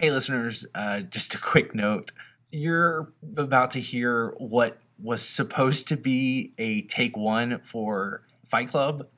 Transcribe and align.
Hey, 0.00 0.12
listeners, 0.12 0.64
uh, 0.76 1.00
just 1.00 1.34
a 1.34 1.38
quick 1.38 1.74
note. 1.74 2.12
You're 2.52 3.12
about 3.36 3.72
to 3.72 3.80
hear 3.80 4.32
what 4.38 4.78
was 4.96 5.22
supposed 5.22 5.88
to 5.88 5.96
be 5.96 6.52
a 6.56 6.82
take 6.82 7.16
one 7.16 7.62
for 7.64 8.22
Fight 8.44 8.68
Club, 8.68 9.08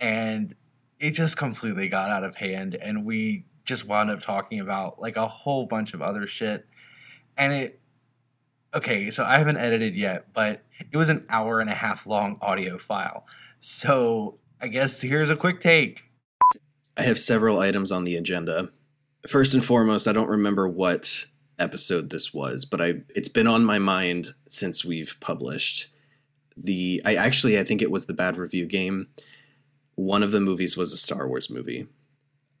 and 0.00 0.54
it 0.98 1.10
just 1.10 1.36
completely 1.36 1.88
got 1.88 2.08
out 2.08 2.24
of 2.24 2.36
hand. 2.36 2.74
And 2.74 3.04
we 3.04 3.44
just 3.66 3.86
wound 3.86 4.10
up 4.10 4.22
talking 4.22 4.60
about 4.60 4.98
like 4.98 5.16
a 5.16 5.28
whole 5.28 5.66
bunch 5.66 5.92
of 5.92 6.00
other 6.00 6.26
shit. 6.26 6.66
And 7.36 7.52
it, 7.52 7.80
okay, 8.72 9.10
so 9.10 9.24
I 9.24 9.36
haven't 9.36 9.58
edited 9.58 9.94
yet, 9.94 10.32
but 10.32 10.62
it 10.90 10.96
was 10.96 11.10
an 11.10 11.26
hour 11.28 11.60
and 11.60 11.68
a 11.68 11.74
half 11.74 12.06
long 12.06 12.38
audio 12.40 12.78
file. 12.78 13.26
So 13.58 14.38
I 14.58 14.68
guess 14.68 15.02
here's 15.02 15.28
a 15.28 15.36
quick 15.36 15.60
take. 15.60 16.00
I 16.96 17.02
have 17.02 17.18
several 17.18 17.58
items 17.60 17.92
on 17.92 18.04
the 18.04 18.16
agenda. 18.16 18.70
First 19.26 19.54
and 19.54 19.64
foremost, 19.64 20.06
I 20.06 20.12
don't 20.12 20.28
remember 20.28 20.68
what 20.68 21.26
episode 21.58 22.10
this 22.10 22.34
was, 22.34 22.64
but 22.64 22.80
I 22.80 22.94
it's 23.14 23.28
been 23.28 23.46
on 23.46 23.64
my 23.64 23.78
mind 23.78 24.34
since 24.48 24.84
we've 24.84 25.16
published. 25.20 25.88
The 26.56 27.00
I 27.04 27.14
actually 27.14 27.58
I 27.58 27.64
think 27.64 27.80
it 27.80 27.90
was 27.90 28.06
the 28.06 28.14
bad 28.14 28.36
review 28.36 28.66
game. 28.66 29.08
One 29.94 30.22
of 30.22 30.30
the 30.30 30.40
movies 30.40 30.76
was 30.76 30.92
a 30.92 30.98
Star 30.98 31.26
Wars 31.26 31.48
movie. 31.48 31.86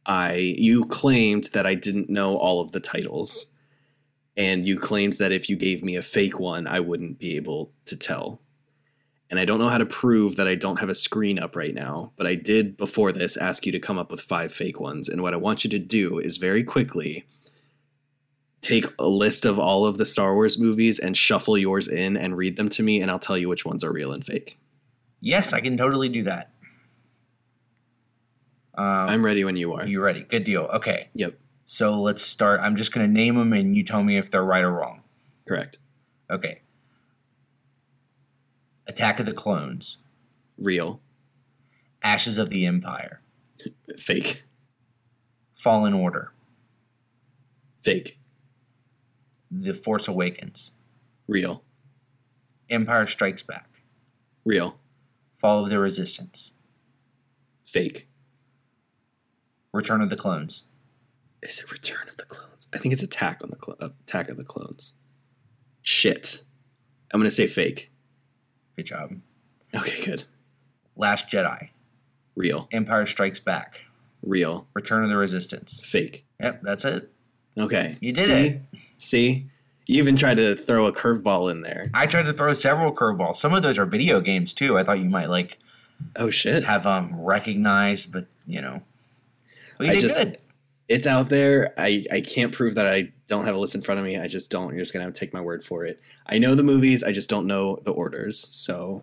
I 0.06 0.54
you 0.58 0.84
claimed 0.86 1.44
that 1.52 1.66
I 1.66 1.74
didn't 1.74 2.10
know 2.10 2.36
all 2.36 2.60
of 2.60 2.72
the 2.72 2.80
titles 2.80 3.46
and 4.36 4.66
you 4.66 4.78
claimed 4.78 5.14
that 5.14 5.32
if 5.32 5.48
you 5.48 5.56
gave 5.56 5.84
me 5.84 5.96
a 5.96 6.02
fake 6.02 6.40
one 6.40 6.66
I 6.66 6.80
wouldn't 6.80 7.18
be 7.18 7.36
able 7.36 7.72
to 7.86 7.96
tell. 7.96 8.40
And 9.34 9.40
I 9.40 9.44
don't 9.46 9.58
know 9.58 9.68
how 9.68 9.78
to 9.78 9.84
prove 9.84 10.36
that 10.36 10.46
I 10.46 10.54
don't 10.54 10.78
have 10.78 10.88
a 10.88 10.94
screen 10.94 11.40
up 11.40 11.56
right 11.56 11.74
now, 11.74 12.12
but 12.16 12.24
I 12.24 12.36
did 12.36 12.76
before 12.76 13.10
this 13.10 13.36
ask 13.36 13.66
you 13.66 13.72
to 13.72 13.80
come 13.80 13.98
up 13.98 14.08
with 14.08 14.20
five 14.20 14.52
fake 14.52 14.78
ones. 14.78 15.08
And 15.08 15.22
what 15.22 15.34
I 15.34 15.38
want 15.38 15.64
you 15.64 15.70
to 15.70 15.78
do 15.80 16.20
is 16.20 16.36
very 16.36 16.62
quickly 16.62 17.26
take 18.62 18.86
a 18.96 19.08
list 19.08 19.44
of 19.44 19.58
all 19.58 19.86
of 19.86 19.98
the 19.98 20.06
Star 20.06 20.34
Wars 20.34 20.56
movies 20.56 21.00
and 21.00 21.16
shuffle 21.16 21.58
yours 21.58 21.88
in 21.88 22.16
and 22.16 22.36
read 22.36 22.56
them 22.56 22.68
to 22.68 22.84
me, 22.84 23.00
and 23.02 23.10
I'll 23.10 23.18
tell 23.18 23.36
you 23.36 23.48
which 23.48 23.64
ones 23.64 23.82
are 23.82 23.92
real 23.92 24.12
and 24.12 24.24
fake. 24.24 24.56
Yes, 25.20 25.52
I 25.52 25.60
can 25.60 25.76
totally 25.76 26.08
do 26.08 26.22
that. 26.22 26.52
Um, 28.76 28.84
I'm 28.86 29.24
ready 29.24 29.42
when 29.44 29.56
you 29.56 29.72
are. 29.72 29.84
You 29.84 30.00
ready? 30.00 30.20
Good 30.20 30.44
deal. 30.44 30.62
Okay. 30.74 31.08
Yep, 31.14 31.36
So 31.64 32.00
let's 32.00 32.22
start. 32.22 32.60
I'm 32.60 32.76
just 32.76 32.92
going 32.92 33.04
to 33.04 33.12
name 33.12 33.34
them 33.34 33.52
and 33.52 33.76
you 33.76 33.82
tell 33.82 34.04
me 34.04 34.16
if 34.16 34.30
they're 34.30 34.44
right 34.44 34.62
or 34.62 34.70
wrong. 34.70 35.02
correct. 35.48 35.78
Okay. 36.30 36.60
Attack 38.86 39.20
of 39.20 39.26
the 39.26 39.32
Clones, 39.32 39.98
Real, 40.58 41.00
Ashes 42.02 42.36
of 42.38 42.50
the 42.50 42.66
Empire, 42.66 43.20
fake, 43.98 44.44
Fallen 45.54 45.94
Order, 45.94 46.32
fake, 47.80 48.18
The 49.50 49.72
Force 49.74 50.06
Awakens, 50.08 50.70
real, 51.26 51.62
Empire 52.68 53.06
Strikes 53.06 53.42
Back, 53.42 53.68
real, 54.44 54.78
Fall 55.36 55.64
of 55.64 55.70
the 55.70 55.78
Resistance, 55.78 56.52
fake. 57.64 58.08
Return 59.72 60.00
of 60.02 60.08
the 60.10 60.16
Clones, 60.16 60.64
Is 61.42 61.58
it 61.58 61.70
Return 61.72 62.08
of 62.08 62.16
the 62.16 62.24
Clones? 62.26 62.68
I 62.72 62.78
think 62.78 62.92
it's 62.92 63.02
Attack 63.02 63.40
on 63.42 63.50
the 63.50 63.56
Clo- 63.56 63.76
uh, 63.80 63.88
Attack 64.06 64.28
of 64.28 64.36
the 64.36 64.44
Clones. 64.44 64.92
Shit. 65.82 66.42
I'm 67.12 67.18
gonna 67.20 67.30
say 67.30 67.46
fake. 67.46 67.90
Good 68.76 68.86
job, 68.86 69.12
Okay, 69.74 70.04
good. 70.04 70.24
Last 70.96 71.28
Jedi, 71.28 71.68
Real, 72.36 72.68
Empire 72.72 73.06
Strikes 73.06 73.40
Back, 73.40 73.80
real, 74.22 74.66
Return 74.74 75.02
of 75.04 75.10
the 75.10 75.16
Resistance. 75.16 75.82
fake. 75.84 76.24
Yep, 76.40 76.60
that's 76.62 76.84
it. 76.84 77.10
Okay, 77.58 77.96
You 78.00 78.12
did 78.12 78.26
See? 78.26 78.32
it. 78.32 78.62
See, 78.98 79.46
you 79.86 79.98
even 79.98 80.16
tried 80.16 80.36
to 80.38 80.54
throw 80.56 80.86
a 80.86 80.92
curveball 80.92 81.50
in 81.50 81.62
there. 81.62 81.90
I 81.94 82.06
tried 82.06 82.24
to 82.26 82.32
throw 82.32 82.52
several 82.54 82.94
curveballs. 82.94 83.36
Some 83.36 83.52
of 83.54 83.62
those 83.62 83.78
are 83.78 83.84
video 83.86 84.20
games 84.20 84.52
too. 84.54 84.78
I 84.78 84.82
thought 84.84 84.98
you 84.98 85.08
might 85.10 85.28
like 85.30 85.58
Oh 86.16 86.30
shit! 86.30 86.64
have 86.64 86.86
um 86.86 87.14
recognized, 87.20 88.10
but 88.12 88.26
you 88.46 88.60
know, 88.60 88.82
well, 89.78 89.86
you 89.86 89.90
I 89.90 89.94
did 89.94 90.00
just- 90.00 90.18
good. 90.18 90.38
It's 90.88 91.06
out 91.06 91.28
there. 91.28 91.72
I 91.78 92.04
I 92.12 92.20
can't 92.20 92.52
prove 92.52 92.74
that 92.74 92.86
I 92.86 93.12
don't 93.26 93.46
have 93.46 93.54
a 93.54 93.58
list 93.58 93.74
in 93.74 93.82
front 93.82 93.98
of 94.00 94.04
me. 94.04 94.18
I 94.18 94.28
just 94.28 94.50
don't. 94.50 94.74
You're 94.74 94.82
just 94.82 94.92
gonna 94.92 95.04
have 95.04 95.14
to 95.14 95.20
take 95.20 95.32
my 95.32 95.40
word 95.40 95.64
for 95.64 95.84
it. 95.84 96.00
I 96.26 96.38
know 96.38 96.54
the 96.54 96.62
movies. 96.62 97.02
I 97.02 97.12
just 97.12 97.30
don't 97.30 97.46
know 97.46 97.80
the 97.84 97.92
orders. 97.92 98.46
So 98.50 99.02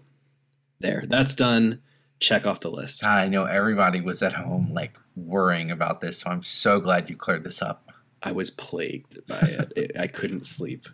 there, 0.80 1.06
that's 1.08 1.36
done. 1.36 1.82
Check 2.20 2.46
off 2.46 2.60
the 2.60 2.70
list. 2.70 3.04
I 3.04 3.28
know 3.28 3.46
everybody 3.46 4.00
was 4.00 4.22
at 4.22 4.34
home 4.34 4.72
like 4.74 4.96
worrying 5.16 5.72
about 5.72 6.02
this, 6.02 6.20
so 6.20 6.30
I'm 6.30 6.44
so 6.44 6.80
glad 6.80 7.10
you 7.10 7.16
cleared 7.16 7.44
this 7.44 7.62
up. 7.62 7.90
I 8.24 8.32
was 8.32 8.52
plagued 8.52 9.26
by 9.28 9.40
it. 9.40 9.74
it 9.76 9.92
I 10.00 10.08
couldn't 10.08 10.46
sleep. 10.46 10.88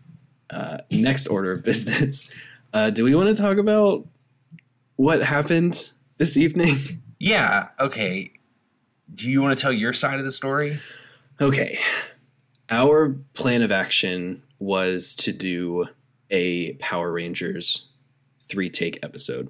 Uh, 0.50 0.78
next 0.92 1.28
order 1.28 1.52
of 1.52 1.64
business. 1.64 2.32
Uh, 2.74 2.90
do 2.90 3.06
we 3.06 3.16
want 3.16 3.36
to 3.36 3.42
talk 3.42 3.58
about 3.58 4.06
what 4.98 5.24
happened 5.24 5.90
this 6.18 6.36
evening? 6.36 6.76
Yeah, 7.18 7.70
okay. 7.80 8.30
Do 9.14 9.30
you 9.30 9.42
want 9.42 9.58
to 9.58 9.62
tell 9.62 9.72
your 9.72 9.94
side 9.94 10.20
of 10.20 10.26
the 10.26 10.32
story? 10.32 10.80
Okay. 11.40 11.80
Our 12.70 13.16
plan 13.34 13.62
of 13.62 13.72
action 13.72 14.44
was 14.60 15.16
to 15.18 15.32
do 15.32 15.86
a 16.30 16.74
Power 16.74 17.12
Rangers 17.12 17.90
three 18.44 18.70
take 18.70 19.00
episode. 19.04 19.50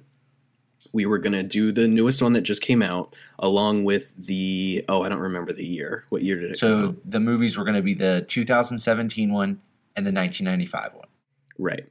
We 0.92 1.06
were 1.06 1.18
going 1.18 1.32
to 1.32 1.42
do 1.42 1.72
the 1.72 1.86
newest 1.88 2.22
one 2.22 2.32
that 2.32 2.42
just 2.42 2.62
came 2.62 2.82
out, 2.82 3.14
along 3.38 3.84
with 3.84 4.14
the. 4.16 4.84
Oh, 4.88 5.02
I 5.02 5.08
don't 5.08 5.18
remember 5.18 5.52
the 5.52 5.66
year. 5.66 6.04
What 6.08 6.22
year 6.22 6.36
did 6.36 6.52
it 6.52 6.60
come 6.60 6.94
So 6.94 6.96
the 7.04 7.20
movies 7.20 7.58
were 7.58 7.64
going 7.64 7.76
to 7.76 7.82
be 7.82 7.94
the 7.94 8.24
2017 8.28 9.32
one 9.32 9.60
and 9.96 10.06
the 10.06 10.12
1995 10.12 10.94
one. 10.94 11.08
Right. 11.58 11.88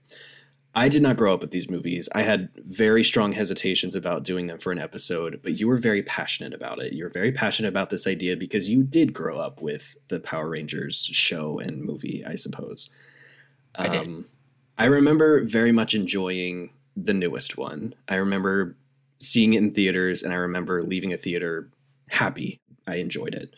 I 0.78 0.90
did 0.90 1.02
not 1.02 1.18
grow 1.18 1.34
up 1.34 1.42
with 1.42 1.50
these 1.50 1.72
movies. 1.72 2.08
I 2.14 2.22
had 2.22 2.50
very 2.58 3.04
strong 3.04 3.32
hesitations 3.32 3.96
about 3.96 4.22
doing 4.22 4.46
them 4.46 4.60
for 4.60 4.72
an 4.72 4.78
episode, 4.78 5.40
but 5.42 5.60
you 5.60 5.68
were 5.68 5.78
very 5.78 6.04
passionate 6.04 6.54
about 6.54 6.80
it. 6.80 6.94
You're 6.94 7.10
very 7.10 7.32
passionate 7.32 7.70
about 7.70 7.90
this 7.90 8.06
idea 8.06 8.38
because 8.38 8.70
you 8.70 8.84
did 8.84 9.12
grow 9.12 9.40
up 9.40 9.60
with 9.60 9.98
the 10.10 10.20
Power 10.20 10.48
Rangers 10.48 11.10
show 11.12 11.58
and 11.58 11.82
movie, 11.82 12.24
I 12.24 12.36
suppose. 12.36 12.92
I 13.74 13.88
did. 13.88 14.08
Um, 14.08 14.26
I 14.78 14.86
remember 14.86 15.44
very 15.44 15.72
much 15.72 15.96
enjoying 15.96 16.70
the 16.96 17.14
newest 17.14 17.58
one. 17.58 17.96
I 18.08 18.16
remember 18.18 18.78
seeing 19.18 19.56
it 19.56 19.64
in 19.64 19.74
theaters 19.74 20.22
and 20.22 20.32
I 20.32 20.38
remember 20.38 20.84
leaving 20.84 21.12
a 21.12 21.18
theater 21.18 21.72
happy. 22.10 22.62
I 22.86 22.98
enjoyed 22.98 23.34
it. 23.34 23.56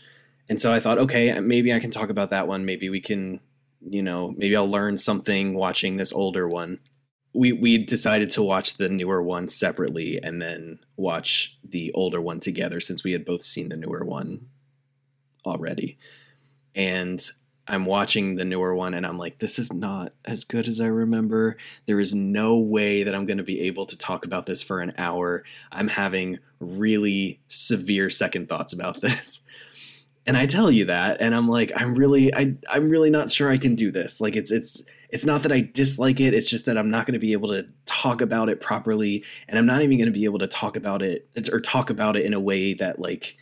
And 0.48 0.62
so 0.62 0.72
I 0.72 0.80
thought, 0.80 0.98
okay, 1.00 1.38
maybe 1.42 1.74
I 1.74 1.80
can 1.80 1.92
talk 1.92 2.10
about 2.10 2.30
that 2.30 2.48
one. 2.48 2.64
Maybe 2.64 2.90
we 2.90 3.02
can, 3.02 3.42
you 3.82 4.02
know, 4.02 4.34
maybe 4.38 4.56
I'll 4.56 4.72
learn 4.72 4.98
something 4.98 5.54
watching 5.54 5.98
this 5.98 6.14
older 6.14 6.48
one. 6.48 6.80
We 7.34 7.52
we 7.52 7.78
decided 7.78 8.32
to 8.32 8.44
watch 8.44 8.76
the 8.76 8.90
newer 8.90 9.22
one 9.22 9.50
separately 9.50 10.20
and 10.22 10.42
then 10.42 10.80
watch 10.98 11.58
the 11.64 11.92
older 11.94 12.20
one 12.20 12.40
together 12.40 12.80
since 12.80 13.04
we 13.04 13.12
had 13.12 13.26
both 13.26 13.44
seen 13.44 13.70
the 13.70 13.78
newer 13.78 14.04
one 14.04 14.48
already. 15.46 15.98
And 16.76 17.24
I'm 17.70 17.86
watching 17.86 18.36
the 18.36 18.46
newer 18.46 18.74
one 18.74 18.96
and 18.96 19.06
I'm 19.06 19.18
like, 19.18 19.38
this 19.38 19.60
is 19.60 19.72
not 19.72 20.14
as 20.26 20.44
good 20.44 20.68
as 20.68 20.82
I 20.82 20.88
remember. 20.88 21.56
There 21.86 22.00
is 22.00 22.16
no 22.16 22.58
way 22.58 23.04
that 23.04 23.14
I'm 23.14 23.28
going 23.28 23.38
to 23.38 23.44
be 23.44 23.62
able 23.62 23.86
to 23.86 23.98
talk 23.98 24.26
about 24.26 24.48
this 24.48 24.64
for 24.64 24.82
an 24.82 24.94
hour. 24.98 25.44
I'm 25.72 25.88
having 25.88 26.40
really 26.60 27.40
severe 27.48 28.10
second 28.10 28.50
thoughts 28.50 28.74
about 28.74 29.02
this. 29.02 29.46
And 30.26 30.36
I 30.36 30.48
tell 30.48 30.72
you 30.72 30.86
that 30.86 31.22
and 31.22 31.36
I'm 31.36 31.48
like, 31.48 31.72
I'm 31.76 31.94
really 31.94 32.34
I 32.34 32.56
I'm 32.70 32.90
really 32.90 33.12
not 33.12 33.32
sure 33.32 33.50
I 33.50 33.58
can 33.58 33.76
do 33.76 33.92
this. 33.92 34.20
Like 34.20 34.36
it's 34.36 34.52
it's 34.52 34.84
it's 35.10 35.26
not 35.26 35.44
that 35.44 35.52
I 35.52 35.62
dislike 35.62 36.20
it, 36.20 36.34
it's 36.34 36.50
just 36.50 36.66
that 36.66 36.78
I'm 36.78 36.90
not 36.90 37.06
going 37.06 37.14
to 37.14 37.20
be 37.20 37.34
able 37.34 37.50
to 37.50 37.68
talk 37.86 38.22
about 38.22 38.50
it 38.50 38.62
properly 38.62 39.24
and 39.48 39.58
I'm 39.58 39.66
not 39.66 39.82
even 39.82 39.98
going 39.98 40.12
to 40.12 40.18
be 40.18 40.26
able 40.26 40.40
to 40.40 40.48
talk 40.48 40.76
about 40.76 41.02
it 41.02 41.28
or 41.52 41.60
talk 41.60 41.90
about 41.90 42.16
it 42.16 42.26
in 42.26 42.34
a 42.34 42.40
way 42.40 42.74
that 42.76 43.00
like 43.00 43.38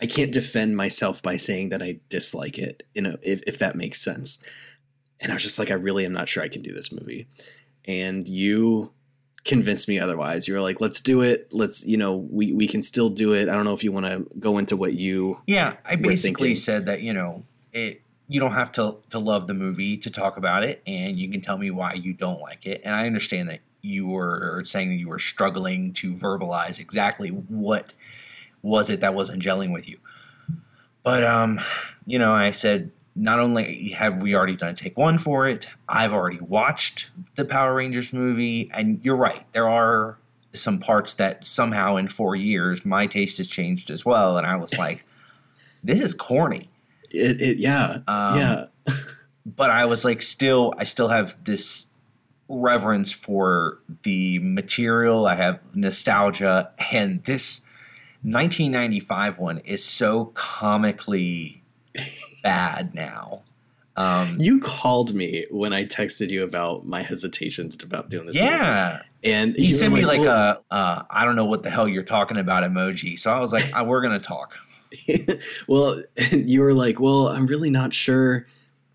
I 0.00 0.06
can't 0.06 0.32
defend 0.32 0.76
myself 0.76 1.22
by 1.22 1.36
saying 1.36 1.70
that 1.70 1.82
I 1.82 2.00
dislike 2.08 2.58
it, 2.58 2.82
You 2.94 3.02
know, 3.02 3.16
if, 3.22 3.42
if 3.46 3.58
that 3.58 3.76
makes 3.76 4.00
sense. 4.00 4.42
And 5.20 5.30
I 5.32 5.34
was 5.34 5.42
just 5.42 5.58
like, 5.58 5.70
I 5.70 5.74
really 5.74 6.04
am 6.04 6.12
not 6.12 6.28
sure 6.28 6.42
I 6.42 6.48
can 6.48 6.62
do 6.62 6.74
this 6.74 6.92
movie. 6.92 7.26
And 7.86 8.28
you 8.28 8.92
convinced 9.44 9.88
me 9.88 9.98
otherwise. 9.98 10.48
You 10.48 10.54
were 10.54 10.60
like, 10.60 10.80
let's 10.80 11.00
do 11.00 11.22
it. 11.22 11.48
Let's, 11.52 11.86
you 11.86 11.96
know, 11.96 12.16
we, 12.16 12.52
we 12.52 12.66
can 12.66 12.82
still 12.82 13.08
do 13.08 13.34
it. 13.34 13.48
I 13.48 13.54
don't 13.54 13.64
know 13.64 13.74
if 13.74 13.84
you 13.84 13.92
want 13.92 14.06
to 14.06 14.26
go 14.38 14.58
into 14.58 14.76
what 14.76 14.94
you. 14.94 15.40
Yeah, 15.46 15.76
I 15.84 15.96
basically 15.96 16.54
said 16.54 16.86
that, 16.86 17.00
you 17.00 17.12
know, 17.12 17.44
it 17.72 18.02
you 18.28 18.40
don't 18.40 18.52
have 18.52 18.72
to 18.72 18.98
to 19.10 19.18
love 19.18 19.46
the 19.46 19.54
movie 19.54 19.96
to 19.98 20.10
talk 20.10 20.36
about 20.36 20.64
it 20.64 20.82
and 20.86 21.16
you 21.16 21.30
can 21.30 21.40
tell 21.40 21.58
me 21.58 21.70
why 21.70 21.92
you 21.94 22.12
don't 22.12 22.40
like 22.40 22.66
it. 22.66 22.80
And 22.84 22.94
I 22.94 23.06
understand 23.06 23.48
that 23.50 23.60
you 23.82 24.06
were 24.06 24.62
saying 24.64 24.88
that 24.88 24.96
you 24.96 25.08
were 25.08 25.18
struggling 25.18 25.92
to 25.94 26.14
verbalize 26.14 26.78
exactly 26.78 27.28
what 27.28 27.92
was 28.62 28.88
it 28.88 29.00
that 29.00 29.14
wasn't 29.14 29.42
gelling 29.42 29.72
with 29.72 29.88
you. 29.88 29.98
But 31.02 31.22
um, 31.22 31.60
you 32.06 32.18
know, 32.18 32.32
I 32.32 32.50
said 32.50 32.90
not 33.14 33.38
only 33.38 33.90
have 33.90 34.22
we 34.22 34.34
already 34.34 34.56
done 34.56 34.70
a 34.70 34.74
take 34.74 34.96
one 34.96 35.18
for 35.18 35.46
it, 35.46 35.68
I've 35.88 36.12
already 36.12 36.40
watched 36.40 37.10
the 37.36 37.44
Power 37.44 37.74
Rangers 37.74 38.12
movie, 38.12 38.70
and 38.72 39.04
you're 39.04 39.16
right. 39.16 39.44
There 39.52 39.68
are 39.68 40.18
some 40.52 40.78
parts 40.78 41.14
that 41.14 41.46
somehow 41.46 41.96
in 41.96 42.08
four 42.08 42.34
years 42.34 42.84
my 42.84 43.06
taste 43.06 43.36
has 43.36 43.48
changed 43.48 43.90
as 43.90 44.04
well, 44.04 44.38
and 44.38 44.46
I 44.46 44.56
was 44.56 44.76
like, 44.76 45.04
this 45.84 46.00
is 46.00 46.14
corny. 46.14 46.70
It, 47.14 47.40
it 47.40 47.56
yeah. 47.58 47.98
Um, 48.06 48.38
yeah. 48.38 48.64
but 49.46 49.70
I 49.70 49.84
was 49.86 50.04
like, 50.04 50.22
still, 50.22 50.74
I 50.78 50.84
still 50.84 51.08
have 51.08 51.36
this 51.44 51.86
reverence 52.48 53.12
for 53.12 53.78
the 54.02 54.38
material. 54.40 55.26
I 55.26 55.34
have 55.36 55.60
nostalgia, 55.74 56.70
and 56.92 57.22
this 57.24 57.62
1995 58.22 59.38
one 59.38 59.58
is 59.58 59.84
so 59.84 60.26
comically 60.34 61.62
bad 62.42 62.94
now. 62.94 63.42
Um, 63.96 64.36
You 64.40 64.60
called 64.60 65.14
me 65.14 65.46
when 65.50 65.72
I 65.72 65.84
texted 65.84 66.30
you 66.30 66.42
about 66.42 66.84
my 66.84 67.02
hesitations 67.02 67.80
about 67.82 68.10
doing 68.10 68.26
this. 68.26 68.34
movie. 68.34 68.46
yeah, 68.46 69.02
And 69.22 69.54
he 69.56 69.70
sent 69.70 69.94
me 69.94 70.04
like 70.04 70.20
"Well, 70.20 70.62
a 70.70 70.74
uh, 70.74 71.02
I 71.08 71.24
don't 71.24 71.36
know 71.36 71.44
what 71.44 71.62
the 71.62 71.70
hell 71.70 71.86
you're 71.86 72.02
talking 72.02 72.36
about 72.36 72.64
emoji. 72.64 73.16
So 73.18 73.30
I 73.30 73.38
was 73.38 73.52
like, 73.52 73.70
"Ah, 73.72 73.84
we're 73.84 74.02
gonna 74.02 74.18
talk. 74.18 74.58
well, 75.68 76.02
and 76.16 76.48
you 76.48 76.62
were 76.62 76.74
like, 76.74 77.00
"Well, 77.00 77.28
I'm 77.28 77.46
really 77.46 77.70
not 77.70 77.94
sure 77.94 78.46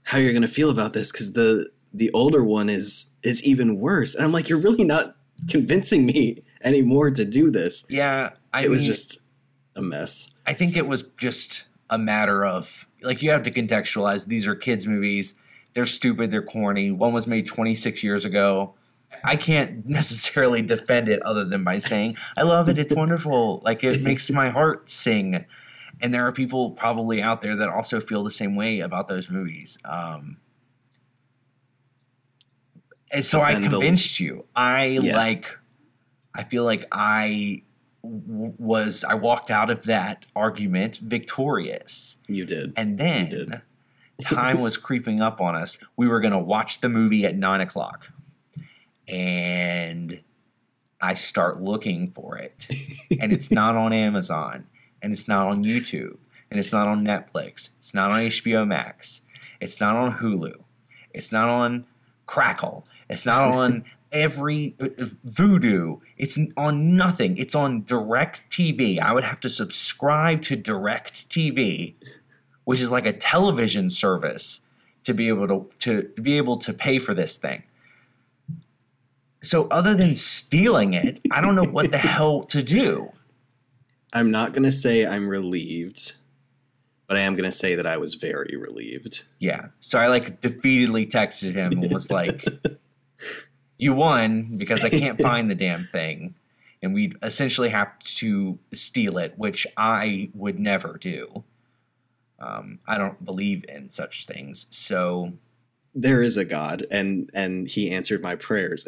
how 0.03 0.17
you're 0.17 0.31
going 0.31 0.41
to 0.41 0.47
feel 0.47 0.69
about 0.69 0.93
this 0.93 1.11
cuz 1.11 1.33
the 1.33 1.69
the 1.93 2.11
older 2.11 2.43
one 2.43 2.69
is 2.69 3.15
is 3.23 3.43
even 3.43 3.79
worse." 3.79 4.15
And 4.15 4.23
I'm 4.23 4.31
like, 4.31 4.49
"You're 4.49 4.59
really 4.59 4.83
not 4.83 5.15
convincing 5.49 6.05
me 6.05 6.43
anymore 6.63 7.11
to 7.11 7.25
do 7.25 7.51
this." 7.51 7.85
Yeah, 7.89 8.31
I 8.53 8.63
it 8.63 8.69
was 8.69 8.81
mean, 8.81 8.87
just 8.91 9.21
a 9.75 9.81
mess. 9.81 10.29
I 10.45 10.53
think 10.53 10.75
it 10.75 10.87
was 10.87 11.03
just 11.17 11.65
a 11.89 11.97
matter 11.97 12.45
of 12.45 12.87
like 13.01 13.21
you 13.21 13.31
have 13.31 13.43
to 13.43 13.51
contextualize. 13.51 14.27
These 14.27 14.47
are 14.47 14.55
kids' 14.55 14.87
movies. 14.87 15.35
They're 15.73 15.85
stupid. 15.85 16.31
They're 16.31 16.41
corny. 16.41 16.91
One 16.91 17.13
was 17.13 17.27
made 17.27 17.47
26 17.47 18.03
years 18.03 18.25
ago. 18.25 18.73
I 19.23 19.35
can't 19.35 19.87
necessarily 19.87 20.61
defend 20.61 21.09
it 21.09 21.21
other 21.23 21.43
than 21.43 21.63
by 21.63 21.77
saying 21.77 22.15
I 22.37 22.43
love 22.43 22.69
it. 22.69 22.77
It's 22.77 22.93
wonderful. 22.93 23.61
Like 23.63 23.83
it 23.83 24.01
makes 24.01 24.29
my 24.29 24.49
heart 24.49 24.89
sing. 24.89 25.45
And 26.01 26.13
there 26.13 26.25
are 26.25 26.31
people 26.31 26.71
probably 26.71 27.21
out 27.21 27.41
there 27.41 27.55
that 27.57 27.69
also 27.69 27.99
feel 27.99 28.23
the 28.23 28.31
same 28.31 28.55
way 28.55 28.79
about 28.79 29.09
those 29.09 29.29
movies. 29.29 29.77
Um, 29.85 30.37
and 33.11 33.25
so 33.25 33.41
I 33.41 33.53
convinced 33.55 34.19
you. 34.19 34.45
I 34.55 34.85
Yeah. 35.01 35.17
like. 35.17 35.57
I 36.35 36.43
feel 36.43 36.63
like 36.63 36.85
I 36.91 37.63
w- 38.03 38.53
was. 38.57 39.03
I 39.03 39.15
walked 39.15 39.49
out 39.51 39.69
of 39.69 39.83
that 39.83 40.25
argument 40.35 40.97
victorious. 40.97 42.17
You 42.27 42.45
did. 42.45 42.73
And 42.77 42.97
did. 42.97 43.49
then 43.49 43.61
time 44.21 44.61
was 44.61 44.77
creeping 44.87 45.21
up 45.21 45.41
on 45.41 45.55
us. 45.55 45.77
We 45.97 46.07
were 46.07 46.19
going 46.21 46.33
to 46.33 46.39
watch 46.39 46.81
the 46.81 46.89
movie 46.89 47.25
at 47.25 47.35
nine 47.35 47.61
o'clock. 47.61 48.07
And 49.07 50.21
I 51.01 51.15
start 51.15 51.61
looking 51.61 52.11
for 52.11 52.37
it. 52.37 52.67
And 53.19 53.33
it's 53.33 53.49
not 53.49 53.75
on 53.75 53.91
Amazon. 53.91 54.67
And 55.01 55.13
it's 55.13 55.27
not 55.27 55.47
on 55.47 55.63
YouTube. 55.63 56.17
And 56.51 56.59
it's 56.59 56.73
not 56.73 56.87
on 56.87 57.03
Netflix. 57.03 57.69
It's 57.77 57.93
not 57.93 58.11
on 58.11 58.21
HBO 58.21 58.67
Max. 58.67 59.21
It's 59.61 59.79
not 59.79 59.95
on 59.95 60.17
Hulu. 60.17 60.53
It's 61.13 61.31
not 61.31 61.47
on 61.49 61.85
Crackle. 62.25 62.85
It's 63.09 63.25
not 63.25 63.51
on 63.55 63.85
every 64.11 64.75
uh, 64.79 64.85
Vudu. 65.27 65.99
It's 66.17 66.39
on 66.57 66.95
nothing. 66.95 67.37
It's 67.37 67.55
on 67.55 67.83
DirecTV. 67.83 68.99
I 68.99 69.13
would 69.13 69.23
have 69.23 69.39
to 69.41 69.49
subscribe 69.49 70.41
to 70.43 70.57
DirecTV, 70.57 71.95
which 72.65 72.81
is 72.81 72.91
like 72.91 73.05
a 73.05 73.13
television 73.13 73.89
service, 73.89 74.61
to 75.03 75.13
be 75.13 75.27
able 75.27 75.47
to, 75.47 75.69
to, 75.79 76.03
to 76.15 76.21
be 76.21 76.37
able 76.37 76.57
to 76.57 76.73
pay 76.73 76.99
for 76.99 77.13
this 77.13 77.37
thing. 77.37 77.63
So 79.41 79.67
other 79.69 79.95
than 79.95 80.15
stealing 80.15 80.93
it, 80.93 81.19
I 81.31 81.41
don't 81.41 81.55
know 81.55 81.63
what 81.63 81.91
the 81.91 81.97
hell 82.15 82.43
to 82.43 82.61
do. 82.61 83.09
I'm 84.13 84.31
not 84.31 84.53
going 84.53 84.63
to 84.63 84.71
say 84.71 85.05
I'm 85.05 85.27
relieved, 85.27 86.13
but 87.07 87.17
I 87.17 87.21
am 87.21 87.35
going 87.35 87.49
to 87.49 87.55
say 87.55 87.75
that 87.75 87.85
I 87.85 87.97
was 87.97 88.15
very 88.15 88.55
relieved. 88.57 89.23
Yeah. 89.39 89.67
So 89.79 89.99
I 89.99 90.07
like 90.07 90.41
defeatedly 90.41 91.09
texted 91.09 91.53
him 91.53 91.73
and 91.73 91.91
was 91.91 92.09
like, 92.11 92.45
You 93.77 93.93
won 93.93 94.57
because 94.57 94.83
I 94.83 94.89
can't 94.89 95.19
find 95.21 95.49
the 95.49 95.55
damn 95.55 95.85
thing. 95.85 96.35
And 96.81 96.93
we 96.93 97.13
essentially 97.23 97.69
have 97.69 97.97
to 97.99 98.57
steal 98.73 99.17
it, 99.17 99.33
which 99.37 99.65
I 99.77 100.29
would 100.33 100.59
never 100.59 100.97
do. 100.97 101.43
Um, 102.39 102.79
I 102.87 102.97
don't 102.97 103.23
believe 103.23 103.65
in 103.67 103.89
such 103.89 104.25
things. 104.25 104.65
So 104.69 105.33
There 105.93 106.21
is 106.21 106.37
a 106.37 106.45
God, 106.45 106.85
and 106.91 107.29
and 107.33 107.67
He 107.67 107.91
answered 107.91 108.21
my 108.21 108.35
prayers. 108.35 108.87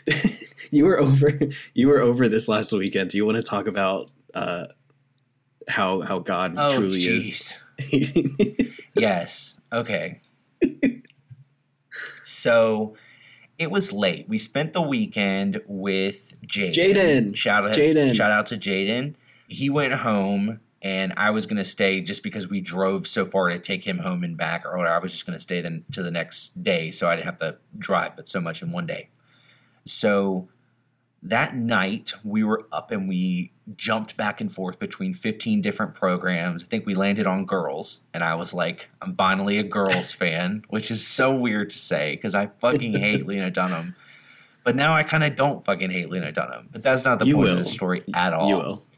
you 0.70 0.84
were 0.84 0.98
over. 0.98 1.38
You 1.74 1.88
were 1.88 2.00
over 2.00 2.28
this 2.28 2.48
last 2.48 2.72
weekend. 2.72 3.10
Do 3.10 3.18
you 3.18 3.24
want 3.24 3.36
to 3.36 3.42
talk 3.42 3.66
about 3.66 4.10
uh, 4.34 4.66
how 5.68 6.00
how 6.00 6.18
God 6.18 6.54
oh 6.56 6.76
truly 6.76 6.98
jeez. 6.98 7.54
is? 7.78 8.72
yes. 8.94 9.56
Okay. 9.72 10.20
so 12.24 12.94
it 13.58 13.70
was 13.70 13.92
late. 13.92 14.28
We 14.28 14.38
spent 14.38 14.72
the 14.72 14.82
weekend 14.82 15.60
with 15.66 16.34
Jaden. 16.46 16.72
Jaden. 16.74 17.36
Shout 17.36 17.66
out 17.66 17.74
Jaden. 17.74 18.14
shout 18.14 18.30
out 18.30 18.46
to 18.46 18.56
Jaden. 18.56 19.14
He 19.48 19.70
went 19.70 19.92
home 19.92 20.60
and 20.80 21.12
I 21.16 21.30
was 21.30 21.46
gonna 21.46 21.64
stay 21.64 22.00
just 22.00 22.22
because 22.22 22.48
we 22.48 22.60
drove 22.60 23.06
so 23.06 23.24
far 23.24 23.48
to 23.50 23.58
take 23.58 23.84
him 23.84 23.98
home 23.98 24.24
and 24.24 24.36
back, 24.36 24.64
or 24.64 24.86
I 24.86 24.98
was 24.98 25.12
just 25.12 25.26
gonna 25.26 25.38
stay 25.38 25.60
then 25.60 25.84
to 25.92 26.02
the 26.02 26.10
next 26.10 26.60
day 26.62 26.90
so 26.90 27.08
I 27.08 27.16
didn't 27.16 27.26
have 27.26 27.38
to 27.38 27.58
drive 27.78 28.16
but 28.16 28.28
so 28.28 28.40
much 28.40 28.62
in 28.62 28.72
one 28.72 28.86
day. 28.86 29.10
So 29.84 30.48
that 31.22 31.54
night 31.54 32.12
we 32.24 32.42
were 32.42 32.66
up 32.72 32.90
and 32.90 33.08
we 33.08 33.52
jumped 33.76 34.16
back 34.16 34.40
and 34.40 34.50
forth 34.50 34.78
between 34.78 35.14
15 35.14 35.60
different 35.62 35.94
programs. 35.94 36.64
I 36.64 36.66
think 36.66 36.84
we 36.84 36.94
landed 36.94 37.26
on 37.26 37.46
girls, 37.46 38.00
and 38.12 38.24
I 38.24 38.34
was 38.34 38.52
like, 38.52 38.88
I'm 39.00 39.14
finally 39.14 39.58
a 39.58 39.62
girls 39.62 40.12
fan, 40.22 40.64
which 40.68 40.90
is 40.90 41.06
so 41.06 41.34
weird 41.34 41.70
to 41.70 41.78
say 41.78 42.16
because 42.16 42.34
I 42.34 42.48
fucking 42.60 42.94
hate 42.94 43.26
Lena 43.26 43.50
Dunham. 43.50 43.94
But 44.64 44.76
now 44.76 44.94
I 44.94 45.02
kind 45.02 45.24
of 45.24 45.36
don't 45.36 45.64
fucking 45.64 45.90
hate 45.90 46.10
Lena 46.10 46.32
Dunham. 46.32 46.68
But 46.72 46.82
that's 46.82 47.04
not 47.04 47.18
the 47.18 47.26
You 47.26 47.36
point 47.36 47.50
of 47.50 47.58
the 47.58 47.64
story 47.66 48.02
at 48.14 48.32
all. 48.32 48.48
You 48.48 48.56
will. 48.56 48.82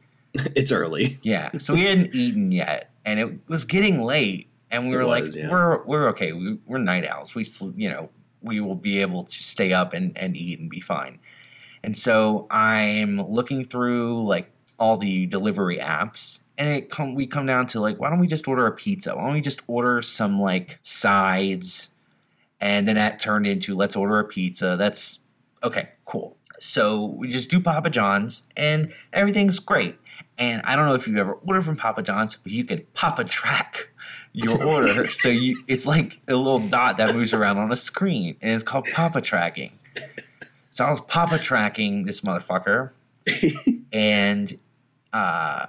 It's 0.57 0.73
early. 0.73 1.21
Yeah. 1.23 1.51
So 1.59 1.75
we 1.75 1.85
hadn't 1.85 2.13
eaten 2.13 2.51
yet, 2.51 2.91
and 3.05 3.21
it 3.21 3.49
was 3.49 3.65
getting 3.65 4.03
late, 4.03 4.49
and 4.69 4.89
we 4.89 4.93
It 4.93 4.97
were 4.97 5.05
like, 5.05 5.33
yeah. 5.33 5.49
"We're 5.49 5.85
we're 5.85 6.09
okay. 6.09 6.33
We, 6.33 6.59
we're 6.67 6.79
night 6.79 7.07
owls. 7.07 7.37
We 7.37 7.47
you 7.77 7.89
know 7.89 8.11
we 8.43 8.59
will 8.61 8.75
be 8.75 9.01
able 9.01 9.23
to 9.23 9.43
stay 9.45 9.73
up 9.73 9.93
and 9.93 10.17
and 10.19 10.37
eat 10.37 10.59
and 10.59 10.69
be 10.69 10.81
fine." 10.81 11.21
And 11.85 11.97
so 11.97 12.47
I'm 12.51 13.21
looking 13.29 13.63
through 13.63 14.27
like 14.27 14.51
all 14.79 14.97
the 14.97 15.27
delivery 15.27 15.79
apps, 15.79 16.41
and 16.57 16.69
it 16.69 16.91
come 16.91 17.15
we 17.15 17.27
come 17.27 17.45
down 17.45 17.67
to 17.69 17.81
like, 17.81 18.01
why 18.01 18.09
don't 18.09 18.21
we 18.21 18.27
just 18.27 18.49
order 18.49 18.67
a 18.67 18.73
pizza? 18.73 19.15
Why 19.15 19.25
don't 19.25 19.35
we 19.35 19.43
just 19.43 19.61
order 19.67 20.01
some 20.01 20.41
like 20.41 20.79
sides? 20.81 21.91
And 22.59 22.89
then 22.89 22.95
that 22.95 23.21
turned 23.21 23.47
into 23.47 23.75
let's 23.75 23.97
order 23.97 24.19
a 24.19 24.25
pizza. 24.25 24.77
That's 24.79 25.19
okay, 25.63 25.91
cool. 26.07 26.39
So 26.59 27.05
we 27.05 27.29
just 27.29 27.51
do 27.51 27.61
Papa 27.61 27.91
John's, 27.91 28.49
and 28.57 28.93
everything's 29.13 29.59
great. 29.59 29.99
And 30.39 30.63
I 30.63 30.77
don't 30.77 30.87
know 30.87 30.95
if 30.95 31.07
you've 31.07 31.19
ever 31.19 31.35
ordered 31.35 31.65
from 31.65 31.77
Papa 31.77 32.03
John's, 32.03 32.37
but 32.37 32.51
you 32.51 32.65
can 32.65 32.83
Papa 32.95 33.25
track 33.25 33.91
your 34.33 34.65
order. 34.65 35.11
so 35.11 35.29
you 35.29 35.63
it's 35.69 35.85
like 35.85 36.19
a 36.29 36.35
little 36.35 36.67
dot 36.67 36.97
that 36.97 37.15
moves 37.15 37.35
around 37.35 37.59
on 37.59 37.71
a 37.73 37.77
screen, 37.77 38.37
and 38.41 38.53
it's 38.55 38.63
called 38.63 38.87
Papa 38.95 39.21
tracking. 39.21 39.79
So 40.75 40.85
I 40.85 40.91
was 40.91 41.01
Papa 41.03 41.39
tracking 41.39 42.03
this 42.03 42.23
motherfucker, 42.23 42.91
and 43.93 44.59
uh, 45.13 45.67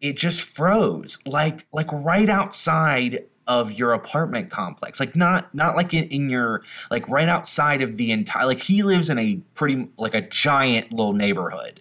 it 0.00 0.16
just 0.16 0.42
froze, 0.42 1.20
like 1.24 1.64
like 1.72 1.86
right 1.92 2.28
outside 2.28 3.24
of 3.46 3.70
your 3.70 3.92
apartment 3.92 4.50
complex, 4.50 4.98
like 4.98 5.14
not 5.14 5.54
not 5.54 5.76
like 5.76 5.94
in, 5.94 6.08
in 6.08 6.28
your 6.28 6.62
like 6.90 7.08
right 7.08 7.28
outside 7.28 7.82
of 7.82 7.98
the 7.98 8.10
entire. 8.10 8.46
Like 8.46 8.60
he 8.60 8.82
lives 8.82 9.10
in 9.10 9.18
a 9.20 9.36
pretty 9.54 9.88
like 9.96 10.14
a 10.14 10.22
giant 10.22 10.92
little 10.92 11.12
neighborhood, 11.12 11.80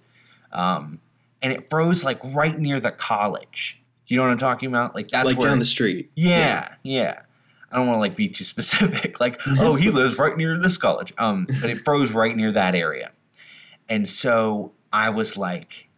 um, 0.51 0.99
and 1.41 1.51
it 1.51 1.67
froze 1.67 2.03
like 2.03 2.23
right 2.25 2.59
near 2.59 2.79
the 2.79 2.91
college. 2.91 3.81
You 4.05 4.17
know 4.17 4.23
what 4.23 4.29
I'm 4.29 4.37
talking 4.37 4.69
about? 4.69 4.93
Like 4.93 5.07
that's 5.07 5.25
like 5.25 5.39
where 5.39 5.49
down 5.49 5.57
the 5.57 5.65
street. 5.65 6.11
yeah, 6.13 6.75
yeah. 6.83 7.23
I 7.75 7.79
don't 7.79 7.87
want 7.87 7.97
to 7.97 8.01
like 8.01 8.15
be 8.15 8.29
too 8.29 8.43
specific. 8.55 9.19
Like, 9.19 9.41
oh, 9.59 9.75
he 9.75 9.91
lives 9.91 10.17
right 10.17 10.35
near 10.37 10.57
this 10.57 10.77
college. 10.77 11.13
Um, 11.17 11.45
but 11.59 11.69
it 11.69 11.79
froze 11.83 12.13
right 12.13 12.33
near 12.35 12.51
that 12.53 12.73
area. 12.73 13.11
And 13.89 14.07
so 14.07 14.71
I 14.93 15.09
was 15.09 15.35
like, 15.35 15.89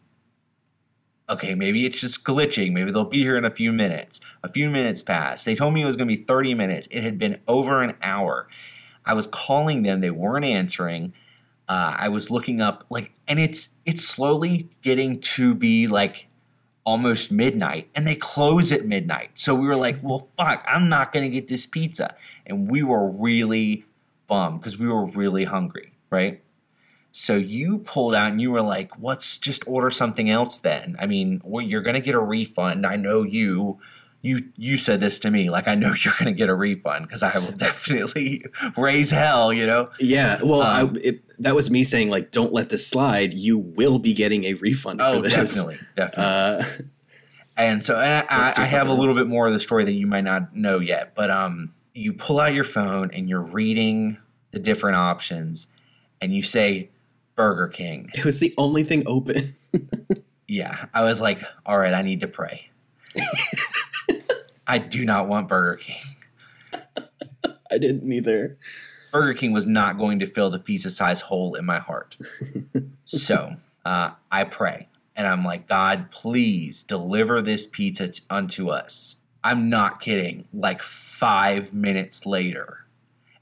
okay, 1.29 1.53
maybe 1.53 1.85
it's 1.85 2.01
just 2.01 2.23
glitching. 2.23 2.71
Maybe 2.73 2.91
they'll 2.91 3.03
be 3.05 3.21
here 3.21 3.37
in 3.37 3.45
a 3.45 3.51
few 3.51 3.71
minutes. 3.71 4.19
A 4.43 4.51
few 4.51 4.71
minutes 4.71 5.03
passed. 5.03 5.45
They 5.45 5.53
told 5.53 5.73
me 5.73 5.83
it 5.83 5.85
was 5.85 5.95
going 5.95 6.09
to 6.09 6.15
be 6.15 6.23
30 6.23 6.55
minutes. 6.55 6.87
It 6.89 7.03
had 7.03 7.19
been 7.19 7.39
over 7.47 7.83
an 7.83 7.95
hour. 8.01 8.47
I 9.05 9.13
was 9.13 9.27
calling 9.27 9.83
them, 9.83 10.01
they 10.01 10.09
weren't 10.09 10.45
answering. 10.45 11.13
Uh, 11.69 11.95
I 11.97 12.09
was 12.09 12.31
looking 12.31 12.59
up 12.59 12.85
like, 12.89 13.11
and 13.27 13.39
it's 13.39 13.69
it's 13.85 14.03
slowly 14.03 14.69
getting 14.81 15.19
to 15.19 15.53
be 15.53 15.87
like 15.87 16.27
almost 16.87 17.33
midnight 17.33 17.89
and 17.95 18.07
they 18.07 18.15
close 18.15 18.71
at 18.71 18.85
midnight. 18.85 19.29
So 19.35 19.53
we 19.53 19.67
were 19.67 19.75
like, 19.75 19.97
well, 20.01 20.29
fuck, 20.37 20.63
I'm 20.65 20.87
not 20.87 21.11
going 21.11 21.25
to 21.25 21.29
get 21.29 21.49
this 21.49 21.65
pizza. 21.65 22.15
And 22.45 22.71
we 22.71 22.81
were 22.81 23.09
really 23.09 23.83
bummed 24.27 24.61
because 24.61 24.77
we 24.79 24.87
were 24.87 25.05
really 25.05 25.43
hungry, 25.43 25.91
right? 26.09 26.41
So 27.11 27.35
you 27.35 27.79
pulled 27.79 28.15
out 28.15 28.31
and 28.31 28.39
you 28.39 28.51
were 28.51 28.61
like, 28.61 28.91
let's 29.01 29.37
just 29.37 29.67
order 29.67 29.89
something 29.89 30.29
else 30.29 30.59
then. 30.59 30.95
I 30.97 31.07
mean, 31.07 31.41
well, 31.43 31.63
you're 31.63 31.81
going 31.81 31.95
to 31.95 32.01
get 32.01 32.15
a 32.15 32.21
refund. 32.21 32.85
I 32.85 32.95
know 32.95 33.23
you. 33.23 33.79
You 34.21 34.49
you 34.57 34.77
said 34.77 34.99
this 34.99 35.19
to 35.19 35.31
me 35.31 35.49
like 35.49 35.67
I 35.67 35.75
know 35.75 35.93
you're 36.03 36.13
going 36.19 36.25
to 36.25 36.37
get 36.37 36.49
a 36.49 36.55
refund 36.55 37.07
because 37.07 37.23
I 37.23 37.37
will 37.37 37.51
definitely 37.57 38.43
raise 38.77 39.11
hell, 39.11 39.53
you 39.53 39.65
know. 39.67 39.89
Yeah, 39.99 40.41
well, 40.43 40.61
Um, 40.61 40.93
I, 40.95 40.99
it, 41.03 41.21
that 41.43 41.55
was 41.55 41.69
me 41.69 41.83
saying 41.83 42.09
like, 42.09 42.31
don't 42.31 42.51
let 42.53 42.69
this 42.69 42.85
slide. 42.87 43.33
You 43.33 43.57
will 43.57 43.99
be 43.99 44.13
getting 44.13 44.45
a 44.45 44.53
refund 44.55 45.01
Oh, 45.01 45.17
for 45.17 45.21
this. 45.29 45.33
definitely, 45.53 45.79
definitely. 45.95 46.23
Uh, 46.25 46.83
And 47.59 47.83
so 47.83 47.99
and 47.99 48.25
I, 48.29 48.53
I 48.55 48.65
have 48.67 48.87
a 48.87 48.91
little 48.93 49.09
else. 49.09 49.17
bit 49.17 49.27
more 49.27 49.47
of 49.47 49.53
the 49.53 49.59
story 49.59 49.83
that 49.85 49.93
you 49.93 50.05
might 50.05 50.23
not 50.23 50.55
know 50.55 50.77
yet, 50.79 51.15
but 51.15 51.31
um, 51.31 51.73
you 51.95 52.13
pull 52.13 52.39
out 52.39 52.53
your 52.53 52.63
phone 52.63 53.09
and 53.13 53.27
you're 53.27 53.41
reading 53.41 54.19
the 54.51 54.59
different 54.59 54.95
options, 54.95 55.65
and 56.21 56.33
you 56.35 56.43
say 56.43 56.89
Burger 57.35 57.67
King. 57.67 58.11
it 58.13 58.25
was 58.25 58.39
the 58.39 58.53
only 58.59 58.83
thing 58.83 59.01
open. 59.07 59.55
Yeah, 60.47 60.85
I 60.93 61.03
was 61.03 61.19
like, 61.19 61.41
all 61.65 61.77
right, 61.79 61.93
I 61.95 62.03
need 62.03 62.21
to 62.21 62.27
pray. 62.27 62.69
I 64.67 64.79
do 64.79 65.05
not 65.05 65.27
want 65.27 65.47
Burger 65.47 65.77
King. 65.77 66.01
I 67.71 67.77
didn't 67.77 68.11
either. 68.11 68.57
Burger 69.11 69.33
King 69.33 69.53
was 69.53 69.65
not 69.65 69.97
going 69.97 70.19
to 70.19 70.27
fill 70.27 70.49
the 70.49 70.59
pizza 70.59 70.91
size 70.91 71.21
hole 71.21 71.55
in 71.55 71.65
my 71.65 71.79
heart. 71.79 72.17
so 73.05 73.55
uh, 73.85 74.11
I 74.31 74.43
pray 74.43 74.87
and 75.15 75.25
I'm 75.25 75.43
like, 75.43 75.67
God, 75.67 76.11
please 76.11 76.83
deliver 76.83 77.41
this 77.41 77.65
pizza 77.65 78.09
t- 78.09 78.23
unto 78.29 78.69
us. 78.69 79.15
I'm 79.43 79.69
not 79.69 80.01
kidding. 80.01 80.45
Like 80.53 80.83
five 80.83 81.73
minutes 81.73 82.25
later. 82.25 82.85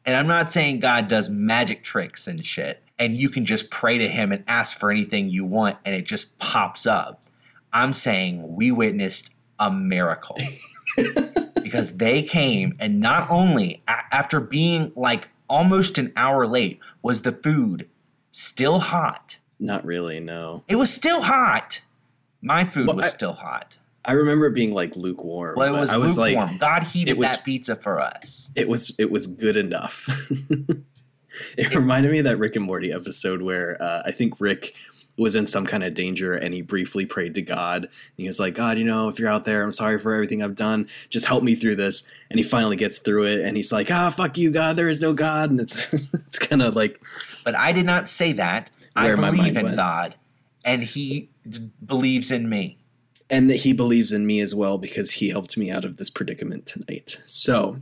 And 0.05 0.15
I'm 0.15 0.27
not 0.27 0.51
saying 0.51 0.79
God 0.79 1.07
does 1.07 1.29
magic 1.29 1.83
tricks 1.83 2.27
and 2.27 2.45
shit, 2.45 2.83
and 2.99 3.15
you 3.15 3.29
can 3.29 3.43
just 3.43 3.71
pray 3.71 3.97
to 3.97 4.07
Him 4.07 4.31
and 4.31 4.43
ask 4.47 4.77
for 4.77 4.91
anything 4.91 5.29
you 5.29 5.43
want 5.43 5.77
and 5.83 5.95
it 5.95 6.05
just 6.05 6.37
pops 6.37 6.85
up. 6.85 7.27
I'm 7.73 7.93
saying 7.93 8.55
we 8.55 8.71
witnessed 8.71 9.31
a 9.59 9.71
miracle 9.71 10.37
because 11.61 11.93
they 11.93 12.21
came 12.23 12.73
and 12.79 12.99
not 12.99 13.29
only 13.29 13.81
after 13.87 14.39
being 14.39 14.91
like 14.95 15.27
almost 15.49 15.97
an 15.97 16.11
hour 16.15 16.45
late 16.47 16.79
was 17.01 17.21
the 17.23 17.31
food 17.31 17.89
still 18.31 18.79
hot 18.79 19.37
Not 19.59 19.85
really. 19.85 20.19
No, 20.19 20.63
it 20.67 20.75
was 20.75 20.93
still 20.93 21.21
hot 21.21 21.81
my 22.41 22.63
food 22.63 22.87
Well, 22.87 22.97
was 22.97 23.05
I- 23.05 23.09
still 23.09 23.33
hot 23.33 23.77
I 24.07 24.11
remember 24.11 24.45
it 24.45 24.53
being 24.53 24.71
like 24.73 24.95
lukewarm. 24.95 25.55
well 25.57 25.75
it 25.75 25.79
was 25.79 25.89
I 25.89 25.97
was 25.97 26.17
lukewarm 26.17 26.51
like, 26.51 26.59
god 26.59 26.83
heated 26.83 27.11
it 27.11 27.17
was- 27.17 27.31
that 27.31 27.43
pizza 27.43 27.75
for 27.75 27.99
us 27.99 28.51
it 28.55 28.67
was 28.69 28.93
it 28.99 29.09
was 29.11 29.25
good 29.27 29.57
enough. 29.57 30.07
it 31.57 31.73
reminded 31.75 32.11
me 32.11 32.19
of 32.19 32.25
that 32.25 32.37
Rick 32.37 32.55
and 32.55 32.65
Morty 32.65 32.91
episode 32.93 33.41
where 33.41 33.81
uh, 33.81 34.03
I 34.05 34.11
think 34.11 34.39
Rick 34.39 34.73
was 35.17 35.35
in 35.35 35.45
some 35.45 35.65
kind 35.65 35.83
of 35.83 35.93
danger 35.93 36.33
and 36.33 36.53
he 36.53 36.61
briefly 36.61 37.05
prayed 37.05 37.35
to 37.35 37.41
God. 37.41 37.83
And 37.83 37.91
he 38.17 38.27
was 38.27 38.39
like, 38.39 38.55
God, 38.55 38.77
you 38.77 38.83
know, 38.83 39.07
if 39.07 39.19
you're 39.19 39.29
out 39.29 39.45
there, 39.45 39.63
I'm 39.63 39.73
sorry 39.73 39.97
for 39.97 40.13
everything 40.13 40.43
I've 40.43 40.55
done. 40.55 40.87
Just 41.09 41.25
help 41.25 41.43
me 41.43 41.55
through 41.55 41.75
this. 41.75 42.03
And 42.29 42.39
he 42.39 42.43
finally 42.43 42.75
gets 42.75 42.99
through 42.99 43.25
it 43.25 43.41
and 43.41 43.55
he's 43.55 43.71
like, 43.71 43.89
ah, 43.91 44.09
fuck 44.09 44.37
you, 44.37 44.51
God. 44.51 44.75
There 44.75 44.89
is 44.89 45.01
no 45.01 45.13
God. 45.13 45.51
And 45.51 45.59
it's 45.61 45.87
it's 45.93 46.39
kind 46.39 46.61
of 46.61 46.75
like, 46.75 47.01
but 47.45 47.55
i 47.55 47.71
did 47.71 47.85
not 47.85 48.09
say 48.09 48.33
that 48.33 48.69
i 48.97 49.13
believe 49.15 49.55
in 49.55 49.63
went. 49.63 49.75
god 49.77 50.15
and 50.65 50.83
he 50.83 51.29
d- 51.47 51.69
believes 51.85 52.31
in 52.31 52.49
me 52.49 52.77
and 53.29 53.49
he 53.49 53.73
believes 53.73 54.11
in 54.11 54.25
me 54.25 54.39
as 54.41 54.53
well 54.53 54.77
because 54.77 55.11
he 55.11 55.29
helped 55.29 55.57
me 55.57 55.71
out 55.71 55.85
of 55.85 55.97
this 55.97 56.09
predicament 56.09 56.65
tonight. 56.65 57.17
So, 57.25 57.79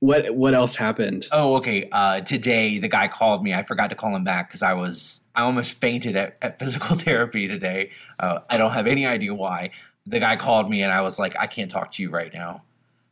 what 0.00 0.34
what 0.34 0.54
else 0.54 0.74
happened? 0.74 1.26
Oh, 1.32 1.56
okay. 1.56 1.88
Uh, 1.90 2.20
today 2.20 2.78
the 2.78 2.88
guy 2.88 3.08
called 3.08 3.42
me. 3.42 3.54
I 3.54 3.62
forgot 3.62 3.90
to 3.90 3.96
call 3.96 4.14
him 4.14 4.24
back 4.24 4.48
because 4.48 4.62
I 4.62 4.74
was 4.74 5.20
I 5.34 5.42
almost 5.42 5.80
fainted 5.80 6.16
at, 6.16 6.36
at 6.42 6.58
physical 6.60 6.96
therapy 6.96 7.48
today. 7.48 7.90
Uh, 8.18 8.40
I 8.50 8.56
don't 8.58 8.72
have 8.72 8.86
any 8.86 9.06
idea 9.06 9.34
why. 9.34 9.70
The 10.06 10.20
guy 10.20 10.36
called 10.36 10.70
me 10.70 10.82
and 10.82 10.92
I 10.92 11.00
was 11.00 11.18
like, 11.18 11.34
I 11.38 11.46
can't 11.46 11.70
talk 11.70 11.92
to 11.92 12.02
you 12.02 12.10
right 12.10 12.32
now. 12.32 12.62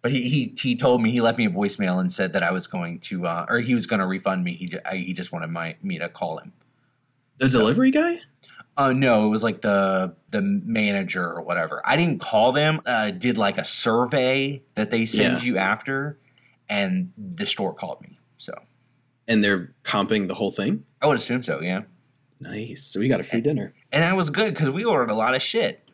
But 0.03 0.13
he 0.13 0.29
he, 0.29 0.55
he 0.59 0.77
told 0.77 1.01
me 1.01 1.11
he 1.11 1.21
left 1.23 1.39
me 1.39 1.47
a 1.47 1.51
voicemail 1.51 1.99
and 1.99 2.13
said 2.13 2.35
that 2.35 2.43
I 2.43 2.51
was 2.53 2.67
going 2.67 3.01
to 3.01 3.27
uh, 3.27 3.47
or 3.49 3.61
he 3.61 3.75
was 3.75 3.87
going 3.87 4.01
to 4.01 4.07
refund 4.07 4.45
me. 4.45 4.53
He 4.55 4.73
I, 4.85 4.97
he 4.97 5.13
just 5.15 5.33
wanted 5.33 5.51
my 5.51 5.77
me 5.83 5.99
to 5.99 6.09
call 6.11 6.39
him. 6.39 6.53
The 7.39 7.49
delivery 7.49 7.91
guy? 7.91 8.17
Uh, 8.77 8.93
no, 8.93 9.27
it 9.27 9.29
was 9.31 9.43
like 9.43 9.63
the 9.63 10.15
the 10.31 10.43
manager 10.43 11.25
or 11.27 11.41
whatever. 11.41 11.81
I 11.85 11.97
didn't 11.97 12.21
call 12.21 12.53
them. 12.53 12.81
Uh, 12.85 13.13
did 13.13 13.39
like 13.39 13.57
a 13.57 13.65
survey 13.65 14.61
that 14.75 14.91
they 14.91 15.07
send 15.07 15.39
Yeah. 15.39 15.45
you 15.45 15.59
after, 15.59 16.19
and 16.69 17.13
the 17.17 17.47
store 17.47 17.75
called 17.75 18.01
me. 18.01 18.19
So 18.39 18.53
And 19.29 19.43
they're 19.43 19.75
comping 19.85 20.29
the 20.29 20.35
whole 20.35 20.51
thing? 20.51 20.85
I 21.03 21.07
would 21.07 21.17
assume 21.17 21.43
so. 21.43 21.61
Yeah. 21.61 21.83
Nice. 22.41 22.83
So 22.85 23.01
we 23.01 23.09
got 23.09 23.21
a 23.21 23.25
free 23.25 23.41
dinner. 23.41 23.75
And 23.93 24.03
that 24.03 24.17
was 24.17 24.31
good 24.31 24.55
because 24.55 24.71
we 24.71 24.85
ordered 24.85 25.11
a 25.11 25.15
lot 25.15 25.35
of 25.35 25.43
shit. 25.43 25.89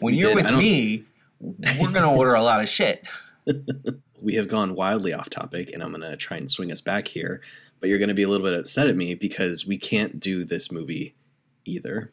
When 0.00 0.14
We 0.14 0.20
you're 0.20 0.34
did. 0.34 0.44
With 0.44 0.54
me, 0.56 1.04
we're 1.40 1.92
gonna 1.92 2.12
order 2.12 2.34
a 2.34 2.42
lot 2.42 2.62
of 2.62 2.68
shit. 2.68 3.06
we 4.20 4.34
have 4.34 4.48
gone 4.48 4.74
wildly 4.74 5.12
off 5.12 5.28
topic 5.30 5.70
and 5.72 5.82
I'm 5.82 5.90
to 6.02 6.16
try 6.16 6.36
and 6.36 6.50
swing 6.50 6.70
us 6.70 6.80
back 6.80 7.08
here, 7.08 7.40
but 7.80 7.88
you're 7.88 7.98
to 8.08 8.14
be 8.14 8.22
a 8.22 8.28
little 8.28 8.46
bit 8.46 8.58
upset 8.58 8.86
at 8.86 8.96
me 8.96 9.14
because 9.14 9.66
we 9.66 9.76
can't 9.78 10.20
do 10.20 10.44
this 10.44 10.70
movie 10.70 11.14
either 11.64 12.12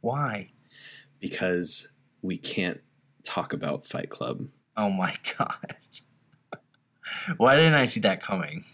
Why? 0.00 0.50
because 1.20 1.88
we 2.22 2.36
can't 2.38 2.80
talk 3.24 3.52
about 3.52 3.86
Fight 3.86 4.10
Club. 4.10 4.46
Oh 4.76 4.90
my 4.90 5.14
god! 5.38 5.76
Why 7.36 7.56
didn't 7.56 7.74
I 7.74 7.86
see 7.86 8.00
that 8.00 8.22
coming? 8.22 8.64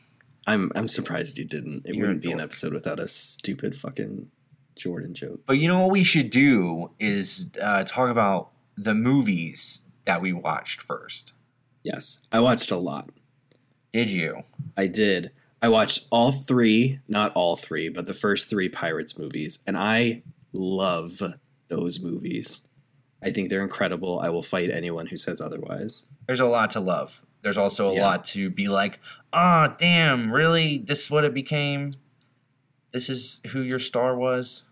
I'm 0.47 0.71
I'm 0.75 0.89
surprised 0.89 1.39
you 1.39 1.45
didn't. 1.45 1.87
It 1.87 1.95
You're 1.95 2.07
wouldn't 2.07 2.23
be 2.23 2.33
an 2.33 2.41
episode 2.41 2.73
without 2.73 3.01
a 3.01 3.09
stupid 3.09 3.77
fucking 3.77 4.31
Jordan 4.77 5.15
joke. 5.15 5.41
But 5.47 5.55
you 5.59 5.69
know 5.69 5.81
what 5.81 5.91
we 5.91 6.05
should 6.05 6.31
do 6.31 6.91
is 7.01 7.51
uh, 7.61 7.85
talk 7.85 8.11
about 8.11 8.51
the 8.77 8.95
movies 8.95 9.83
that 10.05 10.21
we 10.21 10.33
watched 10.33 10.83
first. 10.83 11.33
Yes, 11.83 12.21
I 12.31 12.41
watched 12.41 12.71
a 12.71 12.77
lot. 12.77 13.11
Did 13.93 14.11
you? 14.11 14.43
I 14.77 14.87
did. 14.87 15.31
I 15.63 15.69
watched 15.69 16.07
all 16.11 16.33
three, 16.33 17.01
not 17.09 17.33
all 17.35 17.57
three, 17.57 17.89
but 17.89 18.07
the 18.07 18.15
first 18.15 18.49
three 18.49 18.69
Pirates 18.69 19.19
movies, 19.19 19.61
and 19.67 19.77
I 19.77 20.23
love 20.53 21.21
those 21.69 22.01
movies. 22.01 22.61
I 23.23 23.31
think 23.31 23.49
they're 23.49 23.63
incredible. 23.63 24.21
I 24.21 24.29
will 24.29 24.43
fight 24.43 24.71
anyone 24.71 25.07
who 25.07 25.17
says 25.17 25.41
otherwise. 25.41 26.03
There's 26.27 26.41
a 26.41 26.47
lot 26.47 26.71
to 26.73 26.81
love. 26.81 27.25
There's 27.47 27.59
also 27.59 27.91
a 27.91 27.95
Yeah. 27.95 28.03
lot 28.03 28.25
to 28.35 28.51
be 28.51 28.67
like, 28.67 28.99
oh 29.33 29.73
damn, 29.79 30.33
really? 30.33 30.79
This 30.79 31.05
is 31.05 31.11
what 31.13 31.23
it 31.23 31.33
became. 31.33 31.95
This 32.91 33.09
is 33.09 33.41
who 33.53 33.63
your 33.63 33.79
star 33.79 34.17
was. 34.17 34.65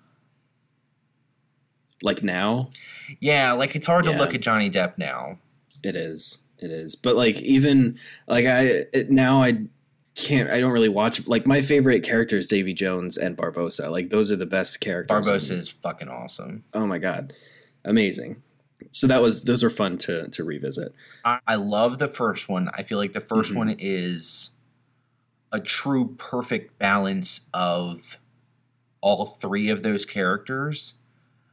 Like 2.02 2.24
now, 2.24 2.70
Yeah, 3.20 3.52
like 3.52 3.76
it's 3.76 3.86
hard 3.86 4.06
to 4.06 4.10
look 4.10 4.34
at 4.34 4.40
Johnny 4.40 4.68
Depp 4.70 4.98
now. 4.98 5.38
it 5.84 5.94
is. 5.94 6.38
It 6.58 6.72
is. 6.72 6.96
But 6.96 7.14
like 7.14 7.36
even 7.42 7.96
like 8.26 8.46
I 8.46 8.86
it, 8.92 9.08
now 9.08 9.40
I 9.40 9.58
can't 10.16 10.50
I 10.50 10.58
don't 10.58 10.72
really 10.72 10.88
watch 10.88 11.28
like 11.28 11.46
my 11.46 11.62
favorite 11.62 12.02
character 12.02 12.36
is 12.36 12.48
Davy 12.48 12.74
Jones 12.74 13.16
and 13.16 13.36
Barbossa. 13.36 13.88
Like 13.88 14.10
those 14.10 14.32
are 14.32 14.36
the 14.36 14.46
best 14.46 14.80
characters. 14.80 15.28
Barbossa 15.28 15.52
is 15.52 15.68
fucking 15.68 16.08
awesome. 16.08 16.64
Oh 16.74 16.88
my 16.88 16.98
god. 16.98 17.34
Amazing. 17.84 18.42
So 18.92 19.06
that 19.06 19.22
was 19.22 19.42
those 19.42 19.62
are 19.64 19.70
fun 19.70 19.98
to 19.98 20.28
to 20.28 20.44
revisit. 20.44 20.94
I, 21.24 21.38
I 21.46 21.54
love 21.56 21.98
the 21.98 22.08
first 22.08 22.48
one. 22.48 22.68
I 22.74 22.82
feel 22.82 22.98
like 22.98 23.12
the 23.12 23.20
1st 23.20 23.52
Mhm. 23.52 23.56
one 23.56 23.76
is 23.78 24.50
a 25.52 25.60
true 25.60 26.14
perfect 26.18 26.78
balance 26.78 27.40
of 27.52 28.18
all 29.00 29.26
three 29.26 29.68
of 29.68 29.82
those 29.82 30.04
characters. 30.04 30.94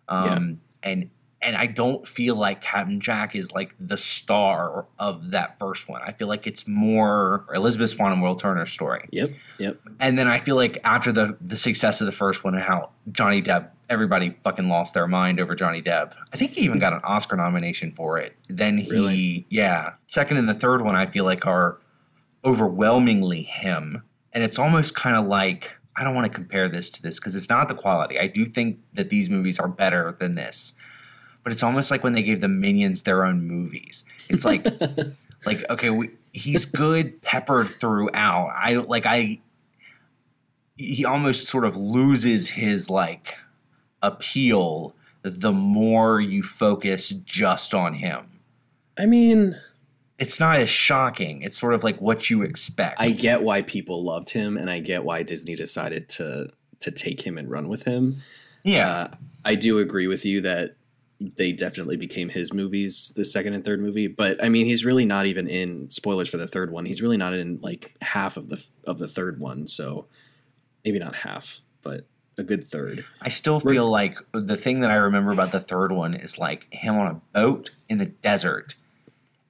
Um, 0.07 0.61
and 0.83 1.09
and 1.43 1.55
I 1.55 1.65
don't 1.65 2.07
feel 2.07 2.35
like 2.35 2.61
Captain 2.61 2.99
Jack 2.99 3.35
is 3.35 3.51
like 3.51 3.75
the 3.79 3.97
star 3.97 4.85
of 4.99 5.31
that 5.31 5.57
first 5.59 5.89
one. 5.89 6.01
I 6.05 6.11
feel 6.11 6.27
like 6.27 6.45
it's 6.45 6.67
more 6.67 7.45
Elizabeth 7.53 7.89
Swann 7.91 8.11
and 8.11 8.21
Will 8.21 8.35
Turner 8.35 8.65
story. 8.65 9.07
Yep. 9.11 9.29
Yep. 9.59 9.79
And 9.99 10.19
then 10.19 10.27
I 10.27 10.37
feel 10.39 10.55
like 10.55 10.77
after 10.83 11.11
the 11.11 11.37
the 11.41 11.57
success 11.57 11.99
of 12.01 12.05
the 12.05 12.11
first 12.11 12.43
one 12.43 12.53
and 12.53 12.63
how 12.63 12.91
Johnny 13.11 13.41
Depp, 13.41 13.69
everybody 13.89 14.37
fucking 14.43 14.69
lost 14.69 14.93
their 14.93 15.07
mind 15.07 15.39
over 15.39 15.55
Johnny 15.55 15.81
Depp. 15.81 16.13
I 16.33 16.37
think 16.37 16.51
he 16.51 16.61
even 16.61 16.79
got 16.79 16.93
an 16.93 17.01
Oscar 17.03 17.35
nomination 17.35 17.91
for 17.93 18.17
it. 18.19 18.35
Then 18.47 18.77
he, 18.77 18.89
Really? 18.91 19.45
yeah, 19.49 19.93
second 20.07 20.37
and 20.37 20.47
the 20.47 20.53
third 20.53 20.81
one 20.81 20.95
I 20.95 21.05
feel 21.07 21.25
like 21.25 21.45
are 21.47 21.79
overwhelmingly 22.45 23.43
him, 23.43 24.03
and 24.33 24.43
it's 24.43 24.59
almost 24.59 24.95
kind 24.95 25.15
of 25.15 25.25
like 25.27 25.77
I 25.95 26.03
don't 26.03 26.15
want 26.15 26.31
to 26.31 26.33
compare 26.33 26.69
this 26.69 26.89
to 26.91 27.01
this 27.01 27.19
because 27.19 27.35
it's 27.35 27.49
not 27.49 27.67
the 27.67 27.75
quality. 27.75 28.17
I 28.17 28.27
do 28.27 28.45
think 28.45 28.79
that 28.93 29.09
these 29.09 29.29
movies 29.29 29.59
are 29.59 29.67
better 29.67 30.15
than 30.19 30.35
this, 30.35 30.73
but 31.43 31.51
it's 31.51 31.63
almost 31.63 31.91
like 31.91 32.03
when 32.03 32.13
they 32.13 32.23
gave 32.23 32.41
the 32.41 32.47
Minions 32.47 33.03
their 33.03 33.25
own 33.25 33.47
movies. 33.47 34.03
It's 34.29 34.45
like 34.45 34.65
like 35.45 35.69
okay 35.69 35.89
we, 35.89 36.09
he's 36.31 36.65
good 36.65 37.21
peppered 37.21 37.67
throughout. 37.67 38.53
I 38.55 38.73
don't 38.73 38.89
like 38.89 39.05
i 39.05 39.39
he 40.77 41.05
almost 41.05 41.47
sort 41.47 41.65
of 41.65 41.77
loses 41.77 42.47
his 42.47 42.89
like 42.89 43.35
appeal 44.01 44.95
the 45.23 45.51
more 45.51 46.19
you 46.19 46.41
focus 46.41 47.09
just 47.09 47.73
on 47.73 47.93
him. 47.93 48.25
I 48.97 49.05
mean, 49.05 49.59
it's 50.17 50.39
not 50.39 50.57
as 50.57 50.69
shocking. 50.69 51.41
It's 51.41 51.59
sort 51.59 51.73
of 51.73 51.83
like 51.83 51.99
what 52.01 52.29
you 52.29 52.41
expect. 52.41 52.99
I 52.99 53.11
get 53.11 53.43
why 53.43 53.61
people 53.61 54.03
loved 54.03 54.31
him, 54.31 54.57
and 54.57 54.69
I 54.69 54.79
get 54.79 55.03
why 55.03 55.23
Disney 55.23 55.55
decided 55.55 56.09
to 56.09 56.51
to 56.79 56.91
take 56.91 57.21
him 57.21 57.37
and 57.37 57.49
run 57.49 57.69
with 57.69 57.83
him. 57.83 58.17
yeah. 58.63 58.91
Uh, 58.91 59.07
I 59.43 59.55
do 59.55 59.79
agree 59.79 60.07
with 60.07 60.23
you 60.25 60.41
that 60.41 60.75
they 61.35 61.51
definitely 61.51 61.97
became 61.97 62.29
his 62.29 62.51
movies, 62.51 63.13
the 63.15 63.23
second 63.25 63.53
and 63.53 63.63
third 63.63 63.79
movie. 63.79 64.07
But 64.07 64.43
I 64.43 64.49
mean, 64.49 64.65
he's 64.65 64.83
really 64.83 65.05
not 65.05 65.27
even 65.27 65.47
in 65.47 65.91
spoilers 65.91 66.27
for 66.29 66.37
the 66.37 66.47
third 66.47 66.71
one. 66.71 66.85
He's 66.85 67.01
really 67.01 67.17
not 67.17 67.33
in 67.33 67.59
like 67.61 67.93
half 68.01 68.37
of 68.37 68.49
the 68.49 68.65
of 68.85 68.97
the 68.97 69.07
third 69.07 69.39
one. 69.39 69.67
So 69.67 70.07
maybe 70.83 70.97
not 70.99 71.15
half, 71.15 71.61
but 71.83 72.07
a 72.37 72.43
good 72.43 72.67
third. 72.67 73.05
I 73.21 73.29
still 73.29 73.59
feel 73.59 73.87
like 73.89 74.17
the 74.33 74.57
thing 74.57 74.79
that 74.79 74.89
I 74.89 74.95
remember 74.95 75.31
about 75.31 75.51
the 75.51 75.59
third 75.59 75.91
one 75.91 76.15
is 76.15 76.39
like 76.39 76.65
him 76.73 76.95
on 76.97 77.07
a 77.07 77.21
boat 77.37 77.69
in 77.87 77.99
the 77.99 78.05
desert 78.07 78.75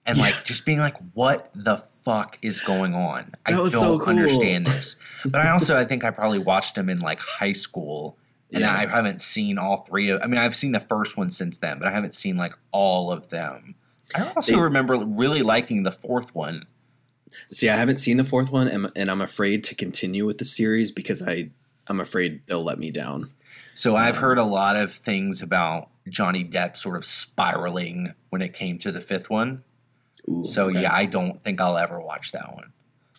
and 0.06 0.18
Yeah. 0.18 0.26
like 0.26 0.44
just 0.44 0.66
being 0.66 0.80
like, 0.80 0.98
what 1.14 1.52
the 1.56 1.78
fuck 1.78 2.38
is 2.42 2.60
going 2.60 2.94
on? 2.96 3.32
I 3.46 3.52
don't 3.52 3.72
so 3.72 3.98
cool. 4.00 4.10
understand 4.10 4.66
this. 4.66 4.98
But 5.24 5.40
I 5.42 5.52
also, 5.52 5.78
I 5.78 5.86
think 5.86 6.04
I 6.04 6.10
probably 6.12 6.40
watched 6.40 6.78
him 6.78 6.90
in 6.90 7.00
like 7.00 7.22
high 7.22 7.54
school 7.54 8.18
and 8.52 8.62
Yeah. 8.62 8.74
I 8.74 8.86
haven't 8.86 9.22
seen 9.22 9.58
all 9.58 9.78
three 9.78 10.10
of, 10.10 10.22
I 10.22 10.28
mean, 10.28 10.38
I've 10.40 10.56
seen 10.56 10.72
the 10.72 10.80
first 10.80 11.18
one 11.18 11.30
since 11.30 11.58
then, 11.60 11.80
but 11.80 11.88
I 11.88 11.92
haven't 11.92 12.14
seen 12.14 12.38
like 12.38 12.54
all 12.72 13.12
of 13.12 13.30
them. 13.30 13.76
I 14.16 14.30
also 14.36 14.56
They- 14.56 14.62
remember 14.62 14.98
really 14.98 15.42
liking 15.42 15.84
the 15.84 15.92
fourth 15.92 16.36
one. 16.36 16.66
See, 17.52 17.70
I 17.70 17.78
haven't 17.78 17.98
seen 18.00 18.18
the 18.18 18.26
fourth 18.26 18.52
one, 18.52 18.68
and, 18.68 18.92
and 18.96 19.10
I'm 19.10 19.22
afraid 19.22 19.64
to 19.66 19.76
continue 19.76 20.26
with 20.26 20.38
the 20.38 20.46
series 20.46 20.92
because 20.92 21.22
I 21.26 21.50
I'm 21.88 22.00
afraid 22.00 22.42
they'll 22.48 22.64
let 22.64 22.78
me 22.78 22.92
down. 22.92 23.32
So 23.74 23.96
I've 23.96 24.16
Um, 24.18 24.22
heard 24.22 24.38
a 24.38 24.44
lot 24.44 24.76
of 24.76 24.92
things 24.94 25.42
about 25.42 25.90
Johnny 26.10 26.44
Depp 26.46 26.78
sort 26.78 26.96
of 26.96 27.04
spiraling 27.06 28.14
when 28.30 28.42
it 28.42 28.54
came 28.54 28.78
to 28.80 28.92
the 28.92 29.02
fifth 29.02 29.30
one. 29.30 29.64
Ooh, 30.30 30.44
So 30.46 30.70
okay. 30.70 30.82
yeah, 30.84 30.94
I 30.94 31.06
don't 31.06 31.44
think 31.44 31.60
I'll 31.60 31.78
ever 31.78 32.00
watch 32.00 32.32
that 32.34 32.54
one. 32.54 32.72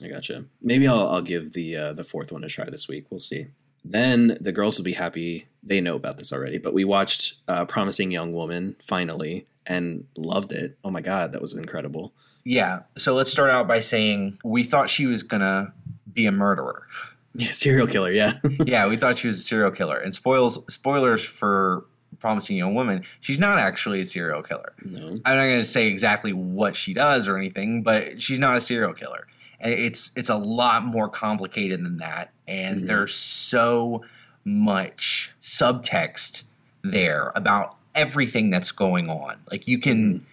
I 0.03 0.09
gotcha. 0.09 0.45
Maybe 0.61 0.87
I'll 0.87 1.09
I'll 1.09 1.23
give 1.23 1.53
the 1.55 1.77
uh, 1.77 1.93
the 1.95 2.05
fourth 2.05 2.33
one 2.33 2.45
a 2.45 2.49
try 2.49 2.67
this 2.71 2.87
week. 2.89 3.07
We'll 3.11 3.21
see. 3.21 3.47
Then 3.85 4.39
the 4.41 4.53
girls 4.53 4.79
will 4.79 4.85
be 4.85 4.93
happy. 4.93 5.47
They 5.63 5.81
know 5.81 5.97
about 5.97 6.19
this 6.19 6.33
already, 6.33 6.59
but 6.59 6.73
we 6.75 6.85
watched 6.85 7.35
uh, 7.49 7.65
"Promising 7.65 8.11
Young 8.11 8.33
Woman" 8.33 8.77
finally 8.81 9.47
and 9.67 10.07
loved 10.17 10.53
it. 10.53 10.77
Oh 10.85 10.91
my 10.91 11.01
god, 11.01 11.33
that 11.33 11.41
was 11.41 11.55
incredible. 11.55 12.13
Yeah. 12.45 12.81
So 12.97 13.15
let's 13.15 13.31
start 13.31 13.51
out 13.51 13.69
by 13.69 13.81
saying 13.81 14.39
we 14.45 14.63
thought 14.65 14.91
she 14.91 15.07
was 15.07 15.23
gonna 15.23 15.73
be 16.13 16.27
a 16.27 16.33
murderer. 16.33 16.87
Yeah, 17.35 17.51
serial 17.53 17.87
killer. 17.87 18.11
Yeah, 18.13 18.35
yeah, 18.67 18.87
we 18.89 18.97
thought 18.97 19.19
she 19.19 19.29
was 19.29 19.39
a 19.39 19.43
serial 19.43 19.71
killer. 19.71 19.97
And 19.99 20.15
spoils 20.15 20.59
spoilers 20.73 21.25
for 21.25 21.85
Promising 22.19 22.57
Young 22.57 22.75
Woman, 22.75 23.05
she's 23.21 23.41
not 23.41 23.59
actually 23.59 24.01
a 24.01 24.07
serial 24.07 24.43
killer. 24.43 24.73
no, 24.85 25.09
I'm 25.25 25.37
not 25.37 25.45
gonna 25.45 25.65
say 25.65 25.87
exactly 25.89 26.33
what 26.33 26.77
she 26.77 26.95
does 26.95 27.27
or 27.29 27.37
anything, 27.37 27.83
but 27.83 28.21
she's 28.21 28.39
not 28.39 28.57
a 28.57 28.61
serial 28.61 28.93
killer. 28.93 29.27
It's 29.63 30.11
it's 30.17 30.29
a 30.29 30.37
lot 30.37 30.85
more 30.85 31.09
complicated 31.09 31.85
than 31.85 31.99
that. 31.99 32.31
And 32.49 32.83
Mhm. 32.83 32.87
there's 32.89 33.15
so 33.15 34.05
much 34.45 35.31
subtext 35.41 36.43
there 36.83 37.31
about 37.37 37.77
everything 37.95 38.51
that's 38.51 38.73
going 38.73 39.09
on. 39.09 39.37
Like 39.51 39.69
you 39.69 39.79
can 39.79 40.25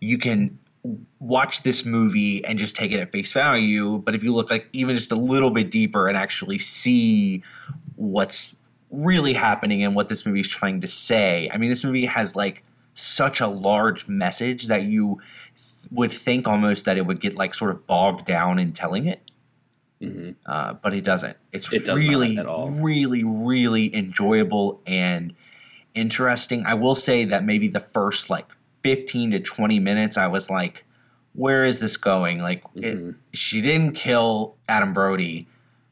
you 0.00 0.18
can 0.18 0.58
watch 1.18 1.62
this 1.62 1.84
movie 1.84 2.44
and 2.44 2.58
just 2.58 2.76
take 2.76 2.92
it 2.92 3.00
at 3.00 3.10
face 3.10 3.32
value, 3.32 3.98
but 4.04 4.14
if 4.14 4.22
you 4.22 4.32
look 4.32 4.50
like 4.50 4.68
even 4.72 4.94
just 4.94 5.10
a 5.10 5.16
little 5.16 5.50
bit 5.50 5.72
deeper 5.72 6.06
and 6.06 6.16
actually 6.16 6.58
see 6.58 7.42
what's 7.96 8.54
really 8.92 9.32
happening 9.32 9.82
and 9.82 9.96
what 9.96 10.08
this 10.08 10.24
movie 10.24 10.40
is 10.40 10.48
trying 10.48 10.80
to 10.80 10.86
say. 10.86 11.50
I 11.52 11.56
mean, 11.56 11.70
this 11.70 11.82
movie 11.82 12.04
has 12.06 12.36
like 12.36 12.62
such 12.94 13.40
a 13.40 13.48
large 13.48 14.06
message 14.06 14.68
that 14.68 14.84
you 14.84 15.20
would 15.90 16.12
think 16.12 16.46
almost 16.48 16.84
that 16.84 16.96
it 16.96 17.06
would 17.06 17.20
get 17.20 17.36
like 17.36 17.54
sort 17.54 17.70
of 17.70 17.86
bogged 17.86 18.26
down 18.26 18.58
in 18.58 18.72
telling 18.72 19.06
it 19.06 19.20
hmm 20.00 20.30
uh, 20.44 20.74
but 20.74 20.92
it 20.92 21.04
doesn't. 21.04 21.36
It's 21.52 21.72
It 21.72 21.88
really, 21.88 22.36
really, 22.36 23.24
really 23.24 23.94
enjoyable 23.96 24.82
and 24.86 25.32
interesting. 25.94 26.64
I 26.66 26.74
will 26.74 26.94
say 26.94 27.24
that 27.24 27.44
maybe 27.44 27.68
the 27.68 27.80
first 27.80 28.28
like 28.30 28.46
15 28.82 29.32
to 29.32 29.40
20 29.40 29.80
minutes, 29.80 30.16
I 30.16 30.26
was 30.26 30.50
like, 30.50 30.84
where 31.32 31.64
is 31.64 31.80
this 31.80 31.96
going? 31.96 32.42
Like, 32.42 32.62
it, 32.74 32.96
Mhm. 32.98 33.14
she 33.32 33.60
didn't 33.60 33.94
kill 33.94 34.56
Adam 34.68 34.92
Brody. 34.92 35.48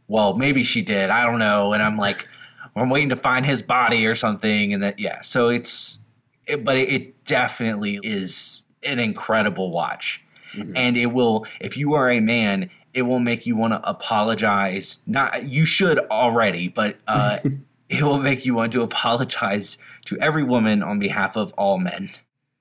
Well, 0.07 0.37
maybe 0.37 0.65
she 0.65 0.83
did. 0.83 1.11
I 1.11 1.25
don't 1.25 1.39
know. 1.39 1.73
And 1.73 1.83
I'm 1.83 1.97
like, 1.97 2.29
I'm 2.77 2.91
waiting 2.91 3.09
to 3.09 3.17
find 3.17 3.47
his 3.47 3.63
body 3.63 4.07
or 4.07 4.15
something. 4.15 4.75
And 4.75 4.83
that, 4.83 4.99
yeah. 4.99 5.23
So 5.23 5.49
it's, 5.49 5.99
it, 6.47 6.65
but 6.65 6.77
it, 6.77 6.89
it 6.91 7.25
definitely 7.25 8.01
is 8.03 8.63
an 8.87 8.99
incredible 8.99 9.71
watch 9.71 10.21
Mhm. 10.57 10.73
and 10.77 10.97
it 10.97 11.07
will 11.13 11.47
if 11.61 11.77
you 11.77 11.95
are 11.95 12.09
a 12.11 12.21
man 12.21 12.71
it 12.93 13.03
will 13.03 13.19
make 13.19 13.45
you 13.45 13.57
want 13.57 13.73
to 13.73 13.89
apologize 13.89 14.99
not 15.07 15.45
you 15.45 15.65
should 15.67 15.99
already 16.11 16.69
but 16.69 16.97
uh, 17.09 17.39
it 17.89 18.03
will 18.03 18.19
make 18.19 18.45
you 18.47 18.55
want 18.55 18.73
to 18.73 18.83
apologize 18.83 19.79
to 20.05 20.17
every 20.21 20.45
woman 20.45 20.83
on 20.83 20.99
behalf 20.99 21.37
of 21.37 21.53
all 21.55 21.79
men 21.79 22.09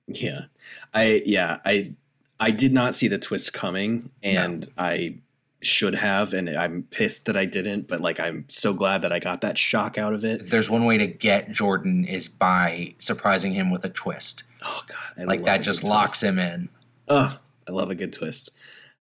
Yeah. 0.08 0.42
I 0.92 1.22
yeah, 1.24 1.58
I 1.64 1.92
I 2.40 2.50
did 2.50 2.72
not 2.72 2.94
see 2.94 3.06
the 3.08 3.18
twist 3.18 3.52
coming 3.52 4.10
and 4.22 4.68
I 4.76 5.16
should 5.62 5.94
have 5.94 6.34
and 6.34 6.48
I'm 6.50 6.82
pissed 6.90 7.24
that 7.26 7.36
I 7.36 7.44
didn't, 7.46 7.88
but 7.88 8.00
like 8.00 8.18
I'm 8.20 8.44
so 8.48 8.74
glad 8.74 9.00
that 9.02 9.12
I 9.12 9.18
got 9.18 9.40
that 9.42 9.56
shock 9.56 9.96
out 9.96 10.12
of 10.12 10.24
it. 10.24 10.42
if 10.42 10.50
there's 10.50 10.68
one 10.68 10.84
way 10.84 10.98
to 10.98 11.06
get 11.06 11.50
jordan 11.52 12.04
is 12.04 12.28
by 12.28 12.92
surprising 12.98 13.52
him 13.54 13.70
with 13.70 13.84
a 13.84 13.88
twist 13.88 14.42
Oh 14.64 14.82
god. 14.86 15.22
I 15.22 15.24
like 15.24 15.44
that 15.44 15.58
just 15.58 15.84
locks 15.84 16.20
twist. 16.20 16.24
him 16.24 16.38
in 16.38 16.68
Oh, 17.08 17.38
I 17.68 17.72
love 17.72 17.90
a 17.90 17.94
good 17.94 18.12
twist. 18.12 18.50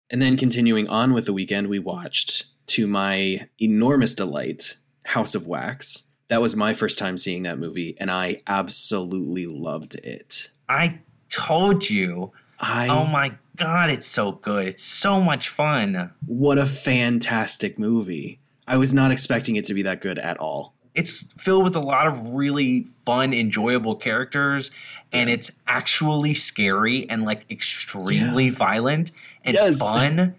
And 0.09 0.21
then 0.21 0.37
continuing 0.37 0.87
on 0.87 1.13
with 1.13 1.25
the 1.25 1.33
weekend, 1.33 1.67
we 1.67 1.79
watched 1.79 2.45
to 2.67 2.87
my 2.87 3.47
enormous 3.59 4.13
delight 4.15 4.77
House 5.03 5.35
of 5.35 5.47
Wax. 5.47 6.03
That 6.29 6.41
was 6.41 6.55
my 6.55 6.73
first 6.73 6.97
time 6.99 7.17
seeing 7.17 7.43
that 7.43 7.57
movie 7.59 7.95
and 7.99 8.11
I 8.11 8.37
absolutely 8.47 9.47
loved 9.47 9.95
it. 9.95 10.49
i 10.69 10.99
told 11.29 11.89
you 11.89 12.31
I 12.59 12.87
oh 12.87 13.05
my 13.05 13.37
god 13.57 13.89
it's 13.89 14.07
so 14.07 14.31
good 14.33 14.65
it's 14.67 14.83
so 14.83 15.19
much 15.21 15.49
fun 15.49 16.11
what 16.25 16.57
a 16.57 16.65
fantastic 16.65 17.77
movie. 17.79 18.39
I 18.67 18.77
was 18.77 18.93
not 18.93 19.11
expecting 19.11 19.55
it 19.55 19.65
to 19.65 19.73
be 19.73 19.81
that 19.83 20.01
good 20.01 20.19
at 20.19 20.37
all. 20.37 20.73
it's 20.95 21.23
filled 21.37 21.63
with 21.63 21.75
a 21.75 21.79
lot 21.79 22.07
of 22.07 22.27
really 22.29 22.83
fun, 23.05 23.33
enjoyable 23.33 23.95
characters, 23.95 24.71
and 25.13 25.29
it's 25.29 25.51
actually 25.67 26.33
scary 26.33 27.09
and 27.09 27.23
like 27.23 27.49
extremely 27.49 28.49
violent 28.49 29.11
and 29.43 29.53
Yes. 29.55 29.79
fun. 29.79 30.35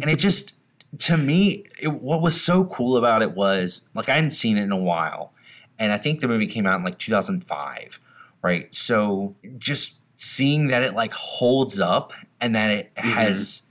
and 0.00 0.10
it 0.10 0.18
just, 0.18 0.54
to 0.98 1.16
me, 1.16 1.64
it, 1.82 1.88
what 1.88 2.20
was 2.22 2.40
so 2.40 2.64
cool 2.66 2.96
about 2.96 3.22
it 3.22 3.32
was 3.32 3.82
like 3.94 4.08
I 4.08 4.14
hadn't 4.14 4.30
seen 4.30 4.56
it 4.56 4.62
in 4.62 4.72
a 4.72 4.76
while, 4.76 5.32
and 5.78 5.92
I 5.92 5.98
think 5.98 6.20
the 6.20 6.28
movie 6.28 6.46
came 6.46 6.66
out 6.66 6.76
in 6.78 6.84
like 6.84 6.98
2005, 6.98 8.00
right? 8.42 8.74
So 8.74 9.34
just 9.58 9.96
seeing 10.16 10.68
that 10.68 10.82
it 10.82 10.94
like 10.94 11.12
holds 11.12 11.78
up 11.80 12.12
and 12.40 12.54
that 12.54 12.70
it 12.70 12.94
Mhm. 12.94 13.12
has 13.12 13.62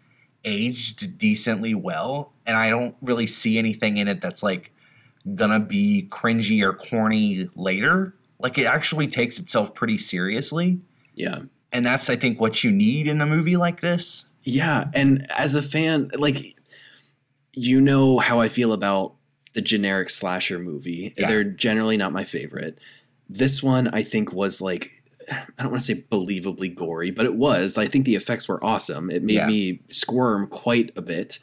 aged 0.43 1.17
decently 1.17 1.73
well, 1.73 2.31
and 2.45 2.55
I 2.55 2.69
don't 2.69 2.95
really 3.01 3.25
see 3.27 3.57
anything 3.57 3.97
in 3.97 4.07
it 4.07 4.21
that's 4.21 4.43
like 4.43 4.71
gonna 5.33 5.59
be 5.59 6.07
cringy 6.11 6.61
or 6.61 6.73
corny 6.73 7.49
later. 7.55 8.13
Like 8.39 8.57
it 8.57 8.65
actually 8.65 9.07
takes 9.07 9.39
itself 9.39 9.73
pretty 9.73 9.97
seriously. 9.97 10.79
Yeah. 11.15 11.39
And 11.71 11.85
that's 11.85 12.09
I 12.09 12.15
think 12.15 12.39
what 12.39 12.63
you 12.63 12.71
need 12.71 13.07
in 13.07 13.21
a 13.21 13.25
movie 13.25 13.57
like 13.57 13.81
this. 13.81 14.25
Yeah, 14.43 14.85
and 14.93 15.25
as 15.35 15.55
a 15.55 15.61
fan, 15.61 16.11
like 16.13 16.55
you 17.53 17.81
know 17.81 18.19
how 18.19 18.39
I 18.39 18.49
feel 18.49 18.73
about 18.73 19.13
the 19.53 19.61
generic 19.61 20.09
slasher 20.09 20.59
movie. 20.59 21.13
Yeah. 21.17 21.27
They're 21.29 21.43
generally 21.43 21.97
not 21.97 22.11
my 22.13 22.23
favorite. 22.23 22.79
This 23.29 23.63
one 23.63 23.87
I 23.89 24.03
think 24.03 24.31
was 24.33 24.61
like 24.61 25.01
I 25.31 25.63
don't 25.63 25.71
want 25.71 25.81
to 25.83 25.95
say 25.95 26.05
believably 26.11 26.75
gory, 26.75 27.09
but 27.09 27.25
it 27.25 27.35
was. 27.35 27.77
I 27.79 27.87
think 27.87 28.05
the 28.05 28.15
effects 28.15 28.47
were 28.47 28.63
awesome. 28.63 29.09
It 29.09 29.23
made 29.23 29.35
Yeah. 29.35 29.47
me 29.47 29.79
squirm 29.89 30.45
quite 30.47 30.91
a 30.95 31.01
bit. 31.01 31.39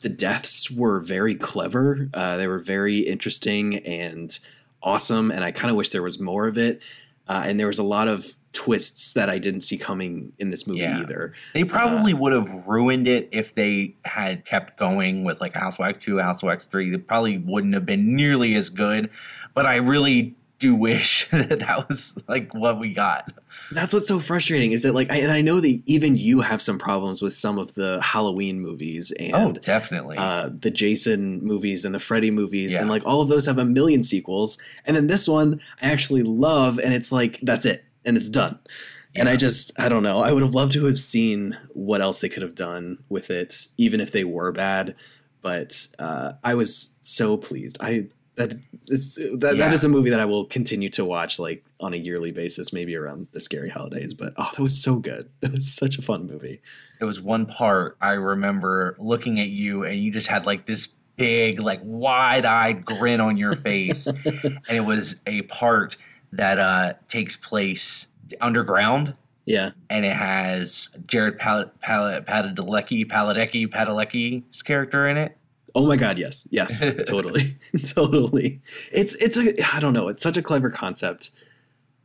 The 0.00 0.08
deaths 0.08 0.70
were 0.70 1.00
very 1.00 1.34
clever. 1.34 2.08
Uh, 2.14 2.38
they 2.38 2.46
were 2.48 2.60
very 2.60 3.00
interesting 3.00 3.76
and 3.84 4.38
awesome, 4.82 5.30
and 5.30 5.44
I 5.44 5.50
kind 5.52 5.70
of 5.70 5.76
wish 5.76 5.90
there 5.90 6.02
was 6.02 6.18
more 6.20 6.46
of 6.46 6.56
it. 6.58 6.82
Uh, 7.28 7.42
and 7.44 7.60
there 7.60 7.66
was 7.66 7.78
a 7.78 7.82
lot 7.84 8.08
of 8.08 8.26
twists 8.54 9.12
that 9.12 9.28
I 9.28 9.38
didn't 9.38 9.60
see 9.60 9.76
coming 9.76 10.32
in 10.38 10.48
this 10.48 10.66
movie 10.66 10.80
Yeah. 10.80 11.00
either. 11.00 11.34
They 11.52 11.64
probably 11.64 12.14
would 12.14 12.32
have 12.32 12.48
ruined 12.66 13.06
it 13.06 13.28
if 13.32 13.52
they 13.54 13.94
had 14.06 14.46
kept 14.46 14.78
going 14.78 15.24
with 15.24 15.38
like 15.40 15.54
House 15.54 15.74
of 15.74 15.80
Wax 15.80 16.02
2, 16.02 16.18
House 16.18 16.42
of 16.42 16.46
Wax 16.46 16.64
3. 16.64 16.94
It 16.94 17.06
probably 17.06 17.36
wouldn't 17.36 17.74
have 17.74 17.84
been 17.84 18.16
nearly 18.16 18.54
as 18.54 18.70
good. 18.70 19.10
But 19.52 19.66
I 19.66 19.76
really 19.76 20.34
do 20.58 20.74
wish 20.74 21.28
that 21.30 21.60
that 21.60 21.88
was 21.88 22.20
like 22.26 22.52
what 22.52 22.78
we 22.78 22.92
got. 22.92 23.32
That's 23.70 23.92
what's 23.92 24.08
so 24.08 24.18
frustrating 24.18 24.72
is 24.72 24.82
that 24.82 24.94
like, 24.94 25.10
I, 25.10 25.16
and 25.16 25.30
I 25.30 25.40
know 25.40 25.60
that 25.60 25.82
even 25.86 26.16
you 26.16 26.40
have 26.40 26.60
some 26.60 26.78
problems 26.78 27.22
with 27.22 27.32
some 27.32 27.58
of 27.58 27.74
the 27.74 28.00
Halloween 28.02 28.60
movies 28.60 29.12
and 29.12 29.34
oh, 29.34 29.52
definitely. 29.52 30.16
uh, 30.18 30.50
the 30.52 30.70
Jason 30.70 31.44
movies 31.44 31.84
and 31.84 31.94
the 31.94 32.00
Freddy 32.00 32.30
movies, 32.30 32.74
Yeah. 32.74 32.80
and 32.80 32.90
like 32.90 33.04
all 33.06 33.20
of 33.20 33.28
those 33.28 33.46
have 33.46 33.58
a 33.58 33.64
million 33.64 34.02
sequels, 34.02 34.58
and 34.84 34.96
then 34.96 35.06
this 35.06 35.28
one 35.28 35.60
I 35.80 35.90
actually 35.90 36.22
love, 36.22 36.78
and 36.78 36.92
it's 36.92 37.12
like 37.12 37.38
that's 37.42 37.64
it, 37.66 37.84
and 38.04 38.16
it's 38.16 38.28
done. 38.28 38.58
And 39.14 39.28
I 39.28 39.34
just, 39.36 39.72
I 39.80 39.88
don't 39.88 40.04
know. 40.04 40.20
I 40.20 40.32
would 40.32 40.42
have 40.44 40.54
loved 40.54 40.74
to 40.74 40.84
have 40.84 40.98
seen 41.00 41.56
what 41.70 42.00
else 42.00 42.20
they 42.20 42.28
could 42.28 42.42
have 42.42 42.54
done 42.54 42.98
with 43.08 43.30
it, 43.30 43.66
even 43.76 44.00
if 44.00 44.12
they 44.12 44.22
were 44.22 44.52
bad. 44.52 44.94
But 45.40 45.88
uh, 45.98 46.32
I 46.44 46.54
was 46.54 46.94
so 47.00 47.36
pleased. 47.36 47.78
I 47.80 48.08
that 48.38 48.54
it's 48.88 49.14
that, 49.16 49.54
Yeah. 49.56 49.66
that 49.68 49.72
is 49.74 49.84
a 49.84 49.88
movie 49.88 50.10
that 50.10 50.20
I 50.20 50.24
will 50.24 50.46
continue 50.46 50.88
to 50.90 51.04
watch 51.04 51.38
like 51.38 51.64
on 51.80 51.92
a 51.92 51.96
yearly 51.96 52.30
basis, 52.32 52.72
maybe 52.72 52.96
around 52.96 53.26
the 53.32 53.40
scary 53.40 53.68
holidays. 53.68 54.14
But 54.14 54.32
oh, 54.36 54.50
that 54.56 54.62
was 54.62 54.82
so 54.82 54.96
good. 54.96 55.28
That 55.40 55.52
was 55.52 55.72
such 55.72 55.98
a 55.98 56.02
fun 56.02 56.26
movie. 56.26 56.60
It 57.00 57.04
was 57.04 57.20
one 57.20 57.46
part 57.46 57.96
I 58.00 58.12
remember 58.12 58.96
looking 58.98 59.38
at 59.38 59.48
you, 59.48 59.84
and 59.84 59.96
you 59.96 60.10
just 60.10 60.26
had 60.28 60.46
like 60.46 60.66
this 60.66 60.88
big, 61.16 61.60
like 61.60 61.80
wide 61.82 62.44
eyed 62.44 62.84
grin 62.84 63.20
on 63.20 63.36
your 63.36 63.54
face. 63.54 64.06
and 64.06 64.58
it 64.70 64.84
was 64.84 65.20
a 65.26 65.42
part 65.42 65.96
that 66.32 66.58
uh, 66.58 66.94
takes 67.08 67.36
place 67.36 68.06
underground. 68.40 69.14
Yeah. 69.46 69.70
and 69.88 70.04
it 70.04 70.12
has 70.14 70.90
Jared 71.06 71.38
Pal- 71.38 71.70
Pal- 71.80 72.20
Padalecki, 72.20 73.06
Padalecki, 73.06 73.66
Padalecki's 73.66 74.62
character 74.62 75.06
in 75.06 75.16
it. 75.16 75.37
Oh 75.74 75.86
my 75.86 75.96
god, 75.96 76.18
yes. 76.18 76.46
Yes. 76.50 76.80
totally. 77.06 77.56
totally. 77.86 78.60
It's 78.92 79.14
it's 79.16 79.36
a 79.36 79.54
I 79.74 79.80
don't 79.80 79.92
know, 79.92 80.08
it's 80.08 80.22
such 80.22 80.36
a 80.36 80.42
clever 80.42 80.70
concept 80.70 81.30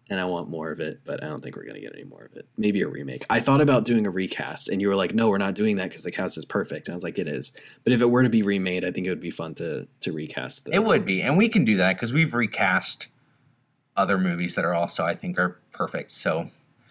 and 0.09 0.19
I 0.19 0.25
want 0.25 0.49
more 0.49 0.69
of 0.69 0.79
it, 0.81 0.99
but 1.05 1.23
I 1.23 1.27
don't 1.27 1.41
think 1.41 1.55
we're 1.55 1.63
going 1.63 1.75
to 1.75 1.81
get 1.81 1.93
any 1.95 2.03
more 2.03 2.23
of 2.25 2.35
it. 2.35 2.45
Maybe 2.57 2.81
a 2.81 2.87
remake. 2.89 3.25
I 3.29 3.39
thought 3.39 3.61
about 3.61 3.85
doing 3.85 4.05
a 4.05 4.09
recast 4.11 4.67
and 4.67 4.81
you 4.81 4.89
were 4.89 4.95
like, 4.97 5.15
"No, 5.15 5.29
we're 5.29 5.37
not 5.37 5.55
doing 5.55 5.77
that 5.77 5.91
cuz 5.91 6.03
the 6.03 6.11
cast 6.11 6.37
is 6.37 6.43
perfect." 6.45 6.87
And 6.87 6.93
I 6.93 6.95
was 6.95 7.03
like, 7.03 7.17
"It 7.17 7.27
is." 7.27 7.51
But 7.85 7.93
if 7.93 8.01
it 8.01 8.09
were 8.09 8.21
to 8.21 8.29
be 8.29 8.43
remade, 8.43 8.83
I 8.83 8.91
think 8.91 9.07
it 9.07 9.09
would 9.09 9.21
be 9.21 9.31
fun 9.31 9.55
to 9.55 9.87
to 10.01 10.11
recast 10.11 10.65
the 10.65 10.73
It 10.73 10.83
would 10.83 11.05
be, 11.05 11.21
and 11.21 11.37
we 11.37 11.47
can 11.47 11.63
do 11.63 11.77
that 11.77 11.93
because 11.95 12.11
we've 12.13 12.33
recast 12.33 13.07
other 13.95 14.17
movies 14.17 14.55
that 14.55 14.65
are 14.65 14.73
also, 14.73 15.03
I 15.05 15.13
think, 15.15 15.39
are 15.39 15.57
perfect. 15.71 16.11
So, 16.11 16.49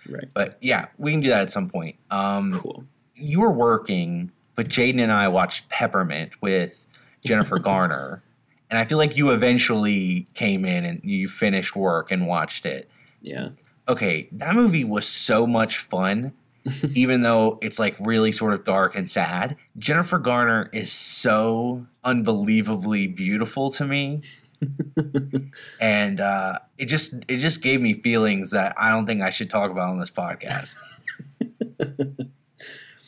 Right. 0.08 0.28
but 0.35 0.56
yeah, 0.61 0.87
we 0.98 1.11
can 1.12 1.20
do 1.20 1.28
that 1.28 1.42
at 1.42 1.50
some 1.50 1.68
point. 1.68 1.96
Um, 2.11 2.58
Cool. 2.61 2.85
You 3.14 3.40
were 3.40 3.52
working, 3.52 4.32
but 4.62 4.70
Jaden 4.70 5.01
and 5.01 5.11
I 5.11 5.27
watched 5.27 5.68
Peppermint 5.68 6.40
with 6.40 6.87
Jennifer 7.25 7.59
Garner, 7.59 8.22
and 8.70 8.79
I 8.79 8.85
feel 8.85 8.96
like 8.96 9.16
you 9.16 9.33
eventually 9.33 10.29
came 10.35 10.64
in 10.64 10.85
and 10.85 11.01
you 11.03 11.29
finished 11.29 11.75
work 11.75 12.12
and 12.12 12.29
watched 12.29 12.64
it. 12.64 12.88
Yeah. 13.22 13.48
okay, 13.88 14.29
that 14.31 14.55
movie 14.55 14.85
was 14.85 15.05
so 15.05 15.48
much 15.48 15.79
fun, 15.79 16.33
even 16.94 17.22
though 17.22 17.59
it's 17.61 17.81
like 17.81 17.96
really 17.98 18.31
sort 18.31 18.53
of 18.53 18.64
dark 18.64 18.94
and 18.94 19.11
sad. 19.11 19.57
Jennifer 19.79 20.20
Garner 20.20 20.70
is 20.72 20.92
so 20.92 21.85
unbelievably 22.05 23.09
beautiful 23.09 23.72
to 23.72 23.85
me. 23.85 24.22
and 25.81 26.20
uh, 26.20 26.61
it 26.79 26.87
just 26.87 27.14
it 27.27 27.38
just 27.38 27.62
gave 27.62 27.81
me 27.81 27.94
feelings 27.94 28.51
that 28.51 28.77
I 28.79 28.90
don't 28.90 29.07
think 29.07 29.22
I 29.22 29.31
should 29.31 29.51
talk 29.51 29.72
about 29.72 29.88
on 29.88 29.98
this 29.98 30.12
podcast. 30.12 30.77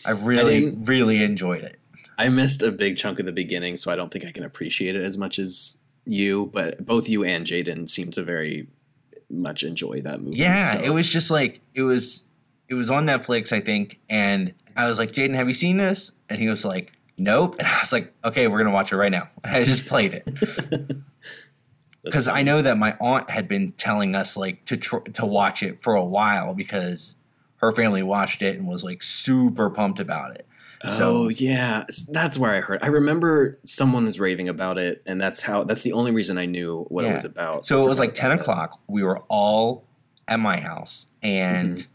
I 0.05 0.11
really 0.11 0.61
didn't- 0.61 0.85
really 0.85 1.23
enjoyed 1.23 1.63
it. 1.65 1.79
I 2.19 2.29
missed 2.29 2.63
a 2.63 2.71
big 2.71 2.97
chunk 2.97 3.19
of 3.19 3.27
the 3.27 3.33
beginning, 3.33 3.77
so 3.77 3.91
I 3.91 3.97
don't 3.97 4.13
think 4.13 4.25
I 4.25 4.31
can 4.33 4.45
appreciate 4.45 4.95
it 4.97 5.03
as 5.03 5.19
much 5.19 5.39
as 5.39 5.79
you, 6.05 6.51
but 6.53 6.85
both 6.87 7.09
you 7.09 7.25
and 7.25 7.45
Jaden 7.47 7.91
seem 7.91 8.11
to 8.13 8.23
very 8.23 8.69
much 9.31 9.63
enjoy 9.65 10.01
that 10.03 10.21
movie. 10.21 10.37
Yeah, 10.37 10.75
so- 10.75 10.83
it 10.85 10.91
was 10.91 11.09
just 11.09 11.31
like 11.31 11.61
it 11.75 11.83
was 11.83 12.25
it 12.69 12.75
was 12.75 12.91
on 12.91 13.05
Netflix, 13.07 13.53
I 13.53 13.61
think, 13.61 13.99
and 14.09 14.53
I 14.77 14.87
was 14.89 14.99
like, 14.99 15.13
Jaden, 15.13 15.35
have 15.35 15.49
you 15.49 15.55
seen 15.55 15.77
this? 15.77 16.13
And 16.29 16.39
he 16.39 16.49
was 16.49 16.65
like, 16.65 16.93
Nope. 17.19 17.57
And 17.59 17.67
I 17.69 17.79
was 17.81 17.93
like, 17.93 18.13
Okay, 18.25 18.47
we're 18.49 18.59
gonna 18.59 18.71
watch 18.75 18.93
it 18.93 18.97
right 18.97 19.11
now. 19.13 19.29
And 19.43 19.57
I 19.57 19.65
just 19.65 19.87
played 19.87 20.15
it 20.15 20.29
because 22.05 22.29
I 22.29 22.43
know 22.43 22.63
that 22.63 22.79
my 22.79 22.97
aunt 23.01 23.31
had 23.31 23.49
been 23.49 23.73
telling 23.73 24.15
us 24.15 24.37
like 24.37 24.65
to 24.67 24.77
tr- 24.77 24.99
to 25.15 25.27
watch 25.27 25.63
it 25.63 25.83
for 25.83 25.95
a 25.95 26.05
while 26.05 26.55
because 26.55 27.17
her 27.65 27.73
family 27.73 28.03
watched 28.03 28.43
it 28.43 28.57
and 28.59 28.67
was 28.67 28.83
like 28.85 29.03
super 29.03 29.71
pumped 29.71 30.01
about 30.01 30.35
it. 30.37 30.47
Oh 30.85 30.91
So- 30.91 31.29
yeah, 31.31 31.85
that's 32.11 32.39
where 32.39 32.53
I 32.53 32.61
heard. 32.61 32.83
I 32.83 32.89
remember 32.89 33.59
someone 33.65 34.05
was 34.05 34.21
raving 34.21 34.49
about 34.49 34.77
it, 34.79 35.03
and 35.07 35.21
that's 35.21 35.41
how. 35.43 35.65
That's 35.65 35.83
the 35.83 35.93
only 35.93 36.11
reason 36.13 36.37
I 36.39 36.45
knew 36.47 36.85
what 36.89 37.05
it 37.07 37.15
was 37.15 37.25
about. 37.25 37.65
So 37.67 37.83
it 37.83 37.89
was 37.89 37.99
like 37.99 38.15
ten 38.15 38.31
about 38.31 38.39
it. 38.39 38.41
o'clock. 38.43 38.81
We 38.87 39.03
were 39.03 39.21
all 39.29 39.85
at 40.29 40.41
my 40.41 40.59
house, 40.61 41.07
and 41.23 41.87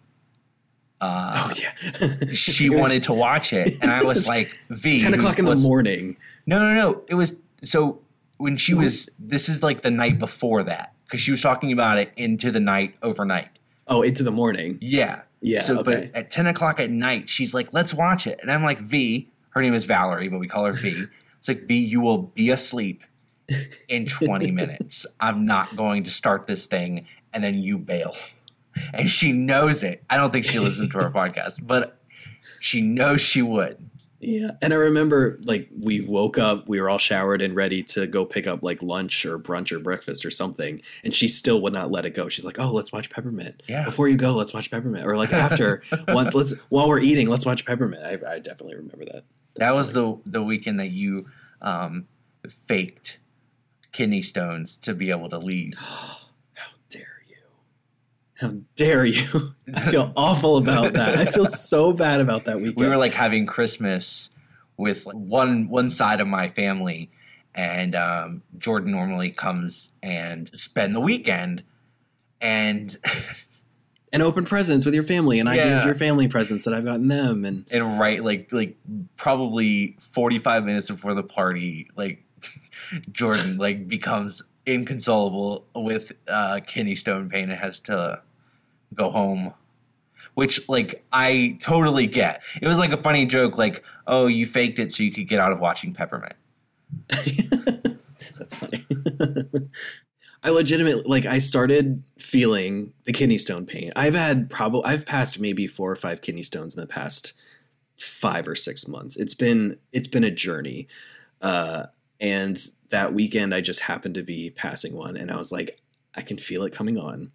uh, 1.01 1.49
Oh 1.49 1.53
yeah, 1.59 2.15
she 2.33 2.69
was 2.69 2.79
wanted 2.79 3.03
to 3.03 3.13
watch 3.13 3.53
it, 3.53 3.77
and 3.81 3.91
I 3.91 4.03
was 4.11 4.27
like, 4.27 4.57
"V, 4.69 4.99
ten 4.99 5.13
o'clock 5.13 5.39
in 5.39 5.45
the 5.45 5.51
what's- 5.51 5.63
morning. 5.63 6.17
No, 6.45 6.59
no, 6.59 6.73
no. 6.73 7.01
It 7.07 7.13
was 7.15 7.35
so 7.61 7.99
when 8.37 8.57
she 8.57 8.73
was. 8.73 9.09
This 9.19 9.49
is 9.49 9.61
like 9.61 9.81
the 9.81 9.91
night 9.91 10.17
before 10.19 10.63
that 10.63 10.93
because 11.05 11.21
she 11.21 11.29
was 11.31 11.41
talking 11.43 11.71
about 11.71 11.99
it 11.99 12.11
into 12.17 12.49
the 12.51 12.59
night 12.59 12.95
overnight. 13.03 13.58
Oh, 13.89 14.03
into 14.03 14.23
the 14.23 14.31
morning. 14.31 14.77
Yeah. 14.81 15.23
Yeah. 15.41 15.61
So, 15.61 15.79
okay. 15.79 16.09
but 16.11 16.15
at 16.15 16.31
ten 16.31 16.47
o'clock 16.47 16.79
at 16.79 16.89
night, 16.89 17.27
she's 17.27 17.53
like, 17.53 17.73
"Let's 17.73 17.93
watch 17.93 18.27
it," 18.27 18.39
and 18.41 18.51
I'm 18.51 18.63
like, 18.63 18.79
"V." 18.79 19.27
Her 19.51 19.61
name 19.61 19.73
is 19.73 19.85
Valerie, 19.85 20.29
but 20.29 20.39
we 20.39 20.47
call 20.47 20.65
her 20.65 20.73
V. 20.73 21.05
It's 21.39 21.47
like 21.47 21.63
V. 21.63 21.77
You 21.77 22.01
will 22.01 22.23
be 22.23 22.51
asleep 22.51 23.03
in 23.87 24.05
20 24.05 24.51
minutes. 24.51 25.05
I'm 25.19 25.45
not 25.45 25.75
going 25.75 26.03
to 26.03 26.11
start 26.11 26.45
this 26.45 26.67
thing, 26.67 27.07
and 27.33 27.43
then 27.43 27.55
you 27.55 27.77
bail. 27.77 28.15
And 28.93 29.09
she 29.09 29.31
knows 29.31 29.83
it. 29.83 30.03
I 30.09 30.17
don't 30.17 30.31
think 30.31 30.45
she 30.45 30.59
listens 30.59 30.91
to 30.91 30.99
our 30.99 31.11
podcast, 31.11 31.65
but 31.65 31.99
she 32.59 32.81
knows 32.81 33.21
she 33.21 33.41
would. 33.41 33.89
Yeah, 34.21 34.51
and 34.61 34.73
I 34.73 34.75
remember 34.75 35.39
like 35.43 35.69
we 35.77 36.01
woke 36.01 36.37
up, 36.37 36.67
we 36.67 36.81
were 36.81 36.89
all 36.89 36.97
showered 36.97 37.41
and 37.41 37.55
ready 37.55 37.83
to 37.83 38.05
go 38.05 38.25
pick 38.25 38.47
up 38.47 38.61
like 38.61 38.83
lunch 38.83 39.25
or 39.25 39.39
brunch 39.39 39.71
or 39.71 39.79
breakfast 39.79 40.25
or 40.25 40.31
something, 40.31 40.81
and 41.03 41.15
she 41.15 41.29
still 41.29 41.61
would 41.61 41.71
not 41.71 41.89
let 41.89 42.05
it 42.05 42.15
go. 42.15 42.27
She's 42.27 42.43
like, 42.43 42.59
"Oh, 42.59 42.71
let's 42.71 42.91
watch 42.91 43.09
Peppermint. 43.09 43.63
Yeah. 43.67 43.85
Before 43.85 44.09
you 44.09 44.17
go, 44.17 44.33
let's 44.33 44.53
watch 44.53 44.69
Peppermint." 44.71 45.05
Or 45.05 45.15
like 45.15 45.31
after, 45.31 45.83
once 46.09 46.33
let's 46.33 46.53
while 46.67 46.89
we're 46.89 46.99
eating, 46.99 47.29
let's 47.29 47.45
watch 47.45 47.65
Peppermint. 47.65 48.03
I, 48.03 48.33
I 48.33 48.39
definitely 48.39 48.75
remember 48.75 49.05
that. 49.05 49.23
that 49.55 49.73
was 49.73 49.93
the 49.93 50.19
the 50.25 50.43
weekend 50.43 50.81
that 50.81 50.91
you 50.91 51.27
um, 51.61 52.07
faked 52.49 53.19
kidney 53.93 54.21
stones 54.21 54.75
to 54.77 54.93
be 54.93 55.11
able 55.11 55.29
to 55.29 55.39
leave. 55.39 55.75
How 58.39 58.53
dare 58.75 59.05
you? 59.05 59.25
How 59.25 59.39
dare 59.39 59.51
you? 59.67 59.73
I 59.75 59.81
feel 59.91 60.13
awful 60.15 60.57
about 60.57 60.93
that. 60.93 61.15
I 61.17 61.25
feel 61.25 61.45
so 61.45 61.91
bad 61.93 62.21
about 62.21 62.45
that 62.45 62.57
weekend. 62.57 62.77
We 62.77 62.87
were 62.87 62.97
like 62.97 63.13
having 63.13 63.45
Christmas 63.45 64.31
with 64.77 65.05
like, 65.05 65.15
one 65.15 65.67
one 65.69 65.89
side 65.89 66.21
of 66.21 66.27
my 66.27 66.47
family, 66.49 67.11
and 67.53 67.95
um, 67.95 68.41
Jordan 68.57 68.91
normally 68.91 69.29
comes 69.31 69.93
and 70.01 70.49
spend 70.53 70.95
the 70.95 70.99
weekend, 71.01 71.63
and 72.39 72.97
and 74.13 74.23
open 74.23 74.45
presents 74.45 74.85
with 74.85 74.93
your 74.93 75.03
family, 75.03 75.39
and 75.39 75.49
I 75.49 75.55
Yeah. 75.57 75.77
give 75.79 75.85
your 75.85 75.95
family 75.95 76.27
presents 76.27 76.63
that 76.65 76.73
I've 76.73 76.85
gotten 76.85 77.09
them, 77.09 77.43
and 77.43 77.65
and 77.69 77.99
right 77.99 78.23
like 78.23 78.51
like 78.53 78.77
probably 79.17 79.97
forty 79.99 80.39
five 80.39 80.63
minutes 80.63 80.89
before 80.89 81.13
the 81.13 81.23
party, 81.23 81.89
like 81.97 82.23
Jordan 83.11 83.57
like 83.57 83.87
becomes 83.89 84.41
inconsolable 84.65 85.65
with 85.75 86.11
uh, 86.27 86.59
kidney 86.65 86.95
stone 86.95 87.27
pain 87.29 87.49
and 87.49 87.59
has 87.59 87.79
to 87.81 88.21
go 88.95 89.09
home. 89.09 89.53
Which 90.35 90.67
like 90.69 91.03
I 91.11 91.57
totally 91.61 92.07
get. 92.07 92.43
It 92.61 92.67
was 92.67 92.79
like 92.79 92.91
a 92.91 92.97
funny 92.97 93.25
joke, 93.25 93.57
like, 93.57 93.83
"Oh, 94.07 94.27
you 94.27 94.45
faked 94.45 94.79
it 94.79 94.91
so 94.91 95.03
you 95.03 95.11
could 95.11 95.27
get 95.27 95.39
out 95.39 95.51
of 95.51 95.59
watching 95.59 95.93
Peppermint." 95.93 96.33
That's 97.09 98.55
funny. 98.55 98.85
I 100.43 100.49
legitimately 100.49 101.03
like 101.05 101.25
I 101.25 101.39
started 101.39 102.03
feeling 102.17 102.93
the 103.03 103.13
kidney 103.13 103.37
stone 103.37 103.65
pain. 103.65 103.91
I've 103.95 104.15
had 104.15 104.49
probably 104.49 104.85
I've 104.85 105.05
passed 105.05 105.39
maybe 105.39 105.67
four 105.67 105.91
or 105.91 105.95
five 105.95 106.21
kidney 106.21 106.43
stones 106.43 106.75
in 106.75 106.79
the 106.81 106.87
past 106.87 107.33
five 107.97 108.47
or 108.47 108.55
six 108.55 108.87
months. 108.87 109.17
It's 109.17 109.33
been 109.33 109.77
it's 109.91 110.07
been 110.07 110.23
a 110.23 110.31
journey. 110.31 110.87
Uh 111.41 111.87
and 112.21 112.57
that 112.89 113.13
weekend 113.13 113.53
I 113.53 113.61
just 113.61 113.81
happened 113.81 114.15
to 114.15 114.23
be 114.23 114.49
passing 114.51 114.93
one 114.93 115.17
and 115.17 115.29
I 115.29 115.35
was 115.35 115.51
like, 115.51 115.81
I 116.15 116.21
can 116.21 116.37
feel 116.37 116.63
it 116.63 116.73
coming 116.73 116.97
on. 116.97 117.31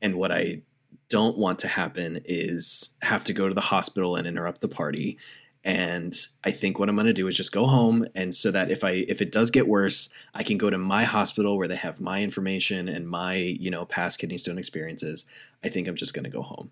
And 0.00 0.14
what 0.14 0.30
I 0.30 0.62
don't 1.08 1.38
want 1.38 1.58
to 1.60 1.68
happen 1.68 2.20
is 2.24 2.96
have 3.02 3.24
to 3.24 3.32
go 3.32 3.48
to 3.48 3.54
the 3.54 3.60
hospital 3.60 4.16
and 4.16 4.26
interrupt 4.26 4.60
the 4.60 4.68
party. 4.68 5.18
And 5.64 6.16
i 6.44 6.52
think 6.52 6.78
what 6.78 6.88
i'm 6.88 6.94
going 6.94 7.06
to 7.06 7.12
do 7.12 7.26
is 7.26 7.36
just 7.36 7.52
go 7.52 7.66
home 7.66 8.06
and 8.14 8.34
so 8.34 8.52
that 8.52 8.70
if 8.70 8.84
i 8.84 8.90
if 9.08 9.20
it 9.20 9.32
does 9.32 9.50
get 9.50 9.66
worse 9.66 10.08
i 10.32 10.44
can 10.44 10.56
go 10.56 10.70
to 10.70 10.78
my 10.78 11.02
hospital 11.02 11.58
where 11.58 11.66
they 11.66 11.76
have 11.76 12.00
my 12.00 12.22
information 12.22 12.88
and 12.88 13.08
my 13.08 13.34
you 13.34 13.68
know 13.68 13.84
past 13.84 14.20
kidney 14.20 14.38
stone 14.38 14.56
experiences. 14.56 15.26
I 15.64 15.68
think 15.68 15.88
i'm 15.88 15.96
just 15.96 16.14
going 16.14 16.24
to 16.24 16.30
go 16.30 16.42
home. 16.42 16.70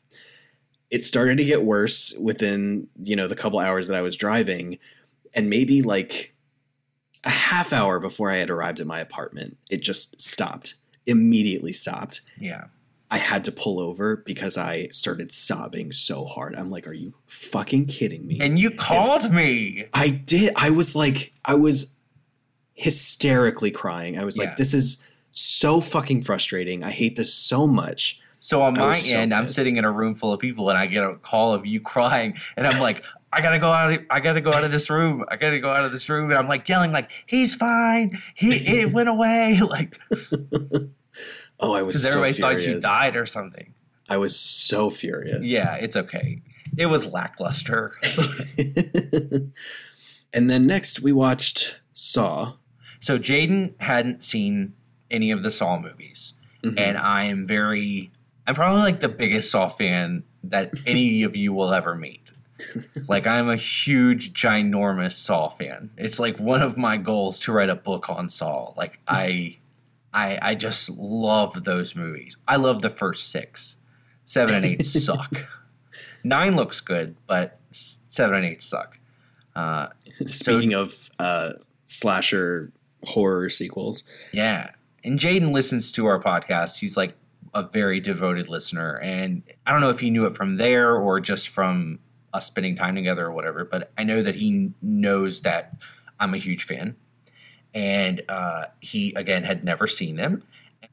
It 0.89 1.05
started 1.05 1.37
to 1.39 1.45
get 1.45 1.65
worse 1.65 2.15
within 2.15 2.87
you 3.03 3.17
know 3.17 3.27
the 3.27 3.35
couple 3.35 3.59
hours 3.59 3.89
that 3.89 3.99
i 3.99 4.03
was 4.03 4.15
driving 4.15 4.79
and 5.35 5.51
maybe 5.51 5.83
like 5.83 6.33
a 7.25 7.31
half 7.31 7.73
hour 7.73 7.99
before 7.99 8.31
i 8.31 8.37
had 8.37 8.51
arrived 8.51 8.81
at 8.81 8.87
my 8.87 9.01
apartment 9.01 9.57
it 9.69 9.83
just 9.83 10.23
stopped 10.23 10.75
immediately 11.07 11.73
stopped. 11.73 12.21
Yeah. 12.39 12.67
I 13.11 13.19
had 13.19 13.45
to 13.45 13.53
pull 13.53 13.79
over 13.79 14.17
because 14.17 14.57
I 14.59 14.89
started 14.89 15.33
sobbing 15.33 15.93
so 15.93 16.25
hard. 16.25 16.57
I'm 16.57 16.71
like, 16.71 16.87
are 16.89 16.93
you 16.93 17.15
fucking 17.27 17.87
kidding 17.87 18.27
me? 18.27 18.39
And 18.41 18.59
you 18.59 18.71
called 18.73 19.33
me. 19.33 19.87
I 19.95 20.09
did. 20.09 20.53
I 20.57 20.71
was 20.71 20.97
like, 20.97 21.33
I 21.45 21.55
was 21.55 21.95
hysterically 22.75 23.71
crying. 23.71 24.19
I 24.19 24.25
was 24.25 24.37
Yeah. 24.37 24.45
like, 24.47 24.57
this 24.57 24.75
is 24.75 25.05
so 25.31 25.81
fucking 25.81 26.25
frustrating. 26.25 26.83
I 26.83 26.91
hate 26.91 27.17
this 27.17 27.33
so 27.33 27.67
much. 27.67 28.21
So 28.39 28.63
on 28.63 28.75
my 28.75 28.95
so 28.95 29.17
end, 29.17 29.33
I'm 29.35 29.49
sitting 29.49 29.77
in 29.77 29.85
a 29.85 29.91
room 29.91 30.15
full 30.15 30.33
of 30.33 30.41
people 30.41 30.69
and 30.69 30.79
I 30.79 30.87
get 30.87 31.03
a 31.03 31.17
call 31.17 31.53
of 31.53 31.65
you 31.67 31.81
crying 31.81 32.37
and 32.57 32.67
I'm 32.67 32.81
like, 32.81 33.05
I 33.33 33.41
gotta 33.41 33.59
go 33.59 33.71
out. 33.71 33.93
Of, 33.93 34.01
I 34.09 34.21
gotta 34.21 34.41
go 34.41 34.53
out 34.53 34.65
of 34.65 34.71
this 34.73 34.89
room. 34.89 35.25
I 35.29 35.37
gotta 35.37 35.59
go 35.59 35.71
out 35.71 35.85
of 35.85 35.93
this 35.93 36.09
room. 36.09 36.31
And 36.31 36.39
I'm 36.39 36.49
like 36.49 36.69
yelling, 36.69 36.93
like 36.93 37.11
he's 37.27 37.55
fine. 37.55 38.19
He 38.35 38.49
it 38.51 38.93
went 38.93 39.09
away. 39.09 39.61
Like 39.69 39.99
oh, 41.61 41.73
I 41.75 41.83
was 41.83 41.97
because 41.97 42.03
so 42.13 42.23
everybody 42.23 42.35
furious. 42.35 42.65
thought 42.65 42.71
you 42.71 42.81
died 42.81 43.17
or 43.17 43.27
something. 43.27 43.73
I 44.09 44.17
was 44.19 44.39
so 44.39 44.91
furious. 44.91 45.51
Yeah, 45.51 45.75
it's 45.77 45.97
okay. 45.97 46.41
It 46.77 46.87
was 46.87 47.07
lackluster. 47.07 47.95
So, 48.03 48.23
and 50.33 50.51
then 50.51 50.63
next 50.63 51.01
we 51.01 51.13
watched 51.13 51.77
Saw. 51.93 52.55
so 53.01 53.19
Jaden 53.19 53.81
hadn't 53.81 54.23
seen 54.23 54.75
any 55.11 55.31
of 55.31 55.43
the 55.43 55.51
Saw 55.51 55.79
movies, 55.79 56.35
Mhm. 56.63 56.79
and 56.79 56.99
I 56.99 57.25
am 57.25 57.47
very. 57.47 58.11
I'm 58.47 58.55
probably 58.55 58.83
like 58.83 59.01
the 59.01 59.09
biggest 59.09 59.51
Saw 59.51 59.69
fan 59.69 60.23
that 60.45 60.73
any 60.87 61.23
of 61.25 61.35
you 61.37 61.53
will 61.53 61.73
ever 61.73 61.95
meet. 61.95 62.31
like 63.09 63.27
I'm 63.27 63.49
a 63.49 63.57
huge, 63.57 64.33
ginormous 64.33 65.13
Saw 65.13 65.49
fan. 65.49 65.91
It's 65.97 66.19
like 66.21 66.39
one 66.39 66.63
of 66.63 66.79
my 66.79 66.97
goals 66.97 67.39
to 67.41 67.53
write 67.53 67.71
a 67.71 67.75
book 67.75 68.09
on 68.09 68.29
Saw. 68.29 68.73
Like 68.77 68.99
I, 69.09 69.59
I, 70.17 70.39
I 70.41 70.55
just 70.55 70.89
love 70.91 71.65
those 71.65 71.95
movies. 71.95 72.37
I 72.49 72.57
love 72.57 72.81
the 72.81 72.91
first 72.91 73.29
six. 73.31 73.77
Seven 74.25 74.55
and 74.57 74.65
eight 74.65 74.85
suck. 74.87 75.47
Nine 76.25 76.57
looks 76.57 76.81
good, 76.81 77.15
but 77.27 77.61
seven 77.71 78.37
and 78.37 78.45
eight 78.47 78.63
suck. 78.63 78.99
Uh, 79.55 79.89
Speaking 80.27 80.75
of 80.75 81.11
uh, 81.19 81.51
slasher 81.87 82.73
horror 83.05 83.49
sequels, 83.51 84.03
Yeah. 84.33 84.71
And 85.05 85.19
Jaden 85.19 85.53
listens 85.53 85.93
to 85.93 86.07
our 86.07 86.19
podcast. 86.21 86.81
He's 86.81 86.97
like 86.97 87.15
a 87.55 87.63
very 87.63 88.01
devoted 88.01 88.49
listener. 88.49 88.99
And 89.01 89.43
I 89.67 89.71
don't 89.71 89.81
know 89.81 89.91
if 89.91 90.01
he 90.01 90.11
knew 90.11 90.27
it 90.27 90.35
from 90.35 90.57
there 90.57 90.97
or 90.97 91.21
just 91.21 91.49
from 91.51 92.01
us 92.35 92.47
spending 92.47 92.75
time 92.75 92.97
together 92.97 93.27
or 93.27 93.31
whatever, 93.33 93.65
but 93.65 93.93
I 93.97 94.03
know 94.05 94.21
that 94.23 94.35
he 94.35 94.73
knows 94.83 95.43
that 95.43 95.81
I'm 96.19 96.35
a 96.35 96.39
huge 96.39 96.65
fan. 96.65 96.97
And 97.77 98.23
uh, 98.31 98.65
he, 98.81 99.13
again, 99.15 99.45
had 99.45 99.63
never 99.63 99.87
seen 99.87 100.17
them. 100.17 100.43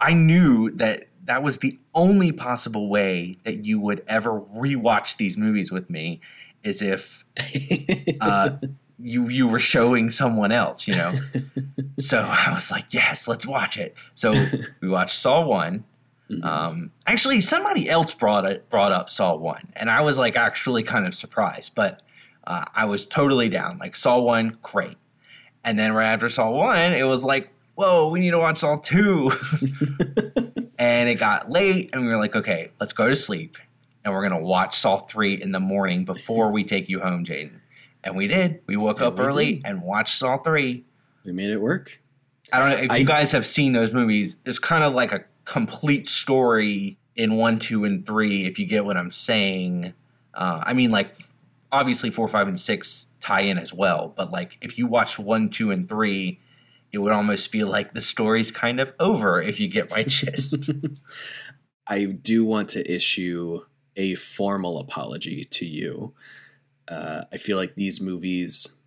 I 0.01 0.13
knew 0.13 0.69
that 0.71 1.05
that 1.23 1.41
was 1.41 1.59
the 1.59 1.79
only 1.95 2.33
possible 2.33 2.89
way 2.89 3.37
that 3.45 3.63
you 3.63 3.79
would 3.79 4.03
ever 4.05 4.41
rewatch 4.41 5.15
these 5.15 5.37
movies 5.37 5.71
with 5.71 5.89
me 5.89 6.19
is 6.61 6.81
if 6.81 7.23
uh, 8.21 8.57
you 8.99 9.29
you 9.29 9.47
were 9.47 9.59
showing 9.59 10.11
someone 10.11 10.51
else, 10.51 10.87
you 10.87 10.95
know. 10.95 11.13
so 11.99 12.19
I 12.19 12.51
was 12.53 12.69
like, 12.69 12.93
yes, 12.93 13.29
let's 13.29 13.47
watch 13.47 13.77
it. 13.77 13.95
So 14.13 14.33
we 14.81 14.89
watched 14.89 15.17
Saw 15.17 15.45
one. 15.45 15.85
Mhm. 16.29 16.43
Um, 16.43 16.91
actually, 17.07 17.39
somebody 17.39 17.89
else 17.89 18.13
brought 18.13 18.45
it 18.45 18.69
brought 18.69 18.91
up 18.91 19.09
Saw 19.09 19.37
one, 19.37 19.71
and 19.77 19.89
I 19.89 20.01
was 20.01 20.17
like 20.17 20.35
actually 20.35 20.83
kind 20.83 21.05
of 21.05 21.15
surprised, 21.15 21.75
but 21.75 22.01
uh, 22.45 22.65
I 22.75 22.85
was 22.85 23.05
totally 23.05 23.47
down. 23.47 23.77
Like 23.77 23.95
Saw 23.95 24.19
one, 24.19 24.57
great. 24.61 24.97
And 25.63 25.77
then 25.79 25.93
right 25.93 26.07
after 26.07 26.29
Saw 26.29 26.51
one, 26.51 26.93
it 26.93 27.03
was 27.07 27.23
like, 27.23 27.49
whoa, 27.75 28.09
we 28.09 28.19
need 28.19 28.31
to 28.31 28.39
watch 28.39 28.57
Saw 28.57 28.77
two. 28.77 29.31
and 30.77 31.09
it 31.09 31.15
got 31.19 31.49
late, 31.49 31.89
and 31.93 32.03
we 32.05 32.09
were 32.09 32.17
like, 32.19 32.35
okay, 32.35 32.71
let's 32.79 32.93
go 32.93 33.07
to 33.09 33.15
sleep, 33.15 33.57
and 34.03 34.13
we're 34.13 34.27
gonna 34.27 34.41
watch 34.41 34.77
Saw 34.77 34.97
three 34.97 35.41
in 35.41 35.51
the 35.51 35.59
morning 35.59 36.05
before 36.05 36.51
we 36.51 36.63
take 36.63 36.89
you 36.89 36.99
home, 36.99 37.25
Jaden. 37.25 37.59
And 38.03 38.17
we 38.17 38.27
did. 38.27 38.59
We 38.67 38.75
woke 38.75 38.97
And 38.97 39.07
up 39.07 39.19
we 39.19 39.25
early 39.25 39.53
did. 39.55 39.65
and 39.65 39.81
watched 39.81 40.17
Saw 40.17 40.37
three. 40.37 40.83
we 41.23 41.31
made 41.31 41.49
it 41.49 41.61
work. 41.61 41.99
I 42.51 42.59
don't 42.59 42.69
know 42.69 42.75
if 42.83 42.91
I- 42.91 42.97
you 42.97 43.05
guys 43.05 43.31
have 43.31 43.45
seen 43.45 43.73
those 43.73 43.93
movies. 43.93 44.37
It's 44.45 44.59
kind 44.59 44.83
of 44.83 44.93
like 44.93 45.11
a 45.11 45.23
complete 45.45 46.07
story 46.07 46.97
in 47.15 47.35
one, 47.37 47.59
two, 47.59 47.85
and 47.85 48.05
three. 48.05 48.45
If 48.45 48.59
you 48.59 48.65
get 48.65 48.83
what 48.85 48.97
I'm 48.97 49.11
saying, 49.11 49.93
uh, 50.33 50.63
I 50.65 50.73
mean, 50.73 50.91
like 50.91 51.13
obviously 51.73 52.11
four, 52.11 52.27
five, 52.27 52.47
and 52.47 52.59
six 52.59 53.07
tie 53.19 53.41
in 53.41 53.57
as 53.57 53.73
well. 53.73 54.13
But 54.15 54.31
like 54.31 54.57
if 54.61 54.77
you 54.77 54.87
watch 54.87 55.19
one, 55.19 55.49
two, 55.49 55.71
and 55.71 55.89
three, 55.89 56.39
it 56.93 56.99
would 56.99 57.11
almost 57.11 57.51
feel 57.51 57.67
like 57.67 57.93
the 57.93 58.01
story's 58.01 58.51
kind 58.51 58.79
of 58.79 58.93
over. 58.99 59.41
If 59.41 59.59
you 59.59 59.67
get 59.67 59.89
my 59.89 60.03
gist. 60.07 60.69
I 61.87 62.05
do 62.05 62.45
want 62.45 62.69
to 62.69 62.91
issue 62.91 63.61
a 63.97 64.15
formal 64.15 64.79
apology 64.79 65.43
to 65.45 65.65
you. 65.65 66.13
Uh, 66.87 67.23
I 67.31 67.37
feel 67.37 67.57
like 67.57 67.75
these 67.75 67.99
movies, 67.99 68.77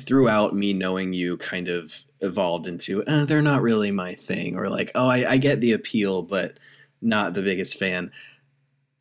throughout 0.00 0.54
me 0.54 0.72
knowing 0.72 1.12
you, 1.12 1.36
kind 1.36 1.68
of 1.68 2.04
evolved 2.20 2.66
into 2.66 3.04
uh, 3.04 3.24
they're 3.24 3.42
not 3.42 3.62
really 3.62 3.90
my 3.90 4.14
thing, 4.14 4.56
or 4.56 4.68
like, 4.68 4.90
oh, 4.94 5.08
I, 5.08 5.32
I 5.32 5.36
get 5.36 5.60
the 5.60 5.72
appeal, 5.72 6.22
but 6.22 6.58
not 7.00 7.34
the 7.34 7.42
biggest 7.42 7.78
fan. 7.78 8.10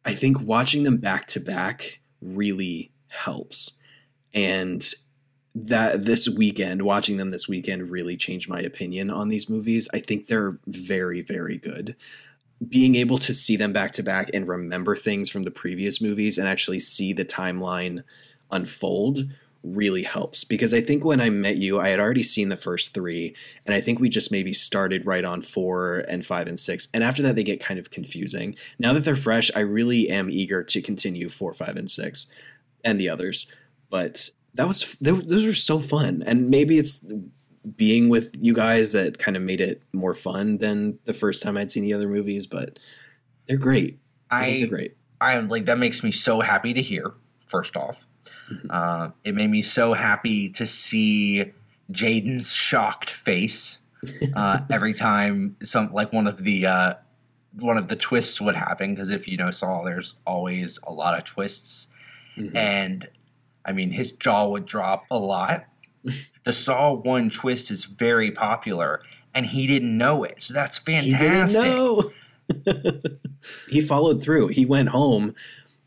I 0.06 0.14
think 0.14 0.40
watching 0.42 0.84
them 0.84 0.98
back 0.98 1.28
to 1.30 1.40
back 1.40 2.00
really 2.22 2.92
helps. 3.10 3.74
And 4.34 4.88
that 5.56 6.06
this 6.06 6.30
weekend, 6.30 6.84
watching 6.84 7.18
them 7.18 7.32
this 7.32 7.48
weekend 7.48 7.90
really 7.90 8.16
changed 8.16 8.48
my 8.48 8.62
opinion 8.62 9.10
on 9.10 9.30
these 9.30 9.50
movies. 9.50 9.88
I 9.94 10.00
think 10.00 10.28
they're 10.28 10.60
very, 10.68 11.22
very 11.22 11.58
good 11.58 11.96
being 12.68 12.96
able 12.96 13.18
to 13.18 13.34
see 13.34 13.56
them 13.56 13.72
back 13.72 13.94
to 13.94 14.04
back 14.04 14.30
and 14.34 14.48
remember 14.48 14.96
things 14.96 15.30
from 15.30 15.44
the 15.44 15.52
previous 15.52 16.02
movies 16.02 16.38
and 16.38 16.48
actually 16.48 16.80
see 16.80 17.14
the 17.14 17.26
timeline 17.26 18.04
unfold 18.52 19.30
really 19.64 20.04
helps 20.04 20.44
because 20.44 20.74
I 20.74 20.82
think 20.82 21.04
when 21.04 21.20
I 21.20 21.30
met 21.30 21.58
you, 21.58 21.80
I 21.80 21.90
had 21.90 22.00
already 22.00 22.24
seen 22.24 22.50
the 22.50 22.58
first 22.58 22.94
three, 22.94 23.36
and 23.66 23.76
I 23.76 23.82
think 23.82 24.00
we 24.00 24.08
just 24.08 24.32
maybe 24.32 24.54
started 24.54 25.06
right 25.06 25.26
on 25.26 25.42
four 25.42 26.00
and 26.08 26.26
five 26.26 26.48
and 26.48 26.60
six. 26.60 26.88
And 26.94 27.04
after 27.04 27.22
that, 27.24 27.36
they 27.36 27.44
get 27.44 27.60
kind 27.60 27.80
of 27.80 27.92
confusing. 27.92 28.56
Now 28.78 28.94
that 28.94 29.04
they're 29.04 29.18
fresh, 29.18 29.52
I 29.56 29.60
really 29.60 30.10
am 30.10 30.30
eager 30.30 30.64
to 30.64 30.82
continue 30.82 31.28
four, 31.28 31.54
five, 31.54 31.76
and 31.76 31.92
six 31.92 32.28
and 32.84 33.00
the 33.00 33.10
others. 33.10 33.52
But 33.90 34.30
that 34.56 34.68
was, 34.68 34.96
they, 35.02 35.12
those 35.12 35.46
were 35.46 35.54
so 35.54 35.80
fun. 35.80 36.24
And 36.26 36.50
maybe 36.50 36.78
it's 36.80 37.04
being 37.76 38.10
with 38.10 38.32
you 38.40 38.54
guys 38.54 38.92
that 38.94 39.20
kind 39.20 39.36
of 39.38 39.44
made 39.44 39.62
it 39.62 39.82
more 39.94 40.14
fun 40.14 40.58
than 40.58 40.98
the 41.06 41.14
first 41.14 41.44
time 41.44 41.58
I'd 41.58 41.72
seen 41.72 41.84
the 41.84 41.94
other 41.94 42.08
movies, 42.08 42.48
but 42.48 42.80
they're 43.48 43.58
great. 43.58 44.00
I, 44.32 44.60
they're 44.60 44.68
great. 44.68 44.98
I 45.22 45.34
am 45.34 45.50
like 45.50 45.66
that 45.66 45.78
makes 45.78 46.04
me 46.04 46.12
so 46.12 46.40
happy 46.40 46.74
to 46.74 46.82
hear. 46.82 47.14
First 47.48 47.76
off, 47.76 48.06
Mhm. 48.52 48.68
uh, 48.70 49.12
it 49.24 49.36
made 49.36 49.50
me 49.50 49.62
so 49.62 49.94
happy 49.94 50.50
to 50.52 50.66
see 50.66 51.52
Jaden's 51.92 52.54
shocked 52.56 53.10
face 53.10 53.80
uh, 54.36 54.60
every 54.72 54.94
time 54.94 55.56
some 55.62 55.92
like 55.92 56.14
one 56.14 56.26
of 56.28 56.44
the 56.44 56.66
uh, 56.66 56.94
one 57.60 57.78
of 57.78 57.88
the 57.90 57.96
twists 57.96 58.40
would 58.40 58.56
happen. 58.56 58.94
Because 58.94 59.10
if 59.10 59.28
you 59.28 59.36
know 59.38 59.52
Saw, 59.52 59.84
there's 59.84 60.16
always 60.26 60.80
a 60.84 60.94
lot 60.94 61.18
of 61.18 61.26
twists, 61.26 61.88
Mhm. 62.40 62.56
and 62.56 63.08
I 63.66 63.72
mean 63.74 63.92
his 63.92 64.12
jaw 64.14 64.48
would 64.48 64.66
drop 64.66 65.06
a 65.12 65.18
lot. 65.18 65.66
the 66.46 66.54
Saw 66.54 66.94
one 66.94 67.30
twist 67.30 67.70
is 67.72 67.84
very 67.86 68.32
popular, 68.32 69.02
and 69.36 69.46
he 69.46 69.68
didn't 69.68 69.98
know 69.98 70.24
it, 70.24 70.42
so 70.42 70.54
that's 70.54 70.80
fantastic. 70.80 71.64
He 71.64 71.70
didn't 71.70 71.76
know. 71.76 72.12
he 73.70 73.82
followed 73.82 74.24
through. 74.24 74.48
He 74.48 74.66
went 74.66 74.90
home 74.90 75.36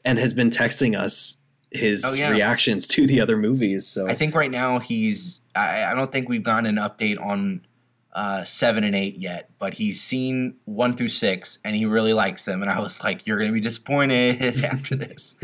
and 0.04 0.18
has 0.18 0.34
been 0.34 0.50
texting 0.50 0.98
us 0.98 1.38
his 1.70 2.04
Oh, 2.04 2.12
yeah. 2.12 2.28
reactions 2.28 2.86
to 2.88 3.06
the 3.06 3.20
other 3.20 3.36
movies. 3.36 3.86
So 3.86 4.06
I 4.08 4.14
think 4.14 4.34
right 4.34 4.50
now 4.50 4.78
he's. 4.78 5.40
I, 5.54 5.84
I 5.84 5.94
don't 5.94 6.12
think 6.12 6.28
we've 6.28 6.42
gotten 6.42 6.66
an 6.66 6.76
update 6.76 7.20
on 7.20 7.62
uh, 8.12 8.44
seven 8.44 8.84
and 8.84 8.94
eight 8.94 9.16
yet, 9.18 9.48
but 9.58 9.72
he's 9.74 10.00
seen 10.02 10.54
one 10.66 10.92
through 10.92 11.08
six 11.08 11.58
and 11.64 11.74
he 11.74 11.86
really 11.86 12.12
likes 12.12 12.44
them. 12.44 12.60
And 12.62 12.70
I 12.70 12.78
was 12.80 13.02
like, 13.02 13.26
"You're 13.26 13.38
going 13.38 13.48
to 13.50 13.54
be 13.54 13.60
disappointed 13.60 14.62
after 14.64 14.94
this." 14.94 15.34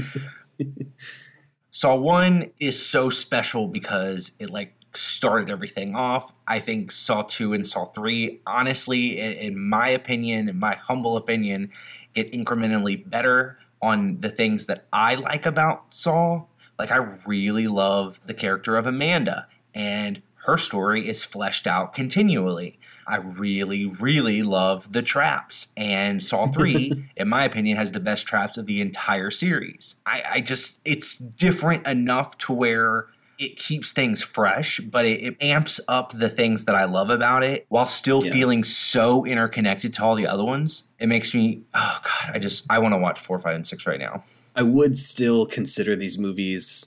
Saw 1.70 1.94
one 1.94 2.50
is 2.58 2.84
so 2.84 3.10
special 3.10 3.68
because 3.68 4.32
it 4.38 4.50
like 4.50 4.74
started 4.94 5.50
everything 5.50 5.94
off. 5.94 6.32
I 6.46 6.58
think 6.60 6.90
Saw 6.90 7.22
two 7.22 7.52
and 7.52 7.66
Saw 7.66 7.84
three, 7.84 8.40
honestly, 8.46 9.18
in, 9.18 9.32
in 9.32 9.68
my 9.68 9.88
opinion, 9.88 10.48
in 10.48 10.58
my 10.58 10.74
humble 10.74 11.16
opinion, 11.16 11.70
get 12.14 12.32
incrementally 12.32 13.08
better 13.08 13.58
on 13.80 14.20
the 14.20 14.28
things 14.28 14.66
that 14.66 14.86
I 14.92 15.14
like 15.14 15.46
about 15.46 15.94
Saw. 15.94 16.44
Like 16.78 16.90
I 16.90 16.96
really 17.26 17.68
love 17.68 18.20
the 18.26 18.34
character 18.34 18.76
of 18.76 18.86
Amanda 18.86 19.46
and 19.74 20.22
her 20.46 20.56
story 20.56 21.06
is 21.08 21.24
fleshed 21.24 21.66
out 21.66 21.94
continually. 21.94 22.77
I 23.08 23.16
really, 23.16 23.86
really 23.86 24.42
love 24.42 24.92
the 24.92 25.02
traps. 25.02 25.68
And 25.76 26.22
Saw 26.22 26.46
3, 26.52 27.10
in 27.16 27.28
my 27.28 27.44
opinion, 27.44 27.76
has 27.76 27.92
the 27.92 28.00
best 28.00 28.26
traps 28.26 28.56
of 28.56 28.66
the 28.66 28.80
entire 28.80 29.30
series. 29.30 29.94
I, 30.06 30.22
I 30.34 30.40
just, 30.40 30.80
it's 30.84 31.16
different 31.16 31.86
enough 31.86 32.36
to 32.38 32.52
where 32.52 33.06
it 33.38 33.56
keeps 33.56 33.92
things 33.92 34.20
fresh, 34.20 34.80
but 34.80 35.06
it, 35.06 35.22
it 35.22 35.36
amps 35.40 35.80
up 35.86 36.12
the 36.12 36.28
things 36.28 36.64
that 36.64 36.74
I 36.74 36.86
love 36.86 37.08
about 37.08 37.44
it 37.44 37.66
while 37.68 37.86
still 37.86 38.20
Yeah. 38.20 38.32
feeling 38.32 38.64
so 38.64 39.24
interconnected 39.24 39.94
to 39.94 40.04
all 40.04 40.16
the 40.16 40.26
other 40.26 40.44
ones. 40.44 40.82
It 40.98 41.06
makes 41.06 41.32
me, 41.34 41.62
oh 41.72 41.98
God, 42.02 42.34
I 42.34 42.38
just, 42.40 42.66
I 42.68 42.80
want 42.80 42.94
to 42.94 42.98
watch 42.98 43.20
4, 43.20 43.38
5, 43.38 43.54
and 43.54 43.66
6 43.66 43.86
right 43.86 44.00
now. 44.00 44.24
I 44.56 44.62
would 44.62 44.98
still 44.98 45.46
consider 45.46 45.94
these 45.94 46.18
movies 46.18 46.86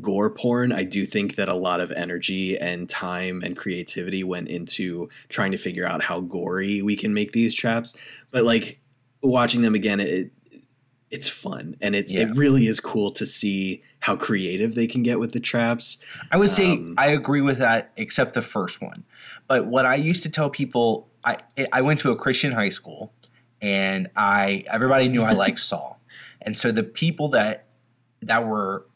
gore 0.00 0.30
porn. 0.30 0.72
I 0.72 0.82
do 0.84 1.04
think 1.06 1.36
that 1.36 1.48
a 1.48 1.54
lot 1.54 1.80
of 1.80 1.90
energy 1.92 2.58
and 2.58 2.88
time 2.88 3.42
and 3.42 3.56
creativity 3.56 4.22
went 4.24 4.48
into 4.48 5.08
trying 5.28 5.52
to 5.52 5.58
figure 5.58 5.86
out 5.86 6.02
how 6.02 6.20
gory 6.20 6.82
we 6.82 6.96
can 6.96 7.14
make 7.14 7.32
these 7.32 7.54
traps. 7.54 7.96
But 8.32 8.44
like 8.44 8.78
watching 9.22 9.62
them 9.62 9.74
again, 9.74 10.00
it 10.00 10.30
it's 11.08 11.28
fun 11.28 11.76
and 11.80 11.94
it's 11.94 12.12
Yeah. 12.12 12.22
it 12.22 12.36
really 12.36 12.66
is 12.66 12.80
cool 12.80 13.12
to 13.12 13.24
see 13.24 13.82
how 14.00 14.16
creative 14.16 14.74
they 14.74 14.88
can 14.88 15.02
get 15.04 15.20
with 15.20 15.32
the 15.32 15.40
traps. 15.40 15.98
I 16.32 16.36
would 16.36 16.50
say 16.50 16.72
Um, 16.72 16.94
I 16.98 17.06
agree 17.08 17.40
with 17.42 17.58
that, 17.58 17.92
except 17.96 18.34
the 18.34 18.42
first 18.42 18.82
one. 18.82 19.04
But 19.46 19.66
what 19.66 19.86
I 19.86 19.94
used 19.94 20.24
to 20.24 20.28
tell 20.28 20.50
people, 20.50 21.08
I 21.24 21.38
I 21.72 21.80
went 21.82 22.00
to 22.00 22.10
a 22.10 22.16
Christian 22.16 22.52
high 22.52 22.70
school, 22.70 23.12
and 23.62 24.08
I 24.16 24.64
everybody 24.70 25.08
knew 25.08 25.22
I 25.22 25.32
liked 25.32 25.60
Saw, 25.70 25.94
and 26.42 26.56
so 26.56 26.72
the 26.72 26.82
people 26.82 27.28
that 27.28 27.66
that 28.22 28.46
were, 28.46 28.86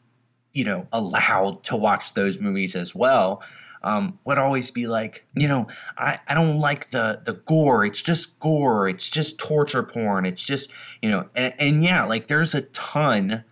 you 0.53 0.63
know, 0.63 0.87
allowed 0.91 1.63
to 1.65 1.75
watch 1.75 2.13
those 2.13 2.39
movies 2.39 2.75
as 2.75 2.93
well. 2.95 3.43
Um, 3.83 4.19
would 4.25 4.37
always 4.37 4.69
be 4.69 4.85
like, 4.85 5.25
you 5.33 5.47
know, 5.47 5.65
I, 5.97 6.19
I 6.27 6.35
don't 6.35 6.59
like 6.59 6.91
the 6.91 7.21
the 7.23 7.33
gore. 7.33 7.83
It's 7.83 8.01
just 8.01 8.39
gore. 8.39 8.87
It's 8.87 9.09
just 9.09 9.39
torture 9.39 9.81
porn. 9.81 10.25
It's 10.25 10.43
just, 10.43 10.71
you 11.01 11.09
know, 11.09 11.27
and, 11.35 11.53
and 11.57 11.83
yeah, 11.83 12.05
like 12.05 12.27
there's 12.27 12.53
a 12.53 12.61
ton 12.61 13.43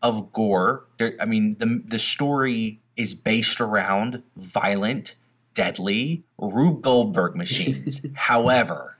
of 0.00 0.32
gore. 0.32 0.84
There, 0.98 1.16
I 1.20 1.24
mean, 1.24 1.56
the 1.58 1.82
the 1.84 1.98
story 1.98 2.80
is 2.96 3.14
based 3.14 3.60
around 3.60 4.22
violent, 4.36 5.16
deadly 5.54 6.22
Rube 6.38 6.82
Goldberg 6.82 7.34
machines. 7.34 8.02
However, 8.14 8.92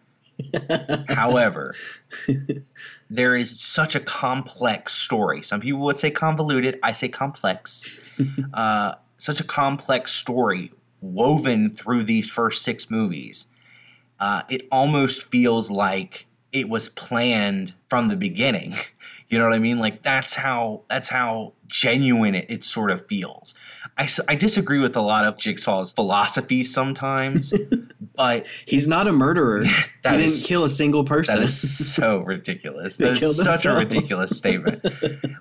however, 1.09 1.75
there 3.13 3.37
is 3.37 3.61
such 3.61 3.95
a 3.95 4.01
complex 4.01 4.95
story. 4.95 5.43
Some 5.43 5.61
people 5.61 5.81
would 5.81 5.99
say 5.99 6.11
convoluted. 6.11 6.79
I 6.83 6.93
say 6.93 7.09
complex. 7.09 7.85
Uh, 8.53 8.95
such 9.17 9.41
a 9.41 9.45
complex 9.45 10.13
story 10.13 10.71
woven 11.01 11.71
through 11.71 12.05
these 12.05 12.31
first 12.31 12.63
six 12.63 12.91
movies. 12.91 13.47
Uh, 14.21 14.43
it 14.51 14.69
almost 14.71 15.31
feels 15.31 15.71
like 15.71 16.27
it 16.53 16.69
was 16.69 16.91
planned 16.91 17.75
from 17.89 18.09
the 18.09 18.17
beginning. 18.17 18.75
You 19.33 19.39
know 19.39 19.47
what 19.47 19.55
I 19.55 19.59
mean? 19.61 19.79
Like 19.79 20.03
that's 20.03 20.35
how 20.35 20.83
that's 20.91 21.09
how 21.09 21.55
genuine 21.67 22.35
it, 22.35 22.45
it 22.51 22.65
sort 22.65 22.91
of 22.91 23.07
feels. 23.07 23.55
I, 23.97 24.07
I 24.29 24.35
disagree 24.35 24.79
with 24.79 24.95
a 24.95 25.01
lot 25.01 25.25
of 25.25 25.39
Jigsaw's 25.39 25.91
philosophy 25.91 26.63
sometimes, 26.63 27.51
but 28.15 28.47
He's 28.67 28.87
not 28.87 29.09
a 29.09 29.13
murderer. 29.13 29.65
He 29.65 29.71
is- 30.25 30.35
didn't 30.35 30.49
kill 30.49 30.65
a 30.65 30.69
single 30.71 31.05
person. 31.05 31.37
that 31.37 31.45
is 31.45 31.95
so 31.95 32.19
ridiculous. 32.19 32.97
That 32.99 33.13
is 33.23 33.43
such 33.43 33.65
a 33.65 33.73
ridiculous 33.75 34.37
statement. 34.37 34.85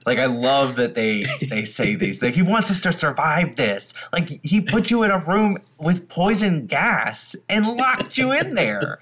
Like 0.05 0.19
I 0.19 0.27
love 0.27 0.77
that 0.77 0.95
they 0.95 1.25
they 1.49 1.65
say 1.65 1.95
these. 1.95 2.21
Like 2.21 2.33
he 2.33 2.43
wants 2.43 2.71
us 2.71 2.79
to 2.81 2.93
survive 2.93 3.57
this. 3.57 3.93
Like 4.13 4.29
he 4.45 4.61
put 4.61 4.89
you 4.89 5.03
in 5.03 5.11
a 5.11 5.19
room 5.19 5.57
with 5.79 6.07
poison 6.07 6.65
gas 6.65 7.35
and 7.49 7.67
locked 7.67 8.17
you 8.17 8.31
in 8.31 8.53
there. 8.55 8.99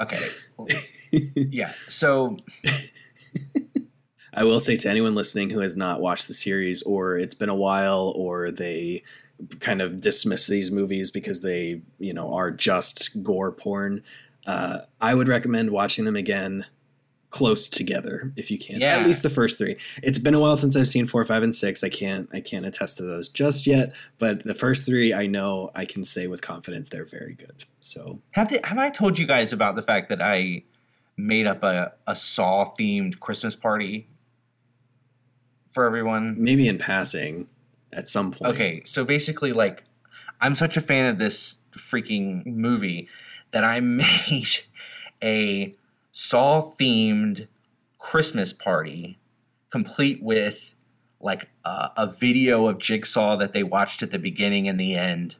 Okay. 0.00 0.26
Yeah. 1.36 1.72
So 1.86 2.38
I 4.34 4.44
will 4.44 4.60
say 4.60 4.76
to 4.76 4.88
anyone 4.88 5.14
listening 5.14 5.50
who 5.50 5.60
has 5.60 5.76
not 5.76 6.00
watched 6.00 6.28
the 6.28 6.34
series, 6.34 6.82
or 6.82 7.18
it's 7.18 7.34
been 7.34 7.48
a 7.48 7.54
while, 7.54 8.12
or 8.16 8.50
they 8.50 9.02
kind 9.60 9.80
of 9.80 10.00
dismiss 10.00 10.46
these 10.46 10.70
movies 10.70 11.10
because 11.10 11.40
they, 11.40 11.82
you 11.98 12.12
know, 12.12 12.34
are 12.34 12.50
just 12.50 13.22
gore 13.22 13.52
porn. 13.52 14.02
Uh, 14.46 14.80
I 15.00 15.14
would 15.14 15.28
recommend 15.28 15.70
watching 15.70 16.04
them 16.04 16.16
again 16.16 16.66
close 17.30 17.68
together 17.68 18.32
if 18.36 18.50
you 18.50 18.58
can. 18.58 18.80
Yeah. 18.80 18.98
At 18.98 19.06
least 19.06 19.22
the 19.22 19.30
first 19.30 19.56
three. 19.56 19.76
It's 20.02 20.18
been 20.18 20.34
a 20.34 20.40
while 20.40 20.56
since 20.56 20.76
I've 20.76 20.88
seen 20.88 21.06
four, 21.06 21.24
five, 21.24 21.42
and 21.42 21.54
six. 21.54 21.82
I 21.82 21.88
can't 21.88 22.28
I 22.32 22.40
can't 22.40 22.66
attest 22.66 22.98
to 22.98 23.04
those 23.04 23.28
just 23.28 23.66
yet. 23.66 23.94
But 24.18 24.42
the 24.44 24.54
first 24.54 24.84
three 24.84 25.14
I 25.14 25.26
know 25.26 25.70
I 25.74 25.84
can 25.84 26.04
say 26.04 26.26
with 26.26 26.42
confidence 26.42 26.88
they're 26.88 27.04
very 27.04 27.34
good. 27.34 27.64
So 27.80 28.20
have 28.32 28.50
they, 28.50 28.60
have 28.64 28.78
I 28.78 28.90
told 28.90 29.18
you 29.18 29.26
guys 29.26 29.52
about 29.52 29.76
the 29.76 29.82
fact 29.82 30.08
that 30.08 30.20
I 30.20 30.64
made 31.16 31.46
up 31.46 31.62
a, 31.62 31.92
a 32.06 32.16
Saw 32.16 32.64
themed 32.78 33.20
Christmas 33.20 33.54
party 33.54 34.08
for 35.70 35.84
everyone? 35.84 36.36
maybe 36.38 36.68
in 36.68 36.78
passing 36.78 37.48
at 37.92 38.08
some 38.08 38.32
point. 38.32 38.54
Okay, 38.54 38.82
so 38.84 39.04
basically, 39.04 39.52
like, 39.52 39.84
I'm 40.40 40.54
such 40.54 40.76
a 40.76 40.80
fan 40.80 41.10
of 41.10 41.18
this 41.18 41.58
freaking 41.72 42.46
movie 42.46 43.08
that 43.50 43.64
I 43.64 43.80
made 43.80 44.60
a 45.22 45.74
Saw 46.12 46.62
themed 46.62 47.46
Christmas 47.98 48.52
party, 48.52 49.18
complete 49.70 50.22
with 50.22 50.74
like 51.20 51.48
uh, 51.64 51.88
a 51.96 52.06
video 52.06 52.66
of 52.66 52.78
Jigsaw 52.78 53.36
that 53.36 53.52
they 53.52 53.62
watched 53.62 54.02
at 54.02 54.10
the 54.10 54.18
beginning 54.18 54.68
and 54.68 54.80
the 54.80 54.94
end. 54.96 55.36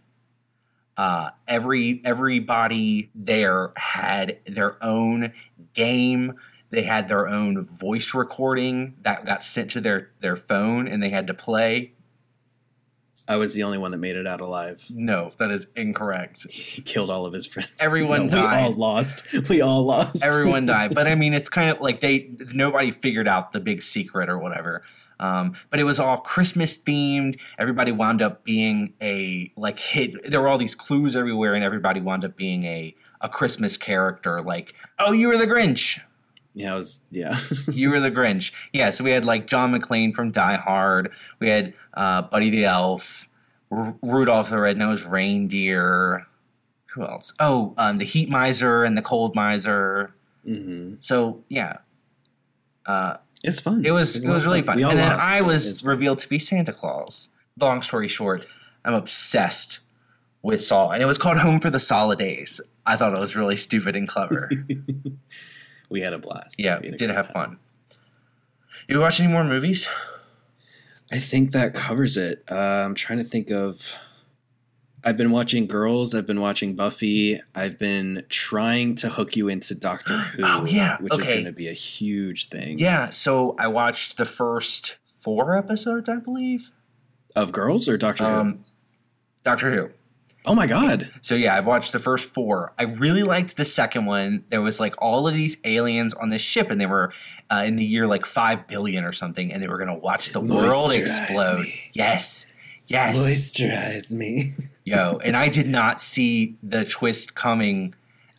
Uh, 0.97 1.31
every 1.49 2.03
everybody 2.05 3.11
there 3.15 3.73
had 3.77 4.39
their 4.47 4.83
own 4.85 5.33
game. 5.75 6.35
They 6.71 6.83
had 6.83 7.09
their 7.09 7.29
own 7.29 7.67
voice 7.67 8.15
recording 8.15 8.97
that 9.03 9.27
got 9.27 9.45
sent 9.45 9.71
to 9.73 9.81
their 9.81 10.11
their 10.21 10.37
phone, 10.37 10.87
and 10.89 11.03
they 11.03 11.11
had 11.11 11.27
to 11.27 11.35
play. 11.35 11.93
I 13.29 13.37
was 13.37 13.55
the 13.55 13.63
only 13.63 13.79
one 13.79 13.93
that 13.93 13.99
made 13.99 14.17
it 14.17 14.27
out 14.27 14.41
alive. 14.41 14.85
No, 14.91 15.31
that 15.39 15.53
is 15.53 15.69
incorrect. 15.77 16.51
He 16.51 16.83
killed 16.83 17.11
all 17.11 17.27
of 17.27 17.33
his 17.33 17.47
friends. 17.47 17.71
Everyone 17.81 18.27
No, 18.27 18.39
We 18.39 18.43
died. 18.43 18.65
all 18.65 18.73
lost. 18.73 19.33
We 19.49 19.61
all 19.61 19.85
lost. 19.85 20.25
Everyone 20.25 20.67
died, 20.67 20.95
but 20.97 21.07
I 21.07 21.15
mean, 21.15 21.33
it's 21.33 21.49
kind 21.49 21.71
of 21.71 21.81
like 21.81 22.01
they 22.01 22.31
nobody 22.53 22.91
figured 22.91 23.29
out 23.29 23.53
the 23.53 23.61
big 23.61 23.83
secret 23.83 24.29
or 24.29 24.39
whatever. 24.39 24.83
Um, 25.21 25.53
but 25.69 25.79
it 25.79 25.85
was 25.85 26.01
all 26.01 26.17
Christmas 26.19 26.79
themed. 26.79 27.39
Everybody 27.59 27.93
wound 27.93 28.23
up 28.23 28.43
being 28.43 28.95
a 29.03 29.53
like 29.57 29.79
hit. 29.79 30.13
There 30.29 30.41
were 30.41 30.49
all 30.49 30.59
these 30.59 30.75
clues 30.75 31.15
everywhere, 31.15 31.55
and 31.55 31.63
everybody 31.63 32.01
wound 32.01 32.25
up 32.25 32.37
being 32.37 32.65
a 32.65 32.95
a 33.21 33.29
Christmas 33.29 33.77
character. 33.77 34.41
Like, 34.41 34.75
oh, 34.99 35.13
you 35.13 35.29
were 35.29 35.37
the 35.39 35.47
Grinch. 35.47 36.01
Yeah, 36.61 36.73
I 36.73 36.77
was. 36.77 37.07
Yeah. 37.11 37.39
You 37.73 37.91
were 37.91 38.01
the 38.01 38.11
Grinch. 38.11 38.53
Yeah, 38.73 38.91
so 38.91 39.05
we 39.05 39.11
had 39.11 39.25
like 39.25 39.47
John 39.47 39.73
McClane 39.73 40.15
from 40.15 40.31
Die 40.33 40.57
Hard. 40.57 41.11
We 41.39 41.49
had 41.49 41.75
uh, 41.95 42.23
Buddy 42.23 42.51
the 42.51 42.65
Elf, 42.65 43.29
R- 43.71 43.97
Rudolph 44.03 44.51
the 44.51 44.61
Red-Nosed 44.61 45.05
Reindeer. 45.07 46.27
Who 46.95 47.03
else? 47.05 47.33
Oh, 47.39 47.75
um, 47.79 47.99
the 47.99 48.05
Heat 48.05 48.29
Miser 48.29 48.83
and 48.85 48.97
the 48.99 49.03
Cold 49.03 49.35
Miser. 49.35 50.13
hmm 50.45 50.95
So 51.01 51.43
yeah, 51.49 51.79
uh, 52.87 53.17
It's 53.45 53.61
fun. 53.61 53.85
it 53.85 53.93
was 53.93 54.17
it 54.17 54.29
was 54.29 54.45
really 54.47 54.63
fun. 54.63 54.83
All 54.83 54.91
And 54.91 54.99
then 54.99 55.11
lost, 55.11 55.23
I 55.31 55.41
was 55.41 55.85
revealed 55.85 56.19
to 56.21 56.29
be 56.29 56.39
Santa 56.39 56.73
Claus. 56.73 57.29
Long 57.61 57.83
story 57.83 58.09
short, 58.09 58.47
I'm 58.85 58.95
obsessed 58.95 59.81
with 60.43 60.61
Saw, 60.63 60.91
and 60.91 61.03
it 61.03 61.07
was 61.07 61.19
called 61.19 61.39
Home 61.39 61.61
for 61.61 61.71
the 61.71 61.79
Solidays. 61.81 62.61
I 62.87 62.97
thought 62.97 63.15
it 63.15 63.21
was 63.21 63.37
really 63.37 63.57
stupid 63.57 63.95
and 63.95 64.09
clever. 64.09 64.51
we 65.91 66.01
had 66.01 66.13
a 66.13 66.19
blast. 66.19 66.59
yeah, 66.59 66.79
We 66.81 66.91
did 66.93 67.11
have 67.11 67.27
time. 67.27 67.35
fun. 67.35 67.59
You 68.89 68.99
watch 69.01 69.21
any 69.21 69.31
more 69.31 69.45
movies? 69.45 69.89
I 71.13 71.19
think 71.19 71.53
that 71.53 71.75
covers 71.75 72.17
it. 72.17 72.45
Uh, 72.51 72.55
I'm 72.55 72.95
trying 72.95 73.19
to 73.19 73.25
think 73.25 73.51
of. 73.51 73.95
I've 75.03 75.17
been 75.17 75.31
watching 75.31 75.67
Girls. 75.67 76.15
I've 76.15 76.27
been 76.27 76.41
watching 76.41 76.75
Buffy. 76.77 77.41
I've 77.55 77.79
been 77.79 78.25
trying 78.29 78.97
to 78.97 79.09
hook 79.09 79.35
you 79.35 79.49
into 79.49 79.75
Doctor 79.75 80.17
Who. 80.37 80.43
Oh, 80.45 80.65
yeah, 80.67 80.99
which 81.01 81.19
is 81.19 81.29
going 81.29 81.45
to 81.47 81.53
be 81.53 81.69
a 81.69 81.73
huge 81.73 82.49
thing. 82.49 82.79
Yeah, 82.79 83.11
so 83.11 83.57
I 83.59 83.69
watched 83.69 84.19
the 84.19 84.27
first 84.27 84.99
four 85.05 85.57
episodes, 85.57 86.09
I 86.09 86.17
believe. 86.19 86.71
Of 87.35 87.53
Girls 87.53 87.89
or 87.89 87.97
Doctor 87.97 88.25
Who? 88.25 88.31
Um, 88.31 88.65
Doctor 89.45 89.71
Who. 89.71 89.91
Oh 90.47 90.55
my 90.55 90.67
God! 90.67 91.11
So 91.21 91.35
yeah, 91.35 91.57
I've 91.57 91.67
watched 91.67 91.93
the 91.93 91.99
first 91.99 92.31
four. 92.33 92.73
I 92.79 92.85
really 92.85 93.23
liked 93.23 93.57
the 93.57 93.65
second 93.67 94.07
one. 94.07 94.43
There 94.49 94.63
was 94.63 94.81
like 94.81 94.95
all 94.99 95.29
of 95.29 95.35
these 95.35 95.59
aliens 95.65 96.15
on 96.15 96.31
this 96.31 96.41
ship, 96.41 96.71
and 96.71 96.81
they 96.81 96.87
were 96.87 97.13
uh, 97.51 97.65
in 97.67 97.77
the 97.77 97.85
year 97.85 98.07
like 98.07 98.25
five 98.25 98.67
billion 98.67 99.05
or 99.05 99.13
something, 99.13 99.53
and 99.53 99.63
they 99.63 99.69
were 99.69 99.77
gonna 99.79 99.99
watch 99.99 100.31
the 100.31 100.41
world 100.41 100.93
explode. 100.93 101.61
me. 101.61 101.81
Yes, 101.93 102.47
yes, 102.87 103.19
Moisturize 103.19 104.13
me. 104.15 104.55
yo. 104.85 105.19
And 105.23 105.37
I 105.37 105.49
did 105.51 105.67
not 105.69 106.01
see 106.01 106.57
the 106.63 106.85
twist 106.87 107.35
coming, 107.35 107.95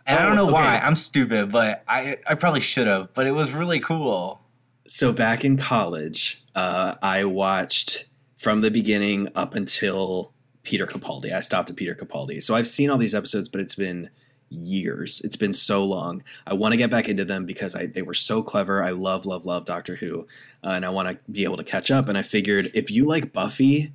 and 0.08 0.18
I 0.20 0.24
Oh, 0.24 0.28
don't 0.28 0.36
know 0.36 0.46
why. 0.48 0.80
I'm 0.80 0.96
stupid, 0.96 1.52
but 1.52 1.84
I 1.88 2.18
I 2.28 2.34
probably 2.34 2.62
should 2.62 2.88
have. 2.88 3.14
But 3.14 3.28
it 3.28 3.32
was 3.32 3.52
really 3.52 3.80
cool. 3.80 4.42
So 4.88 5.14
back 5.14 5.46
in 5.46 5.56
college, 5.56 6.44
uh, 6.56 6.96
I 7.04 7.26
watched 7.26 8.06
from 8.38 8.62
the 8.62 8.72
beginning 8.72 9.30
up 9.36 9.54
until 9.54 10.34
Peter 10.64 10.86
Capaldi. 10.86 11.34
I 11.34 11.42
stopped 11.42 11.70
at 11.70 11.76
Peter 11.76 11.96
Capaldi. 11.96 12.42
So 12.44 12.56
I've 12.56 12.68
seen 12.68 12.90
all 12.90 12.98
these 12.98 13.16
episodes, 13.16 13.50
but 13.50 13.62
it's 13.62 13.76
been 13.76 14.10
years. 14.50 15.22
It's 15.24 15.36
been 15.36 15.54
so 15.54 15.84
long. 15.84 16.24
I 16.46 16.54
want 16.54 16.74
to 16.74 16.78
get 16.78 16.92
back 16.92 17.08
into 17.08 17.26
them 17.26 17.46
because 17.46 17.74
I, 17.76 17.86
they 17.88 18.02
were 18.02 18.14
so 18.14 18.44
clever. 18.44 18.84
I 18.84 18.92
love, 18.92 19.26
love, 19.26 19.46
love 19.46 19.66
Doctor 19.66 19.96
Who, 19.96 20.28
uh, 20.64 20.72
and 20.72 20.86
I 20.86 20.90
want 20.90 21.10
to 21.10 21.32
be 21.32 21.44
able 21.44 21.58
to 21.58 21.64
catch 21.64 21.90
up. 21.90 22.10
And 22.10 22.18
I 22.18 22.22
figured 22.22 22.72
if 22.74 22.92
you 22.92 23.06
like 23.06 23.34
Buffy, 23.34 23.94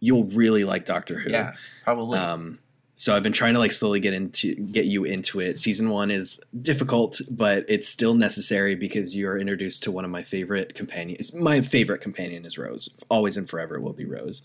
you'll 0.00 0.24
really 0.24 0.64
like 0.64 0.86
Doctor 0.86 1.18
Who. 1.18 1.30
Yeah, 1.30 1.52
probably. 1.82 2.18
Um, 2.18 2.60
so 2.96 3.14
I've 3.16 3.24
been 3.24 3.32
trying 3.32 3.54
to 3.54 3.60
like 3.60 3.72
slowly 3.72 3.98
get 3.98 4.14
into 4.14 4.54
get 4.54 4.86
you 4.86 5.04
into 5.04 5.40
it. 5.40 5.58
Season 5.58 5.90
one 5.90 6.10
is 6.10 6.40
difficult, 6.62 7.20
but 7.28 7.64
it's 7.68 7.88
still 7.88 8.14
necessary 8.14 8.76
because 8.76 9.16
you're 9.16 9.36
introduced 9.38 9.82
to 9.82 9.90
one 9.90 10.04
of 10.04 10.10
my 10.10 10.22
favorite 10.22 10.74
companions. 10.74 11.34
My 11.34 11.60
favorite 11.60 12.00
companion 12.00 12.46
is 12.46 12.56
Rose. 12.56 12.96
Always 13.10 13.36
and 13.36 13.50
forever 13.50 13.80
will 13.80 13.92
be 13.92 14.04
Rose. 14.04 14.42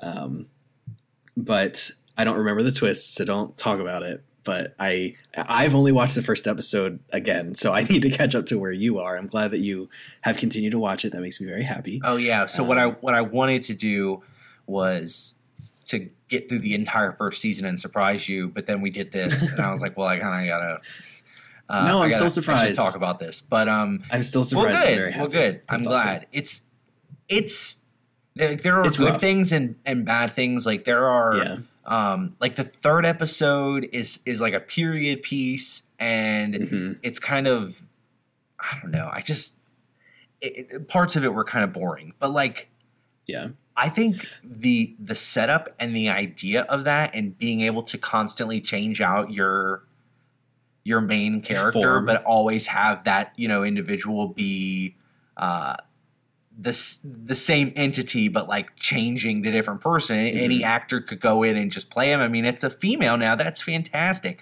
Um, 0.00 0.46
but 1.36 1.90
I 2.16 2.24
don't 2.24 2.36
remember 2.38 2.62
the 2.62 2.72
twist, 2.72 3.14
so 3.14 3.24
don't 3.24 3.56
talk 3.58 3.78
about 3.80 4.02
it. 4.02 4.22
but 4.44 4.74
I 4.78 5.14
I've 5.36 5.74
only 5.74 5.90
watched 5.92 6.14
the 6.14 6.22
first 6.22 6.46
episode 6.46 7.00
again, 7.10 7.54
so 7.54 7.72
I 7.72 7.82
need 7.90 8.02
to 8.02 8.10
catch 8.10 8.34
up 8.34 8.46
to 8.46 8.58
where 8.58 8.72
you 8.72 8.98
are. 9.00 9.16
I'm 9.16 9.26
glad 9.26 9.50
that 9.50 9.58
you 9.60 9.88
have 10.22 10.36
continued 10.36 10.70
to 10.70 10.78
watch 10.78 11.04
it. 11.04 11.12
That 11.12 11.20
makes 11.20 11.40
me 11.40 11.46
very 11.46 11.64
happy. 11.64 12.00
Oh 12.04 12.16
yeah. 12.16 12.46
So 12.46 12.62
what 12.64 12.78
I 12.78 12.84
Um, 12.84 12.96
what 13.00 13.14
I 13.14 13.20
wanted 13.22 13.62
to 13.64 13.74
do 13.74 14.22
was 14.66 15.34
to 15.86 16.08
get 16.28 16.48
through 16.48 16.58
the 16.60 16.74
entire 16.74 17.12
first 17.12 17.40
season 17.40 17.66
and 17.66 17.78
surprise 17.78 18.28
you, 18.28 18.48
but 18.48 18.66
then 18.66 18.80
we 18.80 18.90
did 18.90 19.12
this, 19.12 19.48
and 19.48 19.60
I 19.60 19.70
was 19.70 19.80
like, 19.82 19.96
well, 19.96 20.06
I 20.08 20.18
kind 20.18 20.48
of 20.48 20.52
gotta. 20.52 20.80
Uh, 21.68 21.84
No, 21.84 22.00
I 22.00 22.04
I'm 22.04 22.12
still 22.12 22.20
gotta- 22.20 22.24
I 22.24 22.28
should 22.28 22.44
surprised. 22.44 22.76
talk 22.76 22.94
about 22.94 23.18
this, 23.18 23.40
but 23.40 23.68
um, 23.68 24.00
I'm 24.12 24.22
still 24.22 24.42
well, 24.42 24.44
surprised. 24.44 24.78
I'm 24.78 24.86
good. 24.86 24.96
very 24.98 25.10
happy. 25.10 25.20
Well, 25.22 25.28
good. 25.30 25.62
I'm 25.68 25.82
That's 25.82 25.86
awesome. 25.96 26.08
glad. 26.10 26.26
It's 26.30 26.64
it's 27.28 27.78
there, 28.36 28.54
there 28.56 28.78
are 28.80 28.86
It's 28.86 28.96
good 28.96 29.10
rough. 29.12 29.20
things 29.20 29.50
and 29.52 29.74
and 29.84 30.04
bad 30.04 30.30
things. 30.30 30.64
Like 30.66 30.84
there 30.84 31.06
are 31.06 31.36
Yeah. 31.36 31.56
um 31.86 32.36
like 32.40 32.56
the 32.56 32.64
third 32.64 33.04
episode 33.06 33.88
is 33.92 34.20
is 34.24 34.40
like 34.40 34.54
a 34.54 34.60
period 34.60 35.22
piece 35.22 35.82
and 35.98 36.54
hmm 36.54 36.92
it's 37.02 37.18
kind 37.18 37.46
of 37.48 37.80
i 38.60 38.76
don't 38.82 38.90
know 38.90 39.08
i 39.12 39.20
just 39.20 39.54
it, 40.40 40.66
it- 40.70 40.88
parts 40.88 41.16
of 41.16 41.24
it 41.24 41.32
were 41.32 41.44
kind 41.44 41.64
of 41.64 41.72
boring 41.72 42.12
but 42.18 42.30
like 42.32 42.68
Yeah. 43.26 43.48
i 43.76 43.88
think 43.88 44.26
the 44.44 44.94
the 44.98 45.14
setup 45.14 45.68
and 45.78 45.94
the 45.96 46.08
idea 46.10 46.62
of 46.62 46.84
that 46.84 47.14
and 47.14 47.36
being 47.38 47.60
able 47.62 47.82
to 47.82 47.96
constantly 47.98 48.60
change 48.60 49.00
out 49.00 49.30
your 49.32 49.84
your 50.84 51.00
main 51.00 51.40
character 51.40 51.80
Form. 51.82 52.06
but 52.06 52.22
always 52.24 52.66
have 52.66 53.04
that 53.04 53.32
you 53.36 53.48
know 53.48 53.62
individual 53.62 54.28
be 54.28 54.94
uh 55.36 55.76
the, 56.58 56.98
the 57.04 57.34
same 57.36 57.72
entity 57.76 58.28
but 58.28 58.48
like 58.48 58.74
changing 58.76 59.42
to 59.42 59.50
different 59.50 59.80
person. 59.82 60.16
Any 60.16 60.60
Mhm. 60.60 60.64
actor 60.64 61.00
could 61.02 61.20
go 61.20 61.42
in 61.42 61.56
and 61.56 61.70
just 61.70 61.90
play 61.90 62.10
him. 62.10 62.20
I 62.20 62.28
mean 62.28 62.44
it's 62.46 62.64
a 62.64 62.70
female 62.70 63.16
now. 63.18 63.36
That's 63.36 63.60
fantastic. 63.60 64.40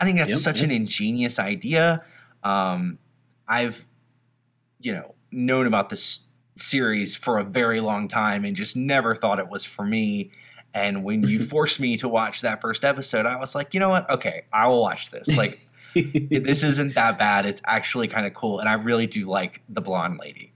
I 0.00 0.04
think 0.04 0.18
that's 0.18 0.30
Yep, 0.30 0.38
such 0.38 0.60
yep. 0.60 0.66
an 0.70 0.76
ingenious 0.76 1.38
idea. 1.38 2.02
Um 2.44 2.98
i've 3.48 3.84
you 4.80 4.92
know 4.92 5.14
known 5.32 5.66
about 5.66 5.88
this 5.88 6.20
series 6.56 7.14
for 7.16 7.38
a 7.38 7.44
very 7.44 7.80
long 7.80 8.08
time 8.08 8.44
and 8.44 8.56
just 8.56 8.76
never 8.76 9.14
thought 9.14 9.38
it 9.38 9.48
was 9.48 9.64
for 9.64 9.84
me. 9.84 10.30
And 10.74 11.02
when 11.04 11.22
you 11.22 11.40
forced 11.54 11.80
me 11.80 11.96
to 11.98 12.08
watch 12.08 12.42
that 12.42 12.60
first 12.60 12.84
episode 12.84 13.26
i 13.26 13.36
was 13.36 13.54
like 13.56 13.74
you 13.74 13.80
know 13.80 13.88
what? 13.88 14.08
Okay 14.08 14.42
i 14.52 14.68
will 14.68 14.80
watch 14.82 15.10
this. 15.10 15.28
Like 15.36 15.58
this 15.94 16.62
isn't 16.62 16.94
that 16.94 17.18
bad. 17.18 17.46
It's 17.46 17.62
actually 17.64 18.06
kind 18.06 18.24
of 18.26 18.34
cool. 18.34 18.60
And 18.60 18.68
i 18.68 18.74
really 18.74 19.06
do 19.08 19.24
like 19.26 19.62
the 19.68 19.80
blonde 19.80 20.18
lady 20.20 20.52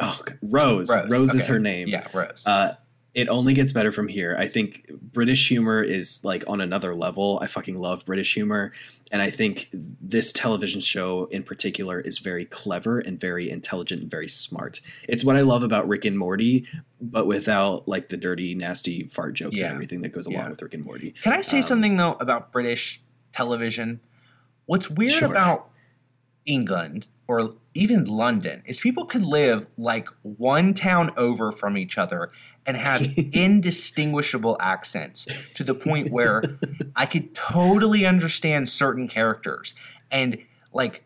oh. 0.00 0.20
Rose. 0.42 0.88
Rose, 0.90 1.08
Rose, 1.10 1.34
is 1.34 1.46
her 1.46 1.58
name. 1.58 1.88
yeah 1.88 2.06
rose 2.12 2.42
Uh, 2.46 2.74
it 3.14 3.28
only 3.28 3.52
gets 3.54 3.72
better 3.72 3.90
from 3.90 4.06
here. 4.06 4.36
I 4.38 4.46
think 4.46 4.88
British 4.92 5.48
humor 5.48 5.82
is 5.82 6.20
like 6.24 6.44
on 6.46 6.60
another 6.60 6.94
level. 6.94 7.40
I 7.42 7.48
fucking 7.48 7.76
love 7.76 8.04
British 8.04 8.34
humor. 8.34 8.70
And 9.10 9.20
I 9.22 9.30
think 9.30 9.70
this 9.72 10.30
television 10.32 10.80
show 10.80 11.24
in 11.32 11.42
particular 11.42 11.98
is 12.00 12.18
very 12.20 12.44
clever 12.44 12.98
and 13.00 13.18
very 13.18 13.50
intelligent 13.50 14.02
and 14.02 14.10
very 14.10 14.28
smart. 14.28 14.80
It's 15.08 15.24
what 15.24 15.34
I 15.34 15.40
love 15.40 15.64
about 15.64 15.88
Rick 15.88 16.04
and 16.04 16.16
Morty, 16.16 16.66
but 17.00 17.26
without 17.26 17.88
like 17.88 18.10
the 18.10 18.18
dirty, 18.18 18.54
nasty 18.54 19.04
fart 19.08 19.34
jokes 19.34 19.58
Yeah. 19.58 19.66
and 19.66 19.74
everything 19.74 20.02
that 20.02 20.10
goes 20.10 20.26
along 20.26 20.42
Yeah. 20.44 20.50
with 20.50 20.62
Rick 20.62 20.74
and 20.74 20.84
Morty. 20.84 21.14
Can 21.22 21.32
I 21.32 21.40
say 21.40 21.56
Um, 21.56 21.62
something 21.62 21.96
though 21.96 22.12
about 22.20 22.52
British 22.52 23.00
television? 23.32 23.98
What's 24.66 24.88
weird 24.90 25.12
Sure. 25.12 25.30
about 25.30 25.70
England 26.46 27.08
or 27.28 27.54
even 27.74 28.06
London 28.06 28.62
is 28.64 28.80
people 28.80 29.04
could 29.04 29.24
live 29.24 29.68
like 29.76 30.08
one 30.22 30.74
town 30.74 31.10
over 31.16 31.52
from 31.52 31.76
each 31.76 31.98
other 31.98 32.32
and 32.66 32.76
have 32.76 33.06
indistinguishable 33.32 34.56
accents 34.58 35.26
to 35.54 35.62
the 35.62 35.74
point 35.74 36.10
where 36.10 36.42
I 36.96 37.06
could 37.06 37.34
totally 37.34 38.06
understand 38.06 38.68
certain 38.68 39.06
characters 39.06 39.74
and 40.10 40.38
like 40.72 41.04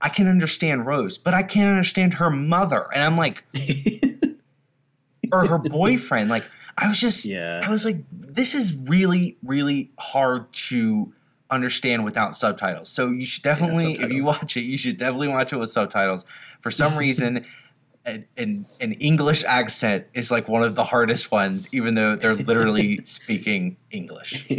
I 0.00 0.10
can 0.10 0.28
understand 0.28 0.86
Rose, 0.86 1.18
but 1.18 1.34
I 1.34 1.42
can't 1.42 1.70
understand 1.70 2.14
her 2.14 2.30
mother. 2.30 2.86
And 2.94 3.02
I'm 3.02 3.16
like, 3.16 3.42
or 5.32 5.46
her 5.46 5.58
boyfriend. 5.58 6.30
Like 6.30 6.44
I 6.76 6.88
was 6.88 7.00
just 7.00 7.24
yeah. 7.24 7.62
I 7.64 7.70
was 7.70 7.84
like, 7.84 8.04
this 8.12 8.54
is 8.54 8.74
really, 8.74 9.36
really 9.42 9.90
hard 9.98 10.52
to 10.52 11.12
understand 11.50 12.04
without 12.04 12.36
subtitles. 12.36 12.88
So 12.88 13.08
you 13.10 13.24
should 13.24 13.42
definitely, 13.42 13.94
if 13.94 14.10
you 14.12 14.24
watch 14.24 14.56
it, 14.56 14.62
you 14.62 14.76
should 14.76 14.96
definitely 14.98 15.28
watch 15.28 15.52
it 15.52 15.56
with 15.56 15.70
subtitles. 15.70 16.24
For 16.60 16.70
some 16.70 16.96
reason, 16.96 17.44
an, 18.04 18.26
an, 18.36 18.66
an 18.80 18.92
English 18.92 19.44
accent 19.44 20.06
is 20.14 20.30
like 20.30 20.48
one 20.48 20.62
of 20.62 20.74
the 20.74 20.84
hardest 20.84 21.30
ones, 21.30 21.68
even 21.72 21.94
though 21.94 22.16
they're 22.16 22.34
literally 22.34 23.00
speaking 23.04 23.76
English. 23.90 24.48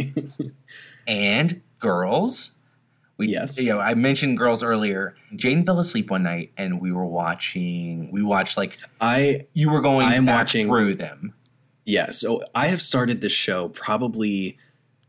And 1.06 1.62
girls, 1.78 2.52
we, 3.16 3.28
Yes. 3.28 3.58
you 3.60 3.68
know, 3.70 3.80
I 3.80 3.94
mentioned 3.94 4.38
girls 4.38 4.62
earlier. 4.62 5.16
Jane 5.34 5.64
fell 5.64 5.80
asleep 5.80 6.10
one 6.10 6.22
night, 6.22 6.52
and 6.56 6.80
we 6.80 6.92
were 6.92 7.06
watching. 7.06 8.10
We 8.12 8.22
watched 8.22 8.56
like 8.56 8.78
I 9.00 9.46
you 9.52 9.70
were 9.70 9.80
going 9.80 10.06
I 10.06 10.14
am 10.14 10.26
watching- 10.26 10.66
through 10.66 10.94
them. 10.94 11.34
Yeah, 11.86 12.10
so 12.10 12.42
I 12.54 12.66
have 12.68 12.80
started 12.82 13.20
this 13.22 13.32
show 13.32 13.70
probably 13.70 14.56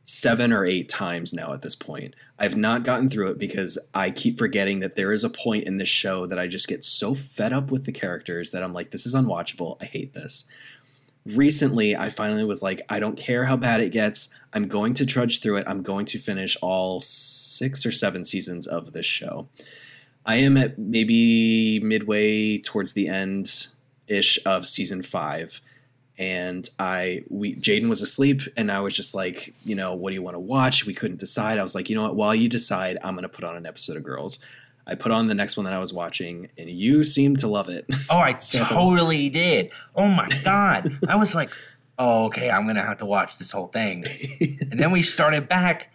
seven 0.03 0.51
or 0.51 0.65
eight 0.65 0.89
times 0.89 1.33
now 1.33 1.53
at 1.53 1.61
this 1.61 1.75
point. 1.75 2.15
I've 2.39 2.57
not 2.57 2.83
gotten 2.83 3.09
through 3.09 3.31
it 3.31 3.37
because 3.37 3.77
I 3.93 4.09
keep 4.11 4.37
forgetting 4.37 4.79
that 4.79 4.95
there 4.95 5.11
is 5.11 5.23
a 5.23 5.29
point 5.29 5.65
in 5.65 5.77
this 5.77 5.89
show 5.89 6.25
that 6.25 6.39
I 6.39 6.47
just 6.47 6.67
get 6.67 6.83
so 6.83 7.13
fed 7.13 7.53
up 7.53 7.71
with 7.71 7.85
the 7.85 7.91
characters 7.91 8.51
that 8.51 8.63
I'm 8.63 8.73
like, 8.73 8.91
this 8.91 9.05
is 9.05 9.13
unwatchable. 9.13 9.77
I 9.79 9.85
hate 9.85 10.13
this. 10.13 10.45
Recently, 11.25 11.95
I 11.95 12.09
finally 12.09 12.43
was 12.43 12.63
like, 12.63 12.81
I 12.89 12.99
don't 12.99 13.15
care 13.15 13.45
how 13.45 13.55
bad 13.55 13.79
it 13.79 13.91
gets. 13.91 14.33
I'm 14.53 14.67
going 14.67 14.95
to 14.95 15.05
trudge 15.05 15.39
through 15.39 15.57
it. 15.57 15.67
I'm 15.67 15.83
going 15.83 16.07
to 16.07 16.19
finish 16.19 16.57
all 16.61 16.99
six 16.99 17.85
or 17.85 17.91
seven 17.91 18.23
seasons 18.23 18.65
of 18.65 18.93
this 18.93 19.05
show. 19.05 19.47
I 20.25 20.35
am 20.35 20.57
at 20.57 20.79
maybe 20.79 21.79
midway 21.79 22.57
towards 22.57 22.93
the 22.93 23.07
end 23.07 23.67
ish 24.07 24.39
of 24.45 24.67
season 24.67 25.03
five 25.03 25.61
and 26.21 26.69
I 26.77 27.23
we 27.29 27.55
Jaden 27.55 27.89
was 27.89 28.01
asleep 28.03 28.41
and 28.55 28.71
I 28.71 28.79
was 28.79 28.95
just 28.95 29.15
like, 29.15 29.55
you 29.65 29.75
know, 29.75 29.95
what 29.95 30.11
do 30.11 30.13
you 30.13 30.21
want 30.21 30.35
to 30.35 30.39
watch? 30.39 30.85
We 30.85 30.93
couldn't 30.93 31.19
decide. 31.19 31.57
I 31.57 31.63
was 31.63 31.73
like, 31.73 31.89
you 31.89 31.95
know 31.95 32.03
what, 32.03 32.15
while 32.15 32.35
you 32.35 32.47
decide, 32.47 32.99
I'm 33.03 33.15
gonna 33.15 33.27
put 33.29 33.43
on 33.43 33.57
an 33.57 33.65
episode 33.65 33.97
of 33.97 34.03
Girls. 34.03 34.37
I 34.85 34.95
put 34.95 35.11
on 35.11 35.27
the 35.27 35.35
next 35.35 35.57
one 35.57 35.63
that 35.65 35.73
I 35.73 35.79
was 35.79 35.93
watching, 35.93 36.49
and 36.57 36.69
you 36.69 37.03
seemed 37.03 37.39
to 37.41 37.47
love 37.47 37.69
it. 37.69 37.85
Oh, 38.09 38.17
I 38.19 38.35
So- 38.37 38.63
totally 38.65 39.29
did. 39.29 39.71
Oh 39.95 40.07
my 40.07 40.29
god. 40.43 40.91
I 41.07 41.15
was 41.15 41.33
like, 41.33 41.49
oh, 41.97 42.25
okay, 42.25 42.49
I'm 42.51 42.67
gonna 42.67 42.83
have 42.83 42.99
to 42.99 43.05
watch 43.05 43.37
this 43.39 43.51
whole 43.51 43.67
thing. 43.67 44.05
And 44.71 44.79
then 44.79 44.91
we 44.91 45.01
started 45.01 45.49
back. 45.49 45.91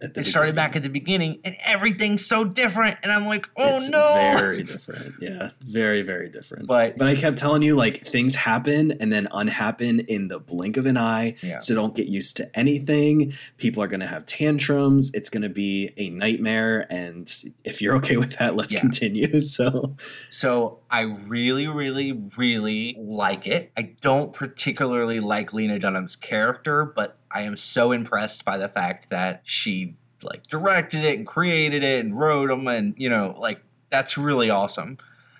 The 0.00 0.20
It 0.20 0.26
started 0.26 0.52
beginning. 0.52 0.54
back 0.54 0.76
at 0.76 0.82
the 0.84 0.88
beginning, 0.88 1.40
and 1.44 1.56
everything's 1.64 2.24
so 2.24 2.44
different. 2.44 2.98
And 3.02 3.10
I'm 3.10 3.26
like, 3.26 3.48
oh 3.56 3.76
It's 3.76 3.90
no. 3.90 4.12
very 4.36 4.62
different. 4.62 5.14
Yeah, 5.20 5.50
very 5.60 6.02
very 6.02 6.28
different. 6.28 6.68
But 6.68 6.96
But 6.98 7.08
I 7.08 7.16
kept 7.16 7.38
telling 7.38 7.62
you 7.62 7.74
like 7.74 8.06
things 8.06 8.34
happen 8.36 8.92
and 9.00 9.12
then 9.12 9.26
unhappen 9.32 10.00
in 10.00 10.28
the 10.28 10.38
blink 10.38 10.76
of 10.76 10.86
an 10.86 10.96
eye. 10.96 11.34
yeah, 11.42 11.58
So 11.58 11.74
don't 11.74 11.94
get 11.94 12.06
used 12.08 12.36
to 12.36 12.58
anything. 12.58 13.34
People 13.58 13.82
are 13.82 13.88
going 13.88 14.00
to 14.00 14.06
have 14.06 14.24
tantrums. 14.26 15.10
It's 15.14 15.28
going 15.28 15.42
to 15.42 15.48
be 15.48 15.92
a 15.96 16.10
nightmare. 16.10 16.86
And 16.88 17.32
if 17.64 17.82
you're 17.82 17.96
okay 17.96 18.16
with 18.16 18.36
that, 18.38 18.54
let's 18.56 18.72
Yeah. 18.72 18.80
continue. 18.80 19.40
So 19.52 19.96
so 20.30 20.78
I 20.90 21.00
really, 21.02 21.66
really, 21.66 22.12
really 22.36 22.96
like 22.98 23.46
it. 23.46 23.72
I 23.76 23.94
don't 24.00 24.32
particularly 24.32 25.20
like 25.20 25.52
Lena 25.52 25.78
Dunham's 25.78 26.16
character, 26.16 26.84
but 26.84 27.16
I 27.34 27.42
am 27.42 27.56
so 27.56 27.92
impressed 27.92 28.44
by 28.44 28.58
the 28.58 28.68
fact 28.68 29.08
that 29.10 29.40
she 29.44 29.94
like 30.22 30.46
directed 30.46 31.04
it 31.04 31.18
and 31.18 31.26
created 31.26 31.82
it 31.82 32.04
and 32.04 32.18
wrote 32.18 32.48
them, 32.48 32.66
and 32.68 32.94
you 32.96 33.08
know, 33.08 33.34
like 33.38 33.60
that's 33.90 34.16
really 34.16 34.50
awesome. 34.50 34.98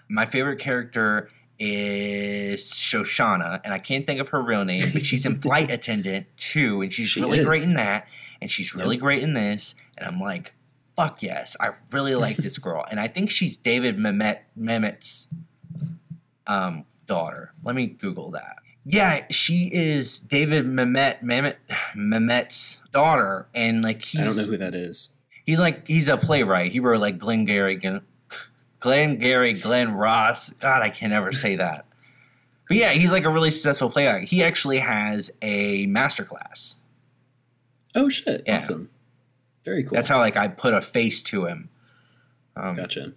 My 0.08 0.26
favorite 0.26 0.58
character 0.58 1.28
is 1.58 2.62
Shoshanna, 2.64 3.60
and 3.64 3.72
I 3.72 3.78
can't 3.78 4.06
think 4.06 4.20
of 4.20 4.28
her 4.30 4.42
real 4.42 4.64
name, 4.64 4.90
but 4.92 5.04
she's 5.04 5.24
in 5.24 5.36
Flight 5.40 5.70
Attendant 5.70 6.26
too, 6.36 6.82
and 6.82 6.92
she's 6.92 7.08
She 7.08 7.20
really 7.20 7.38
is. 7.38 7.44
great 7.46 7.62
in 7.62 7.74
that, 7.74 8.08
and 8.40 8.50
she's 8.50 8.74
really 8.74 8.96
Yep. 8.96 9.02
great 9.02 9.22
in 9.22 9.34
this, 9.34 9.74
and 9.96 10.06
I'm 10.06 10.18
like, 10.20 10.52
fuck 10.96 11.22
yes, 11.22 11.56
I 11.60 11.70
really 11.92 12.14
like 12.16 12.36
this 12.36 12.58
girl, 12.66 12.84
and 12.90 12.98
I 12.98 13.06
think 13.08 13.30
she's 13.30 13.56
David 13.56 13.96
Mamet 13.96 14.38
Mamet's 14.58 15.28
um, 16.46 16.84
daughter. 17.06 17.52
Let 17.62 17.76
me 17.76 17.86
Google 17.86 18.32
that. 18.32 18.56
Yeah, 18.84 19.26
she 19.30 19.70
is 19.72 20.18
David 20.18 20.66
Mamet 20.66 21.22
Mamet 21.22 21.54
Mamet's 21.94 22.80
daughter, 22.92 23.46
and 23.54 23.82
like 23.82 24.02
he's 24.02 24.20
I 24.20 24.24
don't 24.24 24.36
know 24.36 24.44
who 24.44 24.56
that 24.56 24.74
is. 24.74 25.10
he's 25.46 25.58
like 25.60 25.86
he's 25.86 26.08
a 26.08 26.16
playwright. 26.16 26.72
He 26.72 26.80
wrote 26.80 27.00
like 27.00 27.18
Glengarry 27.18 27.76
Glen, 27.76 28.00
Glengarry 28.80 29.52
Glen 29.52 29.94
Ross. 29.94 30.50
God, 30.50 30.82
I 30.82 30.90
can 30.90 31.10
never 31.10 31.32
say 31.32 31.56
that. 31.56 31.86
But 32.68 32.76
yeah, 32.76 32.90
he's 32.90 33.12
like 33.12 33.24
a 33.24 33.30
really 33.30 33.50
successful 33.50 33.88
playwright. 33.90 34.28
He 34.28 34.42
actually 34.42 34.78
has 34.78 35.30
a 35.42 35.86
master 35.86 36.24
class. 36.24 36.76
Oh 37.94 38.08
shit! 38.08 38.42
Yeah. 38.46 38.58
Awesome. 38.58 38.90
Very 39.64 39.84
cool. 39.84 39.92
That's 39.92 40.08
how 40.08 40.18
like 40.18 40.36
I 40.36 40.48
put 40.48 40.74
a 40.74 40.80
face 40.80 41.22
to 41.22 41.46
him. 41.46 41.68
Um, 42.56 42.74
Gotcha. 42.74 43.12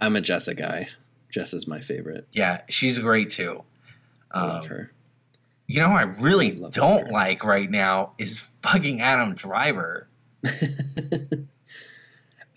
I'm 0.00 0.16
a 0.16 0.20
Jessa 0.20 0.56
guy. 0.56 0.88
Jess 1.30 1.52
is 1.52 1.66
my 1.66 1.80
favorite. 1.80 2.26
Yeah, 2.32 2.62
she's 2.68 2.98
great 2.98 3.28
too. 3.30 3.64
I 4.34 4.40
Um, 4.42 4.48
love 4.48 4.66
her. 4.66 4.92
You 5.66 5.80
know, 5.80 5.88
who 5.88 5.94
I 5.96 6.02
really 6.20 6.62
I 6.62 6.68
don't 6.70 7.06
her. 7.06 7.12
like 7.12 7.42
right 7.44 7.70
now 7.70 8.12
is 8.18 8.36
fucking 8.62 9.00
Adam 9.00 9.34
Driver. 9.34 10.08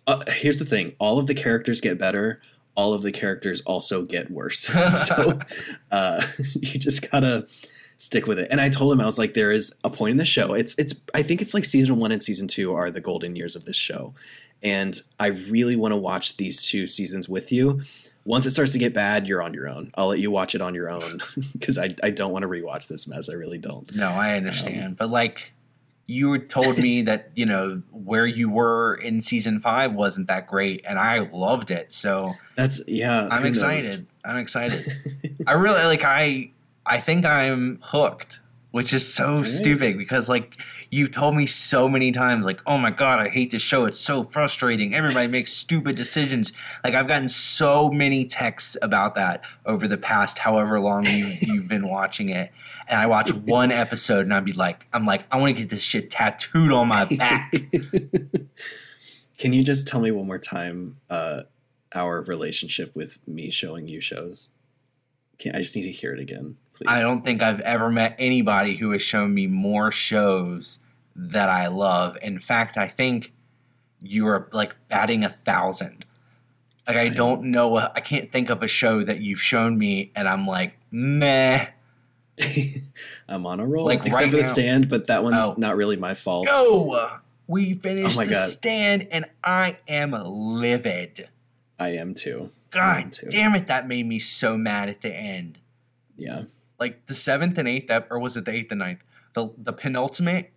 uh, 0.07 0.19
here's 0.29 0.59
the 0.59 0.65
thing. 0.65 0.93
All 0.99 1.17
of 1.19 1.27
the 1.27 1.33
characters 1.33 1.81
get 1.81 1.97
better. 1.97 2.41
All 2.75 2.93
of 2.93 3.01
the 3.01 3.11
characters 3.11 3.61
also 3.61 4.03
get 4.03 4.29
worse. 4.31 4.69
So 4.91 5.39
uh, 5.91 6.21
you 6.55 6.79
just 6.79 7.09
gotta 7.09 7.47
stick 7.97 8.27
with 8.27 8.37
it. 8.37 8.47
And 8.51 8.61
i 8.61 8.69
told 8.69 8.93
him 8.93 9.01
i 9.01 9.05
was 9.07 9.17
like 9.17 9.33
there 9.33 9.51
is 9.51 9.73
a 9.83 9.89
point 9.89 10.11
in 10.11 10.17
the 10.17 10.25
show. 10.25 10.53
It's 10.53 10.75
it's 10.77 11.01
i 11.15 11.23
think 11.23 11.41
it's 11.41 11.53
like 11.55 11.65
season 11.65 11.97
one 11.97 12.11
and 12.11 12.21
season 12.21 12.47
two 12.47 12.73
are 12.73 12.91
the 12.91 13.01
golden 13.01 13.35
years 13.35 13.55
of 13.55 13.65
this 13.65 13.77
show. 13.77 14.13
And 14.61 14.99
i 15.19 15.27
really 15.27 15.75
want 15.75 15.93
to 15.93 15.97
watch 15.97 16.37
these 16.37 16.63
two 16.65 16.85
seasons 16.87 17.27
with 17.27 17.51
you 17.51 17.81
once 18.27 18.45
it 18.45 18.51
starts 18.51 18.73
to 18.73 18.77
get 18.77 18.93
bad 18.93 19.27
you're 19.27 19.41
on 19.41 19.53
your 19.53 19.67
own 19.67 19.89
i'll 19.95 20.07
let 20.07 20.19
you 20.19 20.29
watch 20.29 20.53
it 20.53 20.61
on 20.61 20.75
your 20.75 20.89
own 20.89 21.19
because 21.53 21.77
I, 21.77 21.95
I 22.03 22.09
don't 22.11 22.31
want 22.31 22.43
to 22.43 22.49
rewatch 22.49 22.87
this 22.87 23.07
mess 23.07 23.29
i 23.29 23.33
really 23.33 23.57
don't 23.57 23.93
No, 23.95 24.09
I 24.09 24.35
understand. 24.35 24.85
Um, 24.85 24.93
but 24.93 25.09
like 25.09 25.53
you 26.07 26.37
told 26.39 26.77
me 26.77 27.01
that, 27.09 27.31
you 27.35 27.45
know, 27.45 27.81
where 27.91 28.25
you 28.25 28.49
were 28.49 28.95
in 28.95 29.19
season 29.21 29.59
five 29.59 29.93
wasn't 29.93 30.27
that 30.27 30.47
great 30.47 30.83
and 30.87 30.97
I 30.97 31.19
loved 31.19 31.69
it. 31.71 31.91
So 31.91 32.33
that's 32.55 32.81
yeah. 32.87 33.27
I'm 33.29 33.45
excited. 33.45 34.07
I'm 34.23 34.37
excited. 34.37 34.85
I 35.47 35.53
really 35.53 35.83
like 35.83 36.03
I 36.03 36.51
I 36.85 36.99
think 36.99 37.25
I'm 37.25 37.79
hooked, 37.81 38.39
which 38.71 38.93
is 38.93 39.11
so 39.11 39.37
right. 39.37 39.45
stupid 39.45 39.97
because 39.97 40.29
like 40.29 40.57
you've 40.91 41.11
told 41.11 41.35
me 41.35 41.45
so 41.45 41.87
many 41.87 42.11
times 42.11 42.45
like, 42.45 42.61
"Oh 42.65 42.77
my 42.77 42.91
god, 42.91 43.19
I 43.19 43.29
hate 43.29 43.51
this 43.51 43.61
show. 43.61 43.85
It's 43.85 43.99
so 43.99 44.23
frustrating. 44.23 44.93
Everybody 44.93 45.27
makes 45.27 45.53
stupid 45.63 45.95
decisions." 45.95 46.53
Like 46.83 46.93
I've 46.93 47.07
gotten 47.07 47.29
so 47.29 47.89
many 47.89 48.25
texts 48.25 48.77
about 48.81 49.15
that 49.15 49.43
over 49.65 49.87
the 49.87 49.97
past 49.97 50.37
however 50.37 50.79
long 50.79 51.05
you 51.05 51.25
you've 51.41 51.67
been 51.67 51.87
watching 51.87 52.29
it 52.29 52.51
and 52.89 52.99
I 52.99 53.07
watch 53.07 53.33
one 53.33 53.71
episode 53.71 54.21
and 54.21 54.33
I'd 54.33 54.45
be 54.45 54.53
like, 54.53 54.85
I'm 54.93 55.05
like, 55.05 55.25
I 55.31 55.37
want 55.37 55.55
to 55.55 55.61
get 55.61 55.69
this 55.69 55.83
shit 55.83 56.09
tattooed 56.09 56.71
on 56.71 56.87
my 56.87 57.05
back. 57.05 57.53
Can 59.37 59.53
you 59.53 59.63
just 59.63 59.87
tell 59.87 59.99
me 59.99 60.11
one 60.11 60.25
more 60.25 60.39
time 60.39 60.97
uh, 61.09 61.43
our 61.93 62.21
relationship 62.21 62.95
with 62.95 63.19
me 63.27 63.51
showing 63.51 63.87
you 63.87 63.99
shows? 64.01 64.49
Can 65.37 65.55
I 65.55 65.59
just 65.59 65.75
need 65.75 65.83
to 65.83 65.91
hear 65.91 66.13
it 66.13 66.19
again, 66.19 66.57
please? 66.77 66.87
I 66.87 67.01
don't 67.01 67.23
think 67.23 67.41
I've 67.41 67.61
ever 67.61 67.89
met 67.89 68.15
anybody 68.19 68.75
who 68.75 68.91
has 68.91 69.01
shown 69.01 69.33
me 69.33 69.47
more 69.47 69.91
shows 69.91 70.79
that 71.15 71.49
I 71.49 71.67
love. 71.67 72.17
In 72.21 72.39
fact, 72.39 72.77
I 72.77 72.87
think 72.87 73.33
you're 74.01 74.47
like 74.51 74.75
batting 74.87 75.23
a 75.23 75.29
thousand. 75.29 76.05
Like 76.87 76.97
I 76.97 77.09
don't 77.09 77.45
know, 77.45 77.75
I 77.77 77.99
can't 77.99 78.31
think 78.31 78.49
of 78.49 78.63
a 78.63 78.67
show 78.67 79.03
that 79.03 79.19
you've 79.19 79.41
shown 79.41 79.77
me, 79.77 80.11
and 80.15 80.25
I'm 80.25 80.47
like, 80.47 80.77
meh 80.89 81.67
I'm 83.27 83.45
on 83.45 83.59
a 83.59 83.65
roll. 83.65 83.85
Like 83.85 83.99
Except 83.99 84.15
right 84.15 84.29
for 84.29 84.37
the 84.37 84.41
now. 84.43 84.47
stand, 84.47 84.89
but 84.89 85.07
that 85.07 85.23
one's 85.23 85.43
oh. 85.43 85.55
not 85.57 85.75
really 85.75 85.95
my 85.95 86.13
fault. 86.13 86.45
Go! 86.45 87.19
We 87.47 87.73
finished 87.73 88.19
oh 88.19 88.25
the 88.25 88.31
God. 88.31 88.47
stand, 88.47 89.07
and 89.11 89.25
I 89.43 89.77
am 89.87 90.11
livid. 90.11 91.29
I 91.79 91.89
am 91.89 92.13
too. 92.13 92.51
God 92.71 93.03
am 93.03 93.11
too. 93.11 93.27
damn 93.29 93.55
it! 93.55 93.67
That 93.67 93.87
made 93.87 94.05
me 94.05 94.19
so 94.19 94.57
mad 94.57 94.89
at 94.89 95.01
the 95.01 95.13
end. 95.15 95.57
Yeah. 96.15 96.43
Like 96.79 97.07
the 97.07 97.13
seventh 97.13 97.57
and 97.57 97.67
eighth, 97.67 97.91
or 98.09 98.19
was 98.19 98.37
it 98.37 98.45
the 98.45 98.51
eighth 98.51 98.71
and 98.71 98.79
ninth? 98.79 99.03
The 99.33 99.51
the 99.57 99.73
penultimate 99.73 100.51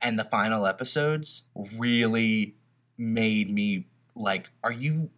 and 0.00 0.18
the 0.18 0.24
final 0.24 0.66
episodes 0.66 1.42
really 1.76 2.54
made 2.98 3.52
me 3.52 3.86
like, 4.14 4.46
are 4.62 4.72
you 4.72 5.10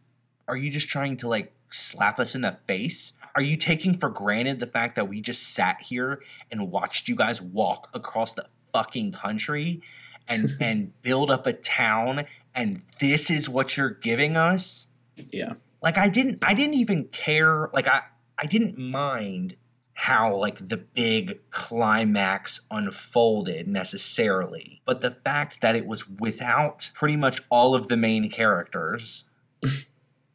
are 0.47 0.57
you 0.57 0.71
just 0.71 0.89
trying 0.89 1.17
to 1.19 1.29
like 1.29 1.53
slap 1.71 2.19
us 2.19 2.35
in 2.35 2.41
the 2.43 2.57
face? 2.67 3.13
Are 3.35 3.43
you 3.43 3.57
taking 3.57 3.97
for 3.97 4.09
granted 4.09 4.59
the 4.59 4.67
fact 4.67 4.97
that 4.97 5.09
we 5.09 5.21
just 5.21 5.55
sat 5.55 5.81
here 5.81 6.23
and 6.51 6.71
watched 6.71 7.09
you 7.09 7.15
guys 7.15 7.41
walk 7.41 7.89
across 7.95 8.33
the 8.33 8.47
fucking 8.73 9.13
country 9.13 9.83
and 10.27 10.57
and 10.61 10.93
build 11.03 11.31
up 11.31 11.47
a 11.47 11.53
town 11.53 12.25
and 12.55 12.83
this 13.01 13.31
is 13.31 13.49
what 13.49 13.77
you're 13.77 13.91
giving 13.91 14.37
us? 14.37 14.89
Yeah. 15.31 15.55
Like 15.83 15.99
I 15.99 16.09
didn't 16.09 16.39
I 16.43 16.55
didn't 16.55 16.75
even 16.75 17.05
care 17.05 17.71
like 17.73 17.87
I 17.87 18.03
I 18.37 18.47
didn't 18.47 18.79
mind 18.79 19.57
how 20.01 20.35
like 20.35 20.57
the 20.59 20.77
big 20.77 21.39
climax 21.51 22.61
unfolded 22.71 23.67
necessarily 23.67 24.81
but 24.85 25.01
the 25.01 25.11
fact 25.11 25.61
that 25.61 25.75
it 25.75 25.87
was 25.87 26.09
without 26.09 26.91
pretty 26.95 27.17
much 27.17 27.41
all 27.51 27.75
of 27.75 27.89
the 27.89 27.97
main 27.97 28.31
characters 28.31 29.25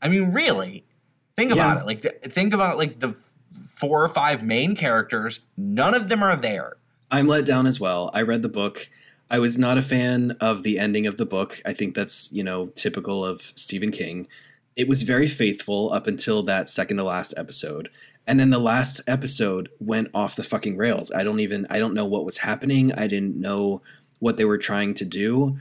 i 0.01 0.07
mean 0.09 0.33
really 0.33 0.83
Think 1.35 1.51
about 1.51 1.81
it. 1.81 1.85
Like 1.85 2.23
think 2.23 2.53
about 2.53 2.77
like 2.77 2.99
the 2.99 3.15
four 3.53 4.03
or 4.03 4.09
five 4.09 4.43
main 4.43 4.75
characters. 4.75 5.39
None 5.57 5.93
of 5.93 6.09
them 6.09 6.21
are 6.21 6.37
there. 6.37 6.77
I'm 7.09 7.27
let 7.27 7.45
down 7.45 7.67
as 7.67 7.79
well. 7.79 8.11
I 8.13 8.21
read 8.21 8.41
the 8.41 8.49
book. 8.49 8.89
I 9.29 9.39
was 9.39 9.57
not 9.57 9.77
a 9.77 9.81
fan 9.81 10.31
of 10.39 10.63
the 10.63 10.77
ending 10.77 11.07
of 11.07 11.17
the 11.17 11.25
book. 11.25 11.61
I 11.65 11.73
think 11.73 11.95
that's, 11.95 12.31
you 12.31 12.43
know, 12.43 12.67
typical 12.67 13.25
of 13.25 13.51
Stephen 13.55 13.91
King. 13.91 14.27
It 14.75 14.87
was 14.87 15.03
very 15.03 15.27
faithful 15.27 15.91
up 15.91 16.07
until 16.07 16.43
that 16.43 16.69
second 16.69 16.97
to 16.97 17.03
last 17.03 17.33
episode. 17.35 17.89
And 18.25 18.39
then 18.39 18.51
the 18.51 18.59
last 18.59 19.01
episode 19.05 19.69
went 19.79 20.09
off 20.13 20.35
the 20.35 20.43
fucking 20.43 20.77
rails. 20.77 21.11
I 21.11 21.23
don't 21.23 21.39
even 21.39 21.67
I 21.69 21.79
don't 21.79 21.93
know 21.93 22.05
what 22.05 22.25
was 22.25 22.37
happening. 22.37 22.93
I 22.93 23.07
didn't 23.07 23.35
know 23.35 23.81
what 24.19 24.37
they 24.37 24.45
were 24.45 24.57
trying 24.57 24.93
to 24.95 25.05
do. 25.05 25.57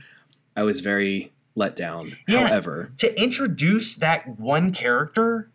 I 0.55 0.63
was 0.63 0.79
very 0.79 1.33
let 1.55 1.75
down. 1.75 2.15
Yeah, 2.27 2.47
However, 2.47 2.93
to 2.97 3.21
introduce 3.21 3.95
that 3.97 4.39
one 4.39 4.71
character 4.71 5.49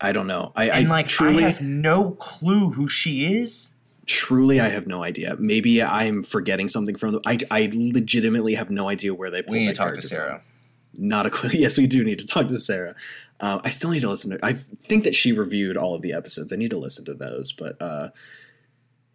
I 0.00 0.12
don't 0.12 0.26
know. 0.26 0.52
I, 0.56 0.70
and 0.70 0.88
I 0.88 0.90
like 0.90 1.08
truly, 1.08 1.44
I 1.44 1.48
have 1.48 1.60
no 1.60 2.12
clue 2.12 2.70
who 2.70 2.88
she 2.88 3.34
is. 3.34 3.72
Truly, 4.06 4.58
I 4.60 4.68
have 4.68 4.86
no 4.86 5.04
idea. 5.04 5.36
Maybe 5.38 5.82
I'm 5.82 6.22
forgetting 6.22 6.68
something 6.68 6.96
from 6.96 7.12
the. 7.12 7.20
I, 7.26 7.38
I 7.50 7.70
legitimately 7.72 8.54
have 8.54 8.70
no 8.70 8.88
idea 8.88 9.14
where 9.14 9.30
they. 9.30 9.42
We 9.46 9.60
need 9.60 9.68
to 9.68 9.74
talk 9.74 9.94
to 9.94 10.02
Sarah. 10.02 10.42
From. 10.94 11.08
Not 11.08 11.26
a 11.26 11.30
clue. 11.30 11.50
Yes, 11.52 11.76
we 11.76 11.86
do 11.86 12.02
need 12.02 12.18
to 12.20 12.26
talk 12.26 12.48
to 12.48 12.58
Sarah. 12.58 12.94
Uh, 13.40 13.60
I 13.64 13.70
still 13.70 13.90
need 13.90 14.00
to 14.00 14.08
listen 14.08 14.30
to. 14.32 14.38
I 14.44 14.52
think 14.52 15.04
that 15.04 15.14
she 15.14 15.32
reviewed 15.32 15.76
all 15.76 15.94
of 15.94 16.02
the 16.02 16.12
episodes. 16.12 16.52
I 16.52 16.56
need 16.56 16.70
to 16.70 16.78
listen 16.78 17.04
to 17.06 17.14
those. 17.14 17.52
But 17.52 17.80
uh, 17.80 18.10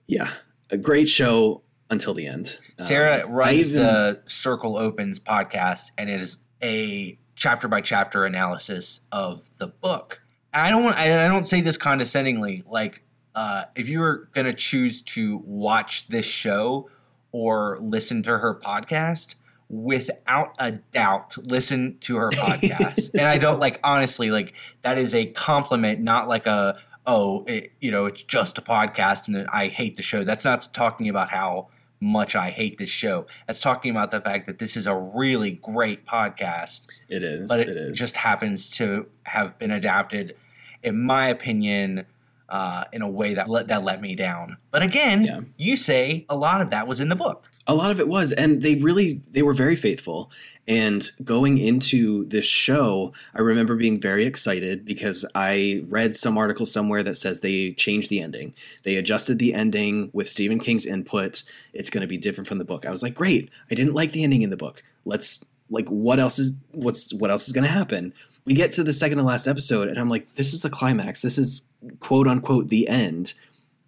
yeah, 0.08 0.32
a 0.72 0.78
great 0.78 1.08
show 1.08 1.62
until 1.90 2.14
the 2.14 2.26
end. 2.26 2.58
Sarah 2.80 3.24
um, 3.26 3.32
runs 3.32 3.70
even, 3.72 3.84
the 3.84 4.22
Circle 4.26 4.78
Opens 4.78 5.20
podcast, 5.20 5.92
and 5.98 6.10
it 6.10 6.20
is 6.20 6.38
a 6.64 7.20
chapter 7.36 7.68
by 7.68 7.82
chapter 7.82 8.26
analysis 8.26 9.02
of 9.12 9.48
the 9.58 9.68
book 9.68 10.22
I 10.56 10.70
don't 10.70 10.84
want. 10.84 10.98
I 10.98 11.28
don't 11.28 11.46
say 11.46 11.62
this 11.62 11.78
condescendingly. 11.78 12.64
Like, 12.66 13.04
uh, 13.36 13.66
if 13.76 13.90
you 13.90 14.00
were 14.00 14.30
gonna 14.34 14.54
choose 14.54 15.02
to 15.02 15.42
watch 15.46 16.08
this 16.08 16.26
show 16.26 16.90
or 17.32 17.78
listen 17.82 18.24
to 18.24 18.38
her 18.38 18.56
podcast, 18.56 19.36
without 19.70 20.56
a 20.60 20.74
doubt, 20.74 21.38
listen 21.38 21.98
to 22.02 22.18
her 22.18 22.30
podcast. 22.32 23.12
and 23.14 23.24
I 23.24 23.38
don't 23.38 23.60
like 23.60 23.80
honestly 23.84 24.32
like 24.32 24.54
that 24.84 24.98
is 24.98 25.14
a 25.16 25.26
compliment, 25.28 26.00
not 26.00 26.28
like 26.28 26.48
a 26.48 26.78
oh, 27.08 27.44
it, 27.46 27.72
you 27.80 27.92
know, 27.92 28.06
it's 28.06 28.24
just 28.24 28.58
a 28.58 28.62
podcast 28.62 29.28
and 29.28 29.48
I 29.54 29.68
hate 29.68 29.96
the 29.98 30.04
show. 30.04 30.24
That's 30.24 30.44
not 30.44 30.68
talking 30.74 31.08
about 31.08 31.30
how 31.30 31.68
much 32.00 32.36
I 32.36 32.50
hate 32.50 32.78
this 32.78 32.90
show. 32.90 33.28
That's 33.48 33.60
talking 33.60 33.92
about 33.92 34.12
the 34.12 34.22
fact 34.22 34.48
that 34.48 34.58
this 34.58 34.76
is 34.76 34.88
a 34.88 34.96
really 34.96 35.52
great 35.52 36.06
podcast. 36.06 36.88
It 37.08 37.24
is. 37.24 37.48
But 37.48 37.62
it, 37.62 37.70
it 37.70 37.78
is. 37.78 37.98
just 37.98 38.18
happens 38.18 38.70
to 38.72 39.08
have 39.24 39.58
been 39.60 39.72
adapted 39.72 40.36
in 40.84 41.02
my 41.02 41.28
opinion, 41.28 42.06
uh, 42.48 42.84
in 42.94 43.02
a 43.02 43.10
way 43.10 43.34
that 43.34 43.50
let, 43.50 43.68
that 43.68 43.84
let 43.84 44.00
me 44.02 44.16
down. 44.16 44.58
But 44.72 44.84
again, 44.84 45.24
yeah. 45.24 45.40
you 45.58 45.76
say 45.76 46.26
a 46.30 46.38
lot 46.38 46.62
of 46.62 46.70
that 46.70 46.88
was 46.88 47.02
in 47.02 47.10
the 47.10 47.16
book. 47.16 47.44
A 47.68 47.74
lot 47.74 47.90
of 47.90 48.00
it 48.00 48.08
was, 48.08 48.32
and 48.32 48.62
they 48.62 48.76
really 48.76 49.22
they 49.32 49.42
were 49.42 49.54
very 49.54 49.76
faithful. 49.76 50.32
And 50.68 51.10
going 51.24 51.58
into 51.58 52.26
this 52.26 52.46
show, 52.46 53.14
I 53.34 53.42
remember 53.42 53.76
being 53.76 54.00
very 54.00 54.26
excited 54.26 54.86
because 54.86 55.26
I 55.34 55.84
read 55.88 56.16
some 56.16 56.38
article 56.38 56.66
somewhere 56.66 57.02
that 57.04 57.16
says 57.16 57.40
they 57.40 57.72
changed 57.72 58.10
the 58.10 58.22
ending. 58.22 58.54
They 58.84 58.96
adjusted 58.96 59.40
the 59.40 59.54
ending 59.54 60.10
with 60.14 60.30
Stephen 60.30 60.60
King's 60.60 60.86
input. 60.86 61.44
It's 61.74 61.90
going 61.90 62.02
to 62.02 62.08
be 62.08 62.18
different 62.18 62.48
from 62.48 62.60
the 62.60 62.66
book. 62.66 62.86
I 62.86 62.92
was 62.92 63.02
like, 63.02 63.16
great. 63.16 63.50
I 63.72 63.76
didn't 63.76 63.94
like 63.94 64.12
the 64.12 64.24
ending 64.24 64.44
in 64.44 64.52
the 64.52 64.58
book. 64.58 64.84
Let's 65.06 65.46
like 65.70 65.88
what 65.88 66.20
else 66.20 66.38
is 66.38 66.56
what's 66.72 67.14
what 67.14 67.32
else 67.32 67.48
is 67.48 67.54
going 67.54 67.66
to 67.66 67.72
happen? 67.72 68.14
we 68.46 68.54
get 68.54 68.72
to 68.74 68.84
the 68.84 68.94
second 68.94 69.18
to 69.18 69.24
last 69.24 69.48
episode, 69.48 69.90
and 69.90 70.00
I'm 70.00 70.10
like, 70.10 70.36
this 70.36 70.54
is 70.54 70.62
the 70.62 70.70
climax. 70.70 71.22
This 71.22 71.38
is 71.38 71.68
quote 72.00 72.28
unquote 72.28 72.70
the 72.70 72.88
end. 72.88 73.34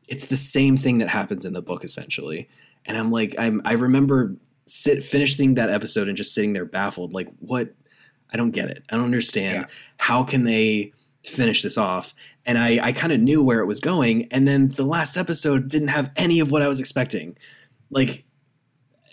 It's 0.08 0.26
the 0.26 0.38
same 0.38 0.78
thing 0.78 0.98
that 0.98 1.10
happens 1.10 1.46
in 1.46 1.54
the 1.54 1.62
book 1.62 1.84
essentially. 1.84 2.50
And 2.88 2.98
I'm 2.98 3.12
like, 3.12 3.36
I'm 3.38 3.62
I 3.66 3.74
remember 3.74 4.36
sit 4.68 5.04
finishing 5.04 5.56
that 5.56 5.70
episode 5.70 6.08
and 6.08 6.18
just 6.18 6.34
sitting 6.34 6.54
there 6.54 6.66
baffled, 6.66 7.14
like, 7.14 7.30
what 7.40 7.74
I 8.32 8.38
don't 8.38 8.52
get 8.52 8.70
it. 8.70 8.84
I 8.90 8.96
don't 8.96 9.06
understand. 9.06 9.62
Yeah. 9.62 9.66
How 9.98 10.24
can 10.24 10.44
they 10.44 10.94
finish 11.26 11.62
this 11.62 11.78
off? 11.78 12.14
And 12.46 12.58
I, 12.58 12.80
I 12.88 12.92
kind 12.94 13.12
of 13.12 13.20
knew 13.20 13.44
where 13.44 13.60
it 13.60 13.66
was 13.66 13.80
going. 13.80 14.28
And 14.32 14.48
then 14.48 14.70
the 14.70 14.86
last 14.86 15.18
episode 15.18 15.70
didn't 15.70 15.90
have 15.90 16.12
any 16.16 16.40
of 16.40 16.50
what 16.50 16.62
I 16.62 16.68
was 16.68 16.80
expecting. 16.80 17.38
Like 17.90 18.26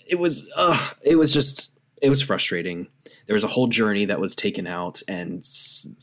it 0.08 0.18
was 0.18 0.50
uh 0.56 0.90
it 1.02 1.16
was 1.16 1.32
just 1.32 1.78
it 2.02 2.10
was 2.10 2.22
frustrating 2.22 2.88
there 3.26 3.34
was 3.34 3.44
a 3.44 3.48
whole 3.48 3.68
journey 3.68 4.04
that 4.06 4.20
was 4.20 4.36
taken 4.36 4.66
out, 4.66 5.02
and 5.08 5.44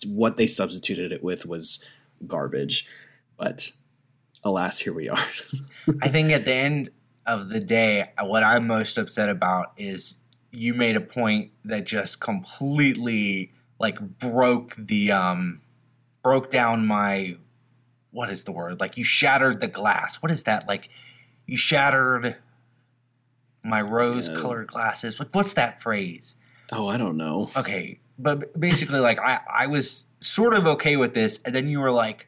what 0.06 0.38
they 0.38 0.48
substituted 0.48 1.12
it 1.12 1.24
with 1.24 1.46
was 1.46 1.84
garbage. 2.26 2.88
But 3.38 3.72
alas, 4.44 4.80
here 4.80 4.94
we 4.94 5.10
are. 5.10 5.24
I 6.02 6.08
think 6.08 6.32
at 6.32 6.46
the 6.46 6.54
end 6.54 6.90
of 7.26 7.50
the 7.50 7.60
day, 7.60 8.12
what 8.22 8.44
I'm 8.44 8.68
most 8.68 8.98
upset 8.98 9.30
about 9.30 9.74
is 9.78 10.16
you 10.52 10.74
made 10.74 10.96
a 10.96 11.02
point 11.02 11.52
that 11.66 11.86
just 11.86 12.20
completely 12.20 13.54
like 13.80 14.00
broke 14.20 14.76
the 14.76 15.12
um 15.12 15.62
broke 16.24 16.52
down 16.52 16.86
my 16.86 17.38
what 18.12 18.30
is 18.30 18.44
the 18.44 18.52
word? 18.52 18.80
Like 18.80 18.98
you 18.98 19.04
shattered 19.04 19.60
the 19.60 19.68
glass. 19.68 20.22
What 20.22 20.32
is 20.32 20.44
that? 20.44 20.68
Like 20.68 20.90
you 21.46 21.58
shattered 21.58 22.36
my 23.64 23.82
rose 23.82 24.28
colored 24.30 24.68
glasses. 24.68 25.20
Like 25.20 25.30
what's 25.34 25.54
that 25.54 25.82
phrase? 25.82 26.36
Oh, 26.72 26.88
I 26.88 26.98
don't 26.98 27.18
know. 27.18 27.52
Okay. 27.56 28.00
But 28.20 28.60
basically 28.60 29.00
like 29.00 29.20
I 29.20 29.40
I 29.52 29.68
was 29.68 30.06
sort 30.20 30.54
of 30.54 30.68
okay 30.68 30.98
with 30.98 31.14
this 31.14 31.40
and 31.46 31.56
then 31.56 31.68
you 31.68 31.80
were 31.80 31.92
like, 31.92 32.28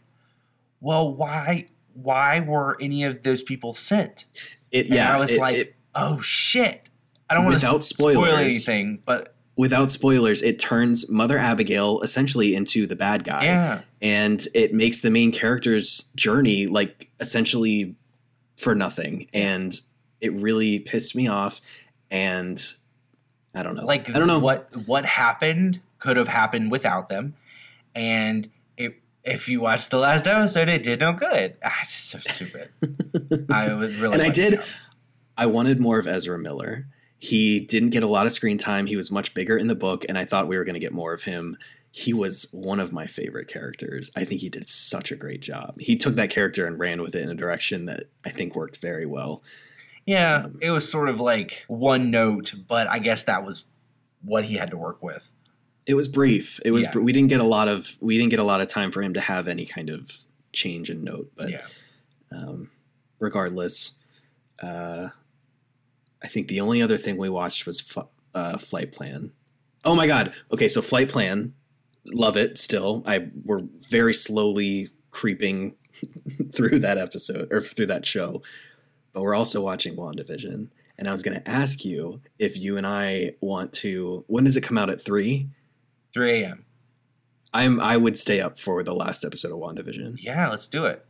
"Well, 0.80 1.14
why 1.14 1.66
why 1.94 2.40
were 2.40 2.78
any 2.80 3.04
of 3.04 3.24
those 3.24 3.44
people 3.44 3.74
sent?" 3.74 4.26
It 4.74 4.88
And 4.88 4.96
yeah, 4.96 5.16
I 5.16 5.18
was 5.18 5.32
it- 5.32 5.40
like, 5.40 5.56
it- 5.58 5.76
"Oh 5.96 6.20
shit." 6.20 6.82
I 7.30 7.36
don't 7.36 7.46
want 7.46 7.58
to 7.58 7.66
Without 7.66 7.84
spoil 7.86 8.26
anything, 8.26 9.02
but 9.06 9.34
without 9.56 9.90
spoilers, 9.92 10.42
it 10.44 10.60
turns 10.60 11.10
Mother 11.10 11.38
Abigail 11.38 12.02
essentially 12.02 12.54
into 12.54 12.86
the 12.86 12.96
bad 12.98 13.24
guy. 13.24 13.46
yeah. 13.46 13.82
and 14.02 14.46
it 14.54 14.74
makes 14.74 15.00
the 15.00 15.10
main 15.10 15.32
character's 15.32 16.12
journey 16.16 16.68
like 16.68 17.10
essentially 17.22 17.96
for 18.58 18.76
nothing 18.76 19.28
and 19.34 19.80
it 20.20 20.34
really 20.34 20.80
pissed 20.80 21.16
me 21.16 21.28
off 21.28 21.62
and 22.12 22.74
i 23.56 23.64
don't 23.64 23.76
know 23.76 23.86
like 23.86 24.10
i 24.10 24.14
don't 24.20 24.28
know 24.28 24.40
what 24.40 24.70
what 24.88 25.06
happened 25.06 25.80
could 26.00 26.18
have 26.18 26.28
happened 26.28 26.70
without 26.70 27.08
them 27.10 27.34
and 27.96 28.50
if 29.24 29.48
you 29.48 29.62
watch 29.62 29.90
the 29.90 29.98
last 29.98 30.28
episode 30.28 30.70
it 30.70 30.84
did 30.84 31.00
no 31.00 31.14
good. 31.14 31.56
Ah, 31.64 31.78
it's 31.82 31.94
so 31.94 32.20
stupid. 32.20 32.70
I 33.50 33.74
was 33.74 33.98
really 34.00 34.14
And 34.16 34.22
I 34.24 34.30
did- 34.30 34.56
down. 34.56 34.64
i 35.38 35.46
wanted 35.46 35.80
more 35.80 36.00
of 36.00 36.08
ezra 36.08 36.38
miller. 36.38 36.88
He 37.20 37.62
didn't 37.62 37.92
get 37.92 38.04
a 38.04 38.08
lot 38.08 38.26
of 38.26 38.34
screen 38.34 38.58
time. 38.58 38.86
He 38.86 38.98
was 38.98 39.10
much 39.10 39.34
bigger 39.34 39.58
in 39.58 39.68
the 39.68 39.76
book 39.76 40.06
and 40.10 40.18
i 40.18 40.26
thought 40.26 40.48
we 40.48 40.58
were 40.58 40.64
going 40.66 40.74
to 40.76 40.80
get 40.80 40.94
more 40.94 41.14
of 41.14 41.24
him. 41.24 41.58
He 41.96 42.12
was 42.12 42.48
one 42.52 42.80
of 42.80 42.92
my 42.92 43.06
favorite 43.06 43.48
characters. 43.48 44.10
I 44.16 44.26
think 44.26 44.42
he 44.42 44.50
did 44.50 44.68
such 44.68 45.12
a 45.12 45.16
great 45.16 45.42
job. 45.42 45.80
He 45.80 45.96
took 45.96 46.16
that 46.16 46.32
character 46.32 46.66
and 46.66 46.80
ran 46.80 47.04
with 47.04 47.14
it 47.14 47.22
in 47.22 47.30
a 47.30 47.36
direction 47.36 47.86
that 47.86 48.06
i 48.26 48.30
think 48.30 48.56
worked 48.56 48.78
very 48.78 49.06
well. 49.06 49.42
Yeah 50.06 50.44
um, 50.46 50.58
it 50.62 50.72
was 50.72 50.90
sort 50.92 51.08
of 51.08 51.20
like 51.22 51.64
one 51.68 52.12
note 52.12 52.54
but 52.68 52.88
i 52.88 53.00
guess 53.00 53.24
that 53.24 53.46
was 53.46 53.64
what 54.22 54.44
he 54.46 54.56
had 54.56 54.72
to 54.72 54.78
work 54.78 55.02
with 55.02 55.32
It 55.86 55.94
was 55.96 56.08
brief. 56.08 56.60
It 56.66 56.72
was. 56.72 56.86
Yeah. 56.86 56.92
br- 56.92 57.02
We 57.02 57.12
didn't 57.12 57.30
get 57.30 57.42
a 57.42 57.46
lot 57.46 57.68
of. 57.68 57.98
We 58.02 58.18
didn't 58.18 58.32
get 58.32 58.40
a 58.40 58.44
lot 58.44 58.62
of 58.62 58.70
time 58.70 58.92
for 58.92 59.02
him 59.02 59.14
to 59.16 59.22
have 59.22 59.48
any 59.48 59.66
kind 59.66 59.90
of 59.90 60.12
change 60.54 60.90
in 60.90 61.04
note. 61.04 61.32
But 61.36 61.50
yeah 61.50 61.66
um, 62.34 62.70
regardless, 63.20 63.94
uh, 64.62 65.10
I 66.24 66.28
think 66.28 66.48
the 66.48 66.62
only 66.62 66.82
other 66.82 66.98
thing 66.98 67.18
we 67.18 67.30
watched 67.30 67.66
was 67.66 67.82
fu- 67.82 68.08
uh, 68.34 68.58
Flight 68.58 68.92
Plan. 68.92 69.32
Oh 69.86 69.96
my 69.96 70.08
god! 70.08 70.34
Okay, 70.52 70.70
so 70.70 70.82
Flight 70.82 71.10
Plan, 71.10 71.54
love 72.06 72.38
it. 72.38 72.60
Still, 72.60 73.04
I 73.06 73.28
we're 73.44 73.64
very 73.90 74.14
slowly 74.14 74.90
creeping 75.12 75.76
through 76.54 76.80
that 76.80 76.98
episode 76.98 77.52
or 77.52 77.62
through 77.62 77.88
that 77.88 78.06
show, 78.06 78.42
but 79.12 79.22
we're 79.22 79.36
also 79.36 79.62
watching 79.62 79.96
WandaVision. 79.96 80.70
And 80.98 81.10
I 81.10 81.12
was 81.12 81.24
going 81.24 81.40
to 81.40 81.50
ask 81.50 81.84
you 81.84 82.22
if 82.38 82.56
you 82.56 82.78
and 82.78 82.86
I 82.86 83.32
want 83.42 83.74
to. 83.74 84.24
When 84.28 84.44
does 84.44 84.56
it 84.56 84.62
come 84.62 84.78
out 84.78 84.90
at 84.92 85.02
three? 85.02 85.50
3 86.14 86.44
a.m 86.44 86.66
I'm 87.54 87.80
I 87.80 87.98
would 87.98 88.18
stay 88.18 88.40
up 88.42 88.60
for 88.60 88.84
the 88.84 88.94
last 88.96 89.24
episode 89.26 89.52
of 89.52 89.60
WandaVision. 89.60 90.16
yeah 90.20 90.50
let's 90.50 90.68
do 90.68 90.86
it 90.86 91.06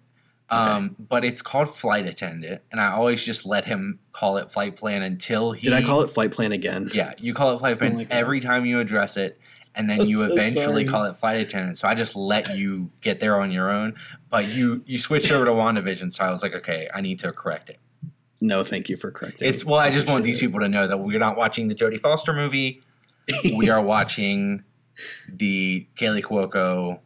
um, 0.50 0.96
but 1.00 1.26
it's 1.26 1.42
called 1.42 1.68
flight 1.70 2.06
attendant 2.06 2.62
and 2.72 2.80
i 2.80 2.92
always 2.92 3.26
just 3.26 3.44
let 3.46 3.66
him 3.66 3.98
call 4.12 4.38
it 4.38 4.52
flight 4.52 4.76
plan 4.76 5.02
until 5.02 5.52
he 5.52 5.64
Did 5.64 5.74
I 5.74 5.82
call 5.82 6.02
it 6.02 6.12
Flight 6.12 6.32
Plan 6.32 6.52
again? 6.52 6.90
Yeah, 6.94 7.14
you 7.18 7.34
call 7.34 7.52
it 7.56 7.60
flight 7.60 7.78
Oh 7.78 7.80
my 7.80 7.88
attendant 7.88 8.10
God. 8.10 8.16
every 8.18 8.40
time 8.40 8.66
you 8.66 8.80
address 8.80 9.18
it, 9.18 9.40
and 9.74 9.90
then 9.90 10.02
I'm 10.02 10.08
you 10.08 10.18
so 10.20 10.32
eventually 10.32 10.64
sorry. 10.64 10.86
call 10.86 11.06
it 11.06 11.16
flight 11.16 11.38
attendant. 11.48 11.80
So 11.80 11.88
I 11.88 11.96
just 11.96 12.16
let 12.16 12.56
you 12.56 12.92
get 13.02 13.20
there 13.20 13.42
on 13.42 13.52
your 13.52 13.72
own. 13.72 13.96
But 14.30 14.48
you 14.54 14.84
you 14.86 15.00
switched 15.00 15.32
over 15.32 15.46
to 15.46 15.52
WandaVision, 15.52 16.14
so 16.14 16.24
I 16.24 16.30
was 16.30 16.44
like, 16.44 16.54
okay, 16.54 16.88
I 16.94 17.02
need 17.02 17.20
to 17.22 17.32
correct 17.32 17.70
it. 17.72 17.80
No, 18.40 18.64
thank 18.64 18.90
you 18.90 18.98
for 18.98 19.10
correcting. 19.10 19.48
It's 19.48 19.66
well, 19.66 19.80
I 19.80 19.90
just 19.90 20.08
want 20.08 20.24
these 20.24 20.40
people 20.40 20.60
to 20.60 20.70
know 20.70 20.88
that 20.88 20.98
we're 20.98 21.18
not 21.18 21.36
watching 21.38 21.70
the 21.70 21.76
Jodie 21.76 22.00
Foster 22.00 22.34
movie. 22.34 22.82
We 23.58 23.70
are 23.70 23.82
watching 23.82 24.64
the 25.30 25.88
Kaley 25.98 26.22
Cuoco 26.22 27.00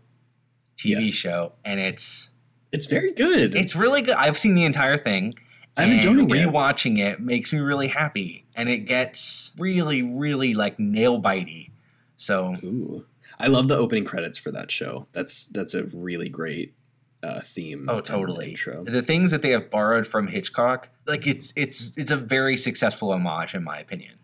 TV 0.78 1.06
Yes. 1.08 1.14
show, 1.16 1.54
and 1.66 1.80
it's 1.80 2.30
It's 2.72 2.86
very 2.86 3.12
good. 3.14 3.56
it's 3.56 3.76
really 3.76 4.02
good. 4.02 4.16
I've 4.16 4.38
seen 4.38 4.56
the 4.56 4.66
entire 4.66 4.98
thing. 4.98 5.34
I'm 5.76 5.90
and 5.92 6.00
enjoying 6.00 6.30
it. 6.30 6.34
rewatching 6.48 6.98
it 7.00 7.20
makes 7.20 7.54
me 7.54 7.60
really 7.60 7.88
happy, 7.88 8.46
and 8.56 8.68
it 8.70 8.80
gets 8.80 9.54
really, 9.58 10.02
really 10.02 10.54
like 10.56 10.80
nail 10.80 11.22
bitey. 11.22 11.70
So 12.16 12.56
Ooh, 12.64 13.06
I 13.40 13.48
love 13.48 13.68
the 13.68 13.76
opening 13.78 14.04
credits 14.06 14.38
for 14.40 14.52
that 14.52 14.72
show. 14.72 15.08
That's 15.14 15.46
that's 15.46 15.74
a 15.76 15.84
really 15.94 16.30
great 16.30 16.74
uh, 17.22 17.42
theme. 17.42 17.88
Oh, 17.90 18.02
totally. 18.02 18.52
Intro. 18.52 18.84
the 18.84 19.02
things 19.04 19.30
that 19.32 19.42
they 19.44 19.52
have 19.52 19.70
borrowed 19.70 20.08
from 20.08 20.28
Hitchcock, 20.28 20.90
like 21.06 21.28
it's 21.28 21.54
it's 21.56 21.96
it's 21.98 22.10
a 22.12 22.18
very 22.18 22.58
successful 22.58 23.12
homage 23.12 23.54
in 23.54 23.64
my 23.64 23.78
opinion. 23.80 24.16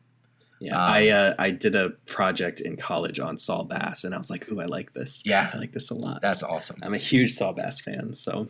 Yeah, 0.63 0.79
I 0.79 1.07
uh, 1.09 1.33
I 1.37 1.51
did 1.51 1.75
a 1.75 1.89
project 2.05 2.61
in 2.61 2.77
college 2.77 3.19
on 3.19 3.37
Saul 3.37 3.65
Bass, 3.65 4.03
and 4.05 4.15
I 4.15 4.17
was 4.17 4.29
like, 4.29 4.49
"Ooh, 4.51 4.61
I 4.61 4.65
like 4.65 4.93
this. 4.93 5.21
Yeah. 5.25 5.51
I 5.53 5.57
like 5.57 5.73
this 5.73 5.89
a 5.91 5.93
lot." 5.93 6.21
That's 6.21 6.41
awesome. 6.41 6.77
I'm 6.81 6.93
a 6.93 6.97
huge 6.97 7.31
Saul 7.33 7.53
Bass 7.53 7.81
fan, 7.81 8.13
so 8.13 8.47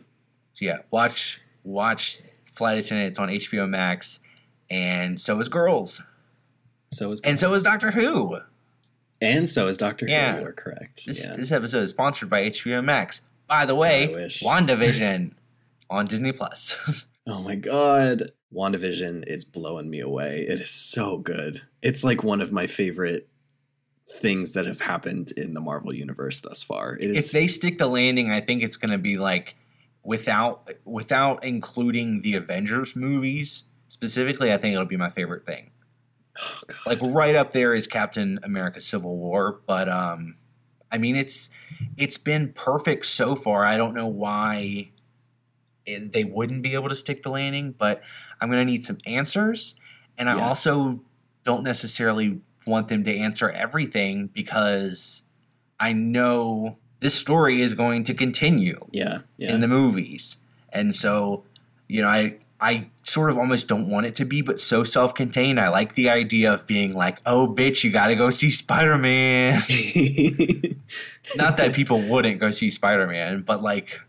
So 0.54 0.64
yeah, 0.64 0.78
watch 0.92 1.40
watch 1.64 2.20
Flight 2.44 2.78
Attendant. 2.78 3.08
It's 3.08 3.18
on 3.18 3.28
HBO 3.28 3.68
Max, 3.68 4.20
and 4.70 5.20
so 5.20 5.40
is 5.40 5.48
Girls, 5.48 6.00
so 6.92 7.10
is 7.12 7.20
and 7.22 7.38
so 7.38 7.52
is 7.54 7.62
Doctor 7.62 7.90
Who. 7.90 8.38
and 9.20 9.50
so 9.50 9.66
is 9.66 9.76
Doctor 9.76 10.06
Yeah. 10.08 10.34
Who. 10.36 10.40
You 10.42 10.46
are 10.46 10.52
correct. 10.52 11.06
This 11.06 11.26
yeah. 11.26 11.34
this 11.34 11.50
episode 11.50 11.82
is 11.82 11.90
sponsored 11.90 12.30
by 12.30 12.44
HBO 12.44 12.82
Max. 12.84 13.22
By 13.48 13.66
the 13.66 13.74
way, 13.74 14.08
WandaVision 14.42 15.32
on 15.90 16.06
Disney 16.06 16.32
Plus. 16.32 16.76
Oh 17.26 17.40
my 17.40 17.54
god. 17.54 18.32
WandaVision 18.54 19.26
is 19.26 19.44
blowing 19.44 19.90
me 19.90 20.00
away. 20.00 20.46
It 20.48 20.60
is 20.60 20.70
so 20.70 21.18
good. 21.18 21.62
It's 21.82 22.04
like 22.04 22.22
one 22.22 22.40
of 22.40 22.52
my 22.52 22.66
favorite 22.66 23.28
things 24.10 24.52
that 24.52 24.66
have 24.66 24.80
happened 24.80 25.32
in 25.36 25.54
the 25.54 25.60
Marvel 25.60 25.94
universe 25.94 26.40
thus 26.40 26.62
far. 26.62 26.96
It 26.96 27.16
if 27.16 27.32
they 27.32 27.46
stick 27.46 27.78
the 27.78 27.88
landing, 27.88 28.30
I 28.30 28.40
think 28.40 28.62
it's 28.62 28.76
going 28.76 28.92
to 28.92 28.98
be 28.98 29.18
like 29.18 29.56
without 30.04 30.70
without 30.84 31.44
including 31.44 32.20
the 32.20 32.34
Avengers 32.34 32.94
movies 32.94 33.64
specifically. 33.88 34.52
I 34.52 34.58
think 34.58 34.74
it'll 34.74 34.86
be 34.86 34.96
my 34.96 35.10
favorite 35.10 35.46
thing. 35.46 35.70
oh 36.38 36.60
like 36.86 36.98
right 37.02 37.34
up 37.34 37.52
there 37.52 37.74
is 37.74 37.86
Captain 37.86 38.38
America 38.42 38.80
Civil 38.80 39.16
War, 39.16 39.60
but 39.66 39.88
um 39.88 40.36
I 40.92 40.98
mean 40.98 41.16
it's 41.16 41.50
it's 41.96 42.18
been 42.18 42.52
perfect 42.52 43.06
so 43.06 43.34
far. 43.34 43.64
I 43.64 43.76
don't 43.76 43.94
know 43.94 44.06
why 44.06 44.90
it, 45.86 46.12
they 46.12 46.24
wouldn't 46.24 46.62
be 46.62 46.74
able 46.74 46.88
to 46.88 46.96
stick 46.96 47.22
the 47.22 47.30
landing, 47.30 47.74
but 47.76 48.02
I'm 48.40 48.48
going 48.50 48.64
to 48.64 48.70
need 48.70 48.84
some 48.84 48.98
answers 49.06 49.74
and 50.18 50.28
I 50.28 50.36
Yes. 50.36 50.42
also 50.42 51.00
don't 51.44 51.64
necessarily 51.64 52.40
want 52.66 52.88
them 52.88 53.04
to 53.04 53.14
answer 53.14 53.50
everything 53.50 54.28
because 54.28 55.22
I 55.78 55.92
know 55.92 56.78
this 57.00 57.14
story 57.14 57.60
is 57.60 57.74
going 57.74 58.04
to 58.04 58.14
continue 58.14 58.78
yeah, 58.92 59.18
yeah. 59.36 59.52
in 59.52 59.60
the 59.60 59.68
movies. 59.68 60.38
And 60.72 60.94
so, 60.94 61.44
you 61.88 62.00
know, 62.02 62.08
I 62.08 62.38
I 62.60 62.88
sort 63.02 63.28
of 63.28 63.36
almost 63.36 63.68
don't 63.68 63.90
want 63.90 64.06
it 64.06 64.16
to 64.16 64.24
be, 64.24 64.40
but 64.40 64.58
so 64.58 64.84
self-contained. 64.84 65.60
I 65.60 65.68
like 65.68 65.94
the 65.96 66.08
idea 66.08 66.54
of 66.54 66.66
being 66.66 66.94
like, 66.94 67.18
"Oh, 67.26 67.46
bitch, 67.46 67.84
you 67.84 67.90
got 67.90 68.06
to 68.06 68.14
go 68.14 68.30
see 68.30 68.48
Spider-Man." 68.48 69.56
Not 71.36 71.58
that 71.58 71.72
people 71.74 72.00
wouldn't 72.00 72.40
go 72.40 72.50
see 72.52 72.70
Spider-Man, 72.70 73.42
but 73.42 73.60
like, 73.62 74.00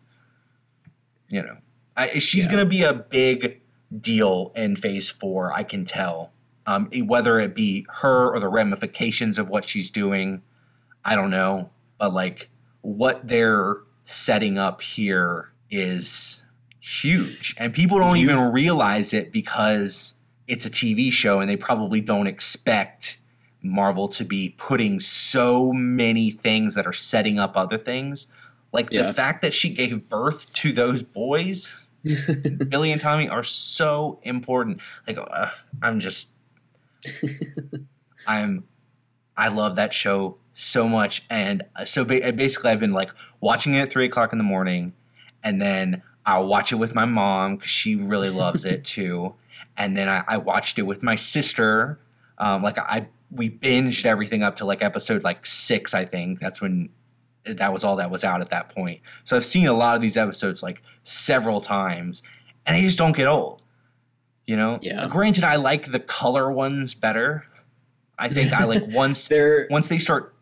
you 1.30 1.42
know, 1.42 1.58
I, 1.98 2.18
she's 2.20 2.46
Yeah. 2.46 2.52
going 2.52 2.64
to 2.66 2.70
be 2.70 2.84
a 2.84 2.94
big 2.94 3.62
deal 4.02 4.52
in 4.56 4.76
Phase 4.76 5.10
Four. 5.10 5.54
I 5.54 5.64
can 5.64 5.86
tell. 5.86 6.32
Um, 6.68 6.90
whether 7.06 7.40
it 7.40 7.54
be 7.54 7.86
her 8.02 8.34
or 8.34 8.40
the 8.40 8.48
ramifications 8.50 9.38
of 9.38 9.50
what 9.50 9.68
she's 9.70 9.92
doing, 9.92 10.42
I 11.04 11.16
don't 11.16 11.30
know. 11.30 11.70
But 12.00 12.14
like, 12.14 12.50
what 12.82 13.28
they're 13.28 13.78
setting 14.04 14.58
up 14.58 14.82
here 14.82 15.52
is 15.70 16.42
huge, 16.80 17.56
and 17.58 17.74
people 17.74 17.98
don't 18.00 18.18
You've- 18.18 18.32
even 18.34 18.52
realize 18.52 19.14
it 19.14 19.32
because 19.32 20.16
it's 20.48 20.66
a 20.66 20.70
TV 20.70 21.12
show, 21.12 21.40
and 21.40 21.50
they 21.50 21.56
probably 21.56 22.02
don't 22.02 22.28
expect 22.28 23.18
Marvel 23.62 24.08
to 24.10 24.24
be 24.24 24.54
putting 24.58 25.00
so 25.00 25.72
many 25.74 26.30
things 26.32 26.76
that 26.76 26.86
are 26.86 26.94
setting 26.94 27.40
up 27.40 27.56
other 27.56 27.78
things. 27.78 28.28
Like 28.72 28.90
Yeah. 28.92 29.04
the 29.04 29.14
fact 29.14 29.42
that 29.42 29.54
she 29.54 29.70
gave 29.70 30.08
birth 30.10 30.52
to 30.54 30.72
those 30.72 31.02
boys, 31.02 31.85
Billy 32.70 32.92
and 32.92 33.02
Tommy, 33.02 33.30
are 33.30 33.44
so 33.44 34.20
important. 34.24 34.80
Like 35.08 35.18
uh, 35.20 35.50
I'm 35.82 36.00
just, 36.00 36.30
I'm, 38.28 38.64
I 39.38 39.50
love 39.50 39.76
that 39.78 39.94
show 39.94 40.38
so 40.54 40.88
much, 40.88 41.24
and 41.30 41.64
uh, 41.76 41.86
so 41.86 42.06
ba- 42.06 42.32
basically 42.34 42.72
I've 42.72 42.80
been 42.80 42.94
like 42.94 43.12
watching 43.42 43.74
it 43.76 43.80
at 43.82 43.92
three 43.92 44.06
o'clock 44.06 44.32
in 44.32 44.38
the 44.38 44.44
morning, 44.44 44.94
and 45.44 45.62
then 45.62 46.02
I'll 46.26 46.48
watch 46.48 46.72
it 46.72 46.76
with 46.76 46.96
my 46.96 47.06
mom 47.06 47.58
because 47.58 47.72
she 47.72 47.96
really 47.96 48.30
loves 48.30 48.66
it 48.66 48.84
too, 48.86 49.36
and 49.78 49.96
then 49.98 50.10
I, 50.10 50.24
I 50.28 50.38
watched 50.38 50.80
it 50.80 50.84
with 50.84 51.04
my 51.04 51.16
sister 51.16 52.00
Um, 52.38 52.64
like 52.64 52.78
I 52.78 53.08
we 53.32 53.50
binged 53.50 54.06
everything 54.06 54.44
up 54.44 54.58
to 54.58 54.66
like 54.66 54.82
episode 54.82 55.24
like 55.24 55.46
six, 55.46 55.94
I 55.94 56.06
think. 56.06 56.40
That's 56.40 56.62
when 56.62 56.90
that 57.46 57.72
was 57.74 57.84
all 57.84 57.96
that 57.98 58.10
was 58.12 58.24
out 58.24 58.42
at 58.42 58.50
that 58.50 58.70
point. 58.70 59.02
So 59.24 59.36
I've 59.36 59.46
seen 59.46 59.68
a 59.68 59.74
lot 59.74 59.96
of 59.96 60.02
these 60.02 60.18
episodes 60.18 60.62
like 60.64 60.82
several 61.04 61.62
times, 61.62 62.24
and 62.66 62.76
they 62.76 62.82
just 62.82 62.98
don't 62.98 63.16
get 63.16 63.28
old. 63.28 63.62
You 64.48 64.58
know. 64.58 64.80
Yeah. 64.82 65.08
Granted, 65.08 65.44
I 65.44 65.56
like 65.56 65.92
the 65.92 66.00
color 66.00 66.52
ones 66.52 66.94
better. 66.94 67.46
I 68.18 68.30
think 68.30 68.54
I 68.54 68.66
like 68.66 68.84
once 68.90 69.28
They're 69.28 69.68
once 69.70 69.88
they 69.88 69.98
start 69.98 70.36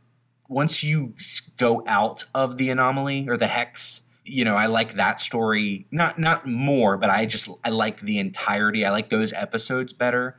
once 0.49 0.83
you 0.83 1.13
go 1.57 1.83
out 1.87 2.25
of 2.35 2.57
the 2.57 2.69
anomaly 2.69 3.27
or 3.29 3.37
the 3.37 3.47
hex 3.47 4.01
you 4.25 4.45
know 4.45 4.55
i 4.55 4.67
like 4.67 4.93
that 4.93 5.19
story 5.19 5.85
not 5.89 6.19
not 6.19 6.45
more 6.45 6.95
but 6.97 7.09
i 7.09 7.25
just 7.25 7.49
i 7.63 7.69
like 7.69 7.99
the 8.01 8.19
entirety 8.19 8.85
i 8.85 8.91
like 8.91 9.09
those 9.09 9.33
episodes 9.33 9.91
better 9.93 10.37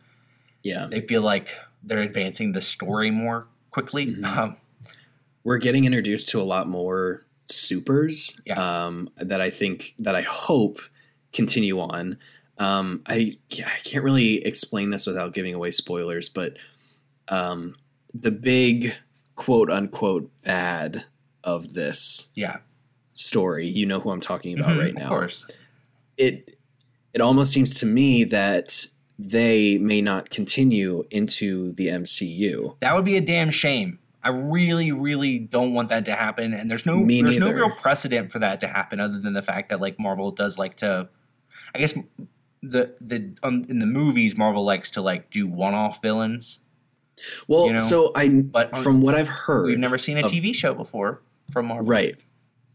yeah. 0.63 0.87
they 0.91 1.01
feel 1.01 1.21
like 1.21 1.49
they're 1.83 2.03
advancing 2.03 2.53
the 2.53 2.61
story 2.61 3.11
more 3.11 3.47
quickly 3.71 4.07
Mhm. 4.07 4.25
um, 4.25 4.57
we're 5.45 5.59
getting 5.59 5.85
introduced 5.85 6.29
to 6.31 6.41
a 6.41 6.45
lot 6.45 6.69
more 6.69 7.25
supers 7.47 8.41
Yeah. 8.47 8.87
um, 8.87 9.11
that 9.17 9.41
I 9.41 9.51
think 9.51 9.95
that 9.99 10.15
I 10.15 10.23
hope 10.23 10.81
continue 11.33 11.79
on. 11.81 12.17
Um, 12.59 13.03
I 13.07 13.37
I 13.53 13.79
can't 13.85 14.05
really 14.05 14.45
explain 14.45 14.91
this 14.91 15.07
without 15.07 15.35
giving 15.35 15.55
away 15.55 15.71
spoilers, 15.73 16.29
but 16.29 16.57
um, 17.29 17.75
the 18.15 18.31
big 18.31 18.95
quote 19.37 19.71
unquote 19.71 20.31
bad 20.43 21.05
of 21.43 21.75
this 21.75 22.29
yeah 22.35 22.59
story, 23.13 23.67
you 23.67 23.85
know 23.87 24.01
who 24.01 24.11
I'm 24.11 24.21
talking 24.21 24.59
about 24.59 24.71
Mhm, 24.77 24.79
right 24.81 24.95
now. 24.95 25.03
of 25.05 25.09
course 25.09 25.47
It 26.17 26.57
it 27.13 27.21
almost 27.21 27.53
seems 27.53 27.79
to 27.81 27.87
me 27.87 28.25
that 28.25 28.87
they 29.19 29.79
may 29.79 30.01
not 30.01 30.31
continue 30.31 31.05
into 31.11 31.73
the 31.73 31.89
MCU. 31.89 32.77
that 32.81 32.95
would 32.95 33.05
be 33.05 33.17
a 33.17 33.21
damn 33.21 33.51
shame 33.51 33.99
i 34.25 34.31
really 34.31 34.91
really 34.93 35.39
don't 35.39 35.73
want 35.75 35.89
that 35.91 36.05
to 36.07 36.15
happen 36.15 36.53
and 36.53 36.71
there's 36.71 36.85
no 36.87 36.97
Me 36.99 37.23
there's 37.23 37.39
no 37.39 37.51
real 37.53 37.71
precedent 37.71 38.33
for 38.33 38.39
that 38.41 38.61
to 38.61 38.67
happen 38.67 38.99
other 39.01 39.19
than 39.21 39.33
the 39.35 39.43
fact 39.43 39.69
that 39.69 39.81
like 39.81 39.99
marvel 39.99 40.31
does 40.31 40.59
like 40.59 40.77
to 40.77 41.09
i 41.75 41.79
guess 41.79 41.95
the 42.63 42.95
the 43.01 43.37
um, 43.43 43.65
in 43.69 43.79
the 43.79 43.87
movies 43.87 44.37
marvel 44.37 44.65
likes 44.65 44.91
to 44.93 45.03
like 45.03 45.31
do 45.31 45.47
one-off 45.47 46.01
villains 46.03 46.61
Well, 47.47 47.67
You 47.67 47.75
know, 47.75 47.79
so 47.79 48.11
I 48.17 48.29
but 48.29 48.77
from 48.79 49.01
what 49.03 49.15
I've 49.15 49.29
heard, 49.29 49.67
We've 49.67 49.79
never 49.79 49.99
seen 49.99 50.19
a 50.19 50.25
of- 50.25 50.31
TV 50.33 50.53
show 50.55 50.75
before 50.75 51.23
from 51.53 51.67
Marvel. 51.67 51.87
Right. 51.87 52.17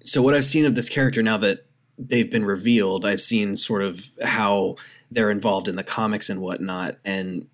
So 0.04 0.22
what 0.22 0.34
I've 0.34 0.45
seen 0.45 0.66
of 0.66 0.76
this 0.76 0.88
character 0.89 1.22
now 1.22 1.38
that 1.39 1.66
they've 1.97 2.32
been 2.32 2.45
revealed, 2.45 3.04
I've 3.06 3.22
seen 3.22 3.58
sort 3.58 3.82
of 3.84 4.06
how 4.24 4.78
they're 5.12 5.30
involved 5.30 5.68
in 5.68 5.76
the 5.76 5.84
comics 5.84 6.30
and 6.30 6.39
whatnot, 6.39 6.95
and 7.04 7.47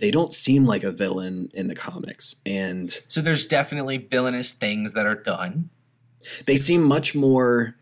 they 0.00 0.10
don't 0.10 0.34
seem 0.34 0.64
like 0.66 0.82
a 0.82 0.92
villain 0.92 1.50
in 1.54 1.68
the 1.68 1.74
comics, 1.74 2.36
and 2.46 2.90
So 3.08 3.20
there's 3.20 3.46
definitely 3.46 3.98
villainous 3.98 4.52
things 4.52 4.94
that 4.94 5.06
are 5.06 5.14
done. 5.14 5.70
they 6.46 6.56
seem 6.56 6.82
much 6.82 7.14
more 7.14 7.76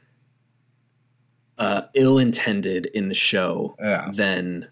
uh, 1.58 1.82
ill-intended 1.94 2.86
in 2.86 3.08
the 3.08 3.14
show 3.14 3.74
Yeah. 3.80 4.10
than 4.12 4.68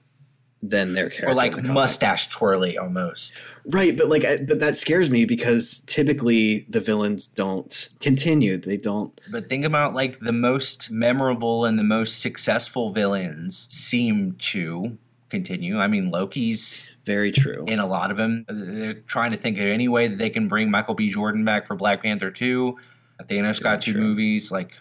than 0.62 0.94
their 0.94 1.11
character 1.11 1.28
Or 1.30 1.34
like 1.34 1.62
mustache 1.62 2.28
twirly 2.28 2.76
almost. 2.78 3.40
right? 3.66 3.97
But 3.97 4.09
like, 4.09 4.24
I, 4.24 4.38
but 4.38 4.59
that 4.59 4.76
scares 4.76 5.11
me 5.11 5.24
because 5.24 5.80
typically 5.86 6.66
the 6.68 6.80
villains 6.80 7.26
don't 7.28 7.88
continue; 8.01 8.57
they 8.57 8.76
don't. 8.78 9.20
But 9.30 9.49
think 9.49 9.64
about 9.64 9.94
like 9.94 10.18
the 10.20 10.32
most 10.32 10.90
memorable 10.90 11.66
and 11.66 11.78
the 11.78 11.84
most 11.84 12.20
successful 12.20 12.90
villains 12.90 13.66
seem 13.70 14.32
to 14.38 14.97
continue. 15.29 15.79
I 15.79 15.87
mean, 15.87 16.11
Loki's 16.11 16.87
Very 17.05 17.33
true. 17.33 17.64
in 17.66 17.79
a 17.79 17.87
lot 17.87 18.11
of 18.11 18.16
them. 18.16 18.45
They're 18.49 18.95
trying 18.95 19.33
to 19.33 19.37
think 19.37 19.59
of 19.59 19.64
any 19.64 19.89
way 19.89 20.09
that 20.09 20.18
they 20.18 20.31
can 20.31 20.49
bring 20.49 20.70
Michael 20.70 20.95
B. 20.95 21.11
Jordan 21.11 21.45
back 21.45 21.66
for 21.66 21.74
Black 21.77 22.03
Panther 22.03 22.31
2. 22.31 22.77
Thanos 23.24 23.62
got 23.62 23.81
two 23.81 23.93
true. 23.93 24.01
movies. 24.03 24.51
Like, 24.53 24.79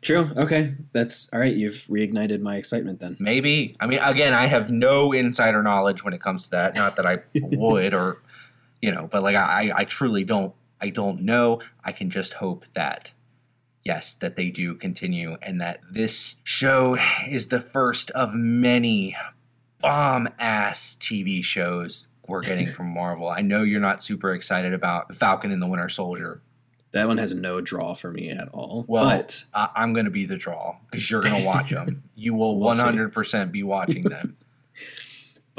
True. 0.00 0.30
Okay, 0.36 0.74
that's 0.92 1.28
all 1.32 1.40
right. 1.40 1.54
You've 1.54 1.84
reignited 1.90 2.40
my 2.40 2.56
excitement 2.56 3.00
then. 3.00 3.16
maybe. 3.18 3.74
I 3.80 3.86
mean, 3.88 3.98
again, 3.98 4.32
I 4.32 4.46
have 4.46 4.70
no 4.70 5.12
insider 5.12 5.60
knowledge 5.62 6.04
when 6.04 6.14
it 6.14 6.20
comes 6.20 6.44
to 6.44 6.50
that. 6.50 6.76
Not 6.76 6.94
that 6.96 7.06
I 7.06 7.18
would 7.34 7.94
or, 7.94 8.22
you 8.80 8.92
know, 8.92 9.08
but 9.10 9.24
like 9.24 9.34
I, 9.34 9.72
I 9.74 9.84
truly 9.84 10.22
don't. 10.24 10.54
I 10.80 10.90
don't 10.90 11.22
know. 11.22 11.60
I 11.84 11.90
can 11.90 12.10
just 12.10 12.32
hope 12.34 12.64
that, 12.74 13.10
yes, 13.88 14.12
that 14.12 14.36
they 14.36 14.50
do 14.50 14.74
continue 14.74 15.38
and 15.40 15.62
that 15.62 15.80
this 15.90 16.36
show 16.44 16.98
is 17.26 17.48
the 17.48 17.60
first 17.60 18.10
of 18.10 18.34
many 18.34 19.16
bomb 19.80 20.28
ass 20.38 20.94
TV 21.00 21.42
shows 21.42 22.06
we're 22.26 22.42
getting 22.42 22.66
from 22.76 22.88
Marvel. 22.92 23.28
I 23.30 23.40
know 23.40 23.62
you're 23.62 23.80
not 23.80 24.02
super 24.02 24.34
excited 24.34 24.74
about 24.74 25.16
Falcon 25.16 25.52
and 25.52 25.62
the 25.62 25.66
Winter 25.66 25.88
Soldier. 25.88 26.42
That 26.92 27.08
one 27.08 27.16
has 27.16 27.32
no 27.32 27.62
draw 27.62 27.94
for 27.94 28.10
me 28.10 28.28
at 28.28 28.48
all. 28.48 28.84
Well, 28.86 29.06
but 29.06 29.42
I 29.54 29.70
I'm 29.74 29.94
going 29.94 30.04
to 30.04 30.10
be 30.10 30.26
the 30.26 30.36
draw 30.36 30.76
because 30.90 31.10
you're 31.10 31.22
going 31.22 31.40
to 31.40 31.46
watch 31.46 31.70
them. 31.78 32.02
You 32.14 32.34
will 32.34 32.58
We'll 32.58 32.74
100% 32.74 33.50
be 33.50 33.62
watching 33.62 34.02
them. 34.04 34.36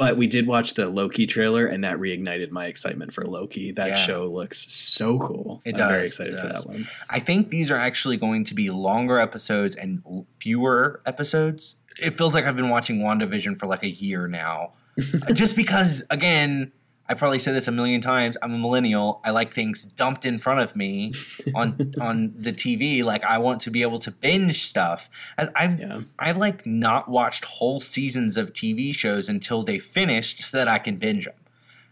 but 0.00 0.16
we 0.16 0.26
did 0.26 0.46
watch 0.46 0.72
the 0.74 0.88
Loki 0.88 1.26
trailer, 1.26 1.66
and 1.66 1.84
that 1.84 1.98
reignited 1.98 2.50
my 2.50 2.64
excitement 2.64 3.12
for 3.12 3.22
Loki. 3.26 3.70
That 3.70 3.88
Yeah. 3.88 3.94
show 3.96 4.26
looks 4.28 4.60
so 4.72 5.18
cool. 5.18 5.60
It 5.66 5.72
does. 5.72 5.82
I'm 5.82 5.88
very 5.90 6.04
excited 6.06 6.32
it 6.34 6.40
for 6.40 6.46
that 6.48 6.66
one. 6.66 6.88
I 7.10 7.18
think 7.18 7.50
these 7.50 7.70
are 7.70 7.76
actually 7.76 8.16
going 8.16 8.46
to 8.46 8.54
be 8.54 8.70
longer 8.70 9.18
episodes 9.18 9.76
and 9.76 10.02
fewer 10.40 11.02
episodes. 11.04 11.76
It 12.02 12.16
feels 12.16 12.32
like 12.32 12.46
I've 12.46 12.56
been 12.56 12.70
watching 12.70 13.00
WandaVision 13.00 13.58
for 13.58 13.66
like 13.66 13.82
a 13.82 13.90
year 13.90 14.26
now. 14.26 14.72
Just 15.34 15.54
because, 15.54 16.02
again, 16.08 16.72
I 17.10 17.14
probably 17.14 17.40
said 17.40 17.54
this 17.56 17.66
a 17.68 17.72
million 17.72 18.00
times. 18.00 18.36
I'm 18.40 18.54
a 18.54 18.58
millennial. 18.58 19.20
I 19.24 19.30
like 19.30 19.52
things 19.52 19.84
dumped 19.84 20.24
in 20.24 20.38
front 20.38 20.60
of 20.60 20.76
me 20.76 21.12
on 21.54 21.92
on 22.00 22.32
the 22.38 22.52
TV. 22.52 23.02
Like 23.04 23.24
I 23.24 23.38
want 23.38 23.60
to 23.62 23.70
be 23.70 23.82
able 23.82 23.98
to 23.98 24.10
binge 24.12 24.62
stuff. 24.62 25.10
I've 25.36 25.78
Yeah, 25.80 26.02
I've 26.18 26.36
like 26.38 26.64
not 26.64 27.08
watched 27.08 27.44
whole 27.44 27.80
seasons 27.80 28.36
of 28.36 28.52
TV 28.52 28.94
shows 28.94 29.28
until 29.28 29.62
they 29.64 29.78
finished 29.78 30.40
so 30.42 30.56
that 30.56 30.68
I 30.68 30.78
can 30.78 30.96
binge 30.96 31.24
them. 31.26 31.34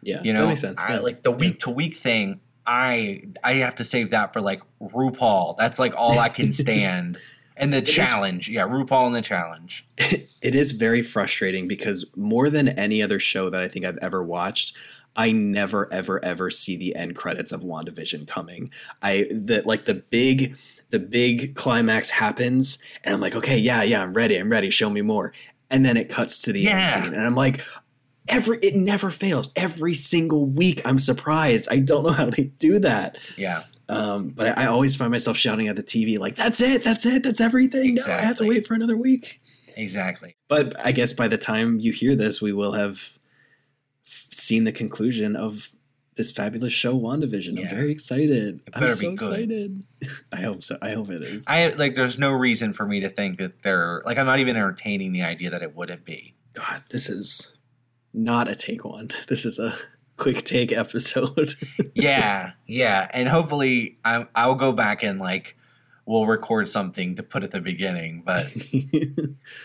yeah, 0.03 0.23
You 0.23 0.33
know, 0.33 0.43
that 0.43 0.49
makes 0.49 0.61
sense. 0.63 0.81
I, 0.83 0.95
Yeah. 0.95 1.01
like 1.01 1.23
the 1.25 1.33
week 1.33 1.59
to 1.61 1.71
week 1.71 1.97
thing. 1.97 2.41
I 2.65 3.23
I 3.43 3.55
have 3.55 3.75
to 3.77 3.85
save 3.85 4.11
that 4.11 4.33
for 4.33 4.41
like 4.41 4.63
RuPaul. 4.81 5.57
That's 5.59 5.79
like 5.79 5.95
all 5.97 6.19
I 6.19 6.29
can 6.29 6.53
stand. 6.63 7.19
and 7.57 7.73
the 7.73 7.83
is- 7.83 7.91
challenge, 7.91 8.49
yeah, 8.49 8.63
RuPaul 8.69 9.07
and 9.07 9.15
the 9.17 9.21
challenge. 9.23 9.85
it 9.99 10.55
is 10.55 10.73
very 10.73 11.03
frustrating 11.03 11.67
because 11.67 12.05
more 12.15 12.51
than 12.51 12.69
any 12.69 13.03
other 13.03 13.19
show 13.19 13.51
that 13.51 13.61
I 13.61 13.67
think 13.67 13.85
I've 13.85 13.99
ever 13.99 14.23
watched, 14.23 14.75
I 15.19 15.33
never 15.33 15.93
ever 15.93 16.25
ever 16.25 16.49
see 16.49 16.77
the 16.77 16.95
end 16.95 17.17
credits 17.17 17.53
of 17.53 17.63
WandaVision 17.63 18.27
coming. 18.29 18.71
I 19.03 19.27
that 19.31 19.67
like 19.67 19.85
the 19.85 19.95
big 19.95 20.57
the 20.91 21.01
big 21.01 21.55
climax 21.57 22.09
happens 22.09 22.79
and 23.05 23.15
I'm 23.15 23.21
like, 23.21 23.35
okay, 23.35 23.59
yeah, 23.59 23.83
yeah, 23.83 24.01
I'm 24.03 24.15
ready. 24.15 24.37
I'm 24.37 24.49
ready. 24.49 24.71
Show 24.71 24.89
me 24.89 25.03
more. 25.03 25.35
And 25.69 25.85
then 25.85 25.99
it 25.99 26.09
cuts 26.09 26.41
to 26.43 26.53
the 26.53 26.67
end 26.69 26.87
scene 26.87 27.13
and 27.15 27.21
I'm 27.27 27.35
like 27.35 27.61
every 28.29 28.59
it 28.63 28.75
never 28.77 29.11
fails. 29.11 29.53
Every 29.57 29.93
single 29.95 30.47
week 30.47 30.81
I'm 30.85 30.99
surprised. 31.01 31.69
I 31.71 31.79
don't 31.79 32.05
know 32.05 32.13
how 32.23 32.31
they 32.31 32.45
do 32.45 32.79
that. 32.79 33.19
Yeah, 33.37 33.65
Um, 33.89 34.29
but 34.29 34.57
I, 34.57 34.65
I 34.65 34.67
always 34.69 34.95
find 34.97 35.11
myself 35.11 35.37
shouting 35.37 35.67
at 35.69 35.77
the 35.77 35.83
TV 35.83 36.19
like, 36.19 36.37
"That's 36.37 36.61
it, 36.61 36.85
that's 36.85 37.05
it, 37.05 37.23
that's 37.25 37.41
everything." 37.41 37.97
No, 37.97 38.05
I 38.07 38.21
have 38.21 38.37
to 38.37 38.47
wait 38.47 38.67
for 38.67 38.75
another 38.75 38.97
week. 38.97 39.41
exactly. 39.77 40.37
But 40.49 40.79
I 40.85 40.93
guess 40.93 41.13
by 41.13 41.29
the 41.29 41.39
time 41.39 41.81
you 41.81 41.93
hear 41.93 42.15
this, 42.15 42.41
we 42.41 42.53
will 42.53 42.73
have 42.73 43.19
seen 44.31 44.65
the 44.65 44.73
conclusion 44.73 45.37
of 45.37 45.71
this 46.19 46.33
fabulous 46.33 46.73
show, 46.73 46.99
WandaVision. 46.99 47.57
Yeah. 47.57 47.63
I'm 47.63 47.69
very 47.71 47.93
excited. 47.93 48.61
It 48.67 48.73
I'm 48.75 48.91
so 48.91 49.13
excited. 49.13 49.87
I 50.33 50.43
hope 50.43 50.63
so. 50.63 50.77
I 50.83 50.91
hope 50.91 51.11
it 51.11 51.23
is. 51.23 51.47
I 51.47 51.69
like. 51.69 51.95
There's 51.95 52.19
no 52.19 52.31
reason 52.31 52.73
for 52.73 52.85
me 52.85 53.01
to 53.01 53.09
think 53.09 53.39
that 53.39 53.63
they're 53.63 54.03
like. 54.05 54.19
I'm 54.19 54.27
not 54.27 54.41
even 54.41 54.57
entertaining 54.57 55.13
the 55.13 55.23
idea 55.23 55.51
that 55.51 55.63
it 55.63 55.75
wouldn't 55.75 56.05
be. 56.05 56.35
God, 56.55 56.83
this 56.91 57.09
is 57.09 57.55
not 58.13 58.49
a 58.49 58.55
take 58.55 58.85
one. 58.85 59.11
This 59.29 59.47
is 59.47 59.59
a 59.59 59.75
quick 60.17 60.45
take 60.45 60.73
episode. 60.73 61.55
yeah, 61.95 62.53
yeah, 62.67 63.09
and 63.15 63.29
hopefully 63.29 63.97
I, 64.05 64.27
I'll 64.35 64.57
go 64.57 64.73
back 64.73 65.05
and 65.05 65.21
like 65.21 65.57
we'll 66.05 66.27
record 66.27 66.69
something 66.69 67.15
to 67.17 67.23
put 67.23 67.45
at 67.45 67.53
the 67.53 67.61
beginning. 67.61 68.23
But 68.27 68.47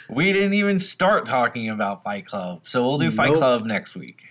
we 0.09 0.31
didn't 0.31 0.53
even 0.53 0.79
start 0.79 1.25
talking 1.25 1.69
about 1.69 2.03
Fight 2.03 2.27
Club, 2.27 2.67
so 2.67 2.87
we'll 2.87 2.99
do 2.99 3.09
Fight 3.09 3.29
Nope. 3.31 3.37
Club 3.37 3.65
next 3.65 3.95
week. 3.95 4.21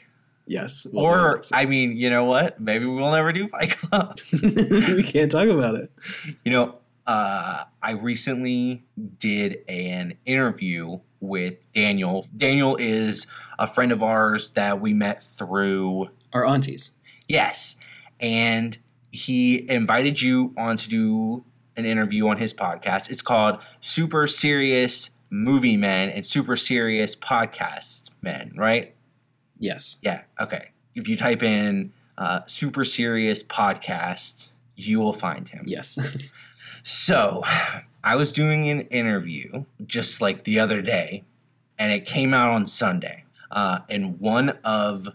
Yes. 0.53 0.87
we'll 0.91 1.05
or. 1.05 1.43
I 1.53 1.65
mean, 1.65 1.97
you 1.97 2.11
know 2.11 2.25
what? 2.25 2.61
Maybe 2.61 2.87
we'll 2.87 3.11
never 3.11 3.33
do 3.33 3.49
Fight 3.49 3.71
Club. 3.71 4.19
we 4.43 5.03
can't 5.03 5.31
talk 5.31 5.49
about 5.49 5.75
it. 5.77 5.91
you 6.45 6.53
know, 6.53 6.77
uh, 7.07 7.65
I 7.83 7.91
recently 7.93 8.85
did 9.19 9.65
an 9.69 10.15
interview 10.25 10.99
with 11.21 11.73
Daniel. 11.73 12.27
Daniel 12.37 12.77
is 12.77 13.27
a 13.59 13.67
friend 13.67 13.93
of 13.93 14.03
ours 14.03 14.51
that 14.51 14.81
we 14.81 14.93
met 14.93 15.23
through 15.23 16.09
Our 16.33 16.47
aunties. 16.47 16.93
Yes. 17.29 17.77
And 18.21 18.79
he 19.11 19.69
invited 19.69 20.21
you 20.21 20.55
on 20.57 20.77
to 20.77 20.89
do 20.89 21.45
an 21.77 21.87
interview 21.87 22.29
on 22.29 22.37
his 22.37 22.53
podcast. 22.53 23.11
It's 23.11 23.23
called 23.23 23.63
Super 23.81 24.27
Serious 24.27 25.11
Movie 25.31 25.77
Men 25.77 26.11
and 26.11 26.25
Super 26.25 26.57
Serious 26.57 27.17
Podcast 27.17 28.11
Men, 28.21 28.53
right? 28.55 28.95
Yes. 29.63 29.97
Yeah, 30.03 30.23
okay. 30.41 30.71
If 30.95 31.07
you 31.09 31.17
type 31.17 31.43
in 31.43 31.93
uh, 32.19 32.41
super 32.47 32.85
serious 32.85 33.43
podcast, 33.43 34.51
you 34.77 35.01
will 35.01 35.13
find 35.15 35.49
him. 35.49 35.65
Yes. 35.67 35.99
So, 36.83 37.43
I 38.05 38.17
was 38.17 38.33
doing 38.33 38.69
an 38.69 38.81
interview 38.83 39.65
just 39.87 40.21
like 40.21 40.43
the 40.45 40.59
other 40.59 40.83
day, 40.83 41.23
and 41.79 41.93
it 41.93 42.07
came 42.07 42.35
out 42.35 42.51
on 42.51 42.67
Sunday. 42.67 43.25
Uh, 43.53 43.79
and 43.89 44.19
one 44.19 44.51
of 44.65 45.09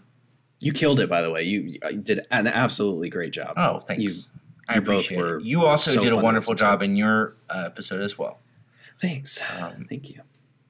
you 0.60 0.72
killed 0.72 0.98
it, 1.00 1.08
by 1.10 1.20
the 1.22 1.30
way. 1.30 1.42
You, 1.42 1.74
you 1.90 1.98
did 1.98 2.20
an 2.30 2.46
absolutely 2.46 3.10
great 3.10 3.32
job. 3.32 3.52
oh, 3.56 3.80
thanks, 3.80 4.02
You- 4.02 4.40
I 4.70 4.74
you 4.76 4.80
both 4.82 5.04
appreciate 5.04 5.18
were 5.18 5.38
it. 5.38 5.44
You 5.44 5.64
also 5.66 5.92
so 5.92 6.02
did 6.02 6.12
a 6.12 6.16
wonderful 6.18 6.54
job 6.54 6.82
in 6.82 6.94
your 6.96 7.34
uh, 7.48 7.64
episode 7.66 8.02
as 8.02 8.18
well. 8.18 8.38
Thanks. 9.00 9.40
Um, 9.58 9.86
Thank 9.88 10.10
you. 10.10 10.20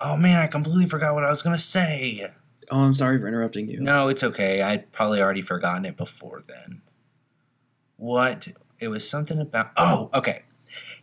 oh 0.00 0.16
man, 0.16 0.38
I 0.38 0.46
completely 0.46 0.86
forgot 0.86 1.14
what 1.14 1.24
I 1.24 1.30
was 1.30 1.42
gonna 1.42 1.58
say. 1.58 2.28
Oh, 2.70 2.80
I'm 2.80 2.94
sorry 2.94 3.18
for 3.18 3.28
interrupting 3.28 3.68
you. 3.68 3.80
No, 3.80 4.08
it's 4.08 4.22
okay. 4.22 4.62
I'd 4.62 4.90
probably 4.92 5.20
already 5.20 5.42
forgotten 5.42 5.84
it 5.84 5.96
before 5.96 6.42
then. 6.46 6.82
What? 7.96 8.48
It 8.78 8.88
was 8.88 9.08
something 9.08 9.40
about. 9.40 9.70
Oh, 9.76 10.10
okay. 10.14 10.42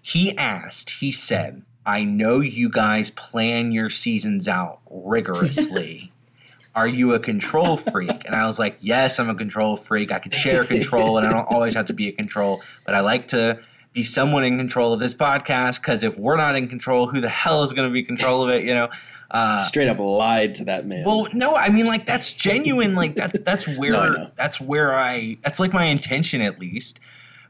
He 0.02 0.38
asked, 0.38 0.92
he 0.92 1.12
said, 1.12 1.64
I 1.86 2.04
know 2.04 2.40
you 2.40 2.70
guys 2.70 3.12
plan 3.12 3.72
your 3.72 3.90
seasons 3.90 4.48
out 4.48 4.80
rigorously. 4.90 6.12
Are 6.76 6.88
you 6.88 7.14
a 7.14 7.20
control 7.20 7.78
freak? 7.78 8.26
And 8.26 8.36
I 8.36 8.46
was 8.46 8.60
like, 8.60 8.78
Yes, 8.82 9.18
I'm 9.20 9.30
a 9.30 9.36
control 9.36 9.78
freak. 9.78 10.12
I 10.12 10.20
can 10.20 10.32
share 10.32 10.66
control, 10.66 11.18
and 11.18 11.26
I 11.26 11.32
don't 11.32 11.46
always 11.46 11.74
have 11.74 11.86
to 11.86 11.94
be 11.94 12.10
a 12.10 12.12
control, 12.12 12.62
but 12.86 12.96
I 12.96 13.00
like 13.00 13.30
to 13.30 13.60
be 13.96 14.04
someone 14.04 14.44
in 14.44 14.58
control 14.58 14.92
of 14.92 15.00
this 15.00 15.16
podcast 15.16 15.82
because 15.82 16.04
if 16.04 16.20
we're 16.20 16.36
not 16.36 16.56
in 16.56 16.68
control, 16.68 17.08
who 17.08 17.22
the 17.22 17.30
hell 17.30 17.64
is 17.64 17.72
going 17.72 17.88
to 17.88 17.94
be 17.94 18.04
control 18.04 18.44
of 18.44 18.50
it? 18.50 18.66
You 18.66 18.76
know? 18.76 18.90
Uh, 19.32 19.58
Straight 19.58 19.88
up 19.88 19.98
lied 19.98 20.54
to 20.56 20.66
that 20.66 20.86
man. 20.86 21.04
well, 21.06 21.28
no, 21.34 21.56
I 21.56 21.70
mean 21.70 21.88
like 21.88 22.06
that's 22.06 22.32
genuine. 22.34 22.94
Like 22.94 23.16
that's 23.16 23.40
that's 23.40 23.68
where 23.78 23.92
No, 23.92 24.32
that's 24.36 24.62
where 24.62 24.94
I 24.94 25.38
that's 25.44 25.60
like 25.60 25.74
my 25.74 25.86
intention 25.86 26.42
at 26.42 26.60
least. 26.60 27.00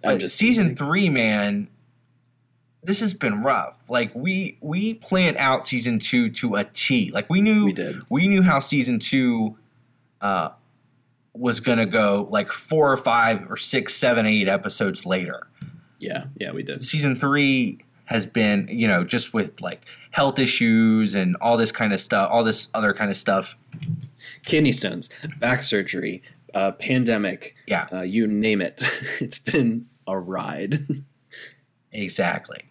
But 0.01 0.19
just 0.19 0.37
season 0.37 0.69
teasing. 0.69 0.77
three, 0.77 1.09
man, 1.09 1.67
this 2.83 2.99
has 2.99 3.13
been 3.15 3.41
rough. 3.41 3.77
Like 3.89 4.13
we 4.15 4.57
we 4.61 4.93
planned 4.93 5.37
out 5.37 5.67
season 5.67 5.99
two 5.99 6.29
to 6.29 6.55
a 6.55 6.63
T. 6.63 7.11
Like 7.11 7.27
we 7.29 7.41
knew 7.41 7.65
we 7.65 7.73
did. 7.73 8.01
we 8.09 8.27
knew 8.27 8.43
how 8.43 8.59
season 8.59 8.99
two 8.99 9.57
uh, 10.21 10.49
was 11.33 11.59
gonna 11.59 11.87
go. 11.87 12.27
Like 12.29 12.51
four 12.51 12.91
or 12.91 12.97
five 12.97 13.49
or 13.49 13.57
six, 13.57 13.95
seven, 13.95 14.27
eight 14.27 14.47
episodes 14.47 15.05
later 15.07 15.47
Yeah, 15.99 16.25
yeah, 16.37 16.51
we 16.51 16.63
did. 16.63 16.85
season 16.85 17.15
three 17.15 17.79
has 18.05 18.25
been 18.27 18.67
you 18.71 18.87
know 18.87 19.03
just 19.03 19.33
with 19.33 19.59
like 19.61 19.85
health 20.11 20.37
issues 20.39 21.15
and 21.15 21.35
all 21.41 21.57
this 21.57 21.71
kind 21.71 21.91
of 21.93 21.99
stuff 21.99 22.29
all 22.31 22.43
this 22.43 22.67
other 22.73 22.93
kind 22.93 23.09
of 23.09 23.17
stuff 23.17 23.55
Kidney 24.45 24.71
stones, 24.71 25.09
back 25.39 25.63
surgery, 25.63 26.21
uh, 26.53 26.71
pandemic, 26.73 27.55
yeah 27.67 27.87
uh, 27.91 28.01
you 28.01 28.27
name 28.27 28.61
it. 28.61 28.83
it's 29.19 29.39
been 29.39 29.85
a 30.07 30.17
ride. 30.19 30.85
exactly 31.91 32.61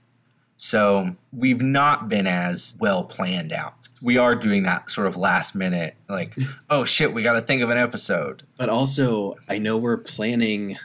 so 0.57 1.15
we've 1.33 1.63
not 1.63 2.09
been 2.09 2.27
as 2.27 2.75
well 2.79 3.03
planned 3.05 3.53
out 3.53 3.75
we 4.03 4.19
are 4.19 4.35
doing 4.35 4.63
that 4.65 4.91
sort 4.91 5.07
of 5.07 5.17
last 5.17 5.55
minute 5.55 5.95
like 6.09 6.35
oh 6.71 6.85
shit 6.85 7.13
we 7.13 7.23
got 7.23 7.33
to 7.33 7.41
think 7.41 7.63
of 7.63 7.71
an 7.71 7.79
episode 7.79 8.43
But 8.57 8.69
also, 8.69 9.37
I 9.49 9.59
know 9.59 9.77
we're 9.79 9.97
planning. 9.97 10.77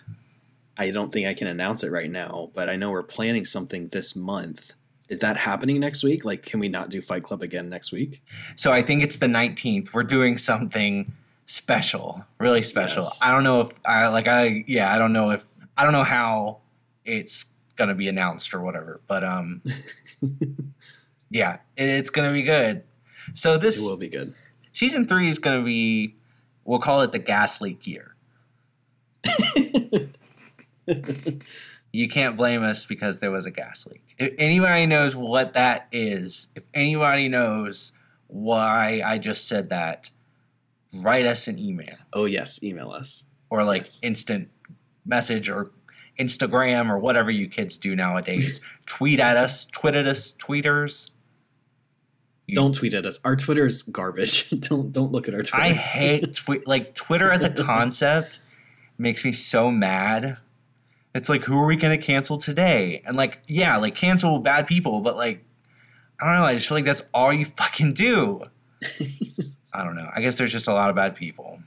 I 0.79 0.89
don't 0.91 1.11
think 1.11 1.27
I 1.27 1.33
can 1.35 1.47
announce 1.47 1.83
it 1.83 1.91
right 1.91 2.09
now, 2.09 2.49
but 2.55 2.69
I 2.69 2.75
know 2.77 2.89
we're 2.89 3.03
planning 3.03 3.45
something 3.45 3.89
this 3.89 4.15
month. 4.15 4.71
Is 5.09 5.19
that 5.19 5.37
happening 5.37 5.79
next 5.79 6.03
week? 6.03 6.23
Like, 6.23 6.43
can 6.43 6.59
we 6.59 6.69
not 6.69 6.89
do 6.89 7.01
Fight 7.01 7.23
Club 7.23 7.41
again 7.41 7.67
next 7.69 7.91
week? 7.91 8.21
so 8.55 8.71
i 8.71 8.81
think 8.81 9.03
it's 9.03 9.17
the 9.17 9.25
19th 9.27 9.93
we're 9.93 10.03
doing 10.03 10.37
something 10.37 11.11
special 11.45 12.23
really 12.39 12.61
special 12.61 13.03
Yes. 13.03 13.19
i 13.21 13.31
don't 13.31 13.43
know 13.43 13.61
if 13.61 13.71
i 13.85 14.07
like 14.07 14.27
i 14.27 14.63
yeah 14.67 14.93
i 14.93 14.97
don't 14.99 15.13
know 15.13 15.31
if 15.31 15.43
i 15.77 15.83
don't 15.83 15.93
know 15.93 16.03
how 16.03 16.59
it's 17.05 17.45
gonna 17.75 17.95
be 17.95 18.07
announced 18.07 18.53
or 18.53 18.61
whatever 18.61 19.01
but 19.07 19.23
um 19.23 19.61
yeah 21.29 21.57
it, 21.75 21.89
it's 21.89 22.09
gonna 22.09 22.31
be 22.33 22.43
good 22.43 22.83
so 23.33 23.53
It 23.53 23.61
this 23.61 23.81
will 23.81 23.97
be 23.97 24.09
good. 24.09 24.33
season 24.73 25.07
three 25.07 25.27
is 25.29 25.39
gonna 25.39 25.63
be 25.63 26.15
we'll 26.65 26.79
call 26.79 27.01
it 27.01 27.11
the 27.11 27.19
gas 27.19 27.59
leak 27.61 27.87
year 27.87 28.15
you 31.91 32.07
can't 32.07 32.37
blame 32.37 32.63
us 32.63 32.85
because 32.85 33.19
there 33.19 33.31
was 33.31 33.45
a 33.45 33.51
gas 33.51 33.87
leak 33.87 34.03
if 34.17 34.33
anybody 34.37 34.85
knows 34.85 35.15
what 35.15 35.53
that 35.53 35.87
is 35.91 36.47
if 36.55 36.63
anybody 36.73 37.27
knows 37.27 37.91
why 38.27 39.01
i 39.05 39.17
just 39.17 39.47
said 39.47 39.69
that 39.69 40.09
write 40.97 41.25
us 41.25 41.47
an 41.47 41.57
email 41.59 41.95
oh 42.13 42.25
yes, 42.25 42.63
email 42.63 42.91
us. 42.91 43.25
or 43.49 43.63
like 43.63 43.81
Yes. 43.81 43.99
instant 44.03 44.49
message 45.05 45.49
or 45.49 45.71
Instagram 46.19 46.89
or 46.89 46.97
whatever 46.99 47.31
you 47.31 47.47
kids 47.47 47.77
do 47.77 47.95
nowadays. 47.95 48.59
tweet 48.85 49.21
at 49.21 49.37
us, 49.37 49.63
tweet 49.65 49.95
at 49.95 50.05
us, 50.05 50.33
tweeters. 50.33 51.09
You- 52.45 52.55
Don't 52.55 52.75
tweet 52.75 52.93
at 52.93 53.05
us. 53.05 53.21
Our 53.23 53.37
Twitter 53.37 53.65
is 53.65 53.83
garbage. 53.83 54.49
don't 54.67 54.91
don't 54.91 55.11
look 55.13 55.27
at 55.29 55.33
our 55.33 55.43
Twitter. 55.43 55.63
I 55.63 55.71
hate 55.71 56.35
tweet 56.35 56.67
like 56.67 56.93
Twitter 56.93 57.31
as 57.31 57.43
a 57.45 57.49
concept 57.63 58.41
makes 58.97 59.23
me 59.23 59.31
so 59.31 59.71
mad. 59.71 60.37
It's 61.19 61.27
like 61.27 61.43
who 61.43 61.57
are 61.59 61.65
we 61.65 61.75
going 61.75 61.99
to 61.99 62.01
cancel 62.03 62.37
today? 62.37 63.01
And 63.05 63.17
like 63.17 63.41
yeah, 63.49 63.75
like 63.75 63.93
cancel 63.93 64.39
bad 64.39 64.65
people, 64.67 65.01
but 65.01 65.17
like 65.17 65.43
I 66.21 66.25
don't 66.25 66.35
know, 66.35 66.45
I 66.45 66.55
just 66.55 66.69
feel 66.69 66.77
like 66.77 66.85
that's 66.85 67.01
all 67.13 67.33
you 67.33 67.45
fucking 67.45 67.93
do. 67.93 68.41
I 69.73 69.83
don't 69.83 69.97
know. 69.97 70.09
I 70.15 70.21
guess 70.21 70.37
there's 70.37 70.53
just 70.53 70.69
a 70.69 70.73
lot 70.73 70.89
of 70.89 70.95
bad 70.95 71.15
people. 71.15 71.59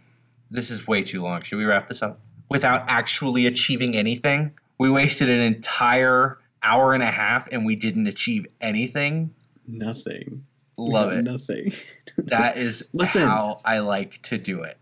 This 0.50 0.70
is 0.70 0.88
way 0.88 1.02
too 1.02 1.20
long. 1.20 1.42
Should 1.42 1.58
we 1.58 1.66
wrap 1.66 1.86
this 1.86 2.02
up? 2.02 2.20
Without 2.48 2.84
actually 2.88 3.44
achieving 3.44 3.94
anything? 3.94 4.52
We 4.78 4.88
wasted 4.90 5.28
an 5.28 5.40
entire 5.40 6.38
hour 6.62 6.94
and 6.94 7.02
a 7.02 7.10
half 7.10 7.46
and 7.52 7.66
we 7.66 7.76
didn't 7.76 8.06
achieve 8.06 8.46
anything. 8.62 9.34
Nothing. 9.66 10.46
Love 10.78 11.12
it. 11.12 11.22
Nothing. 11.24 11.74
That 12.18 12.58
is 12.58 12.84
Listen. 12.92 13.22
how 13.22 13.60
I 13.64 13.78
like 13.78 14.20
to 14.22 14.36
do 14.36 14.62
it. 14.62 14.78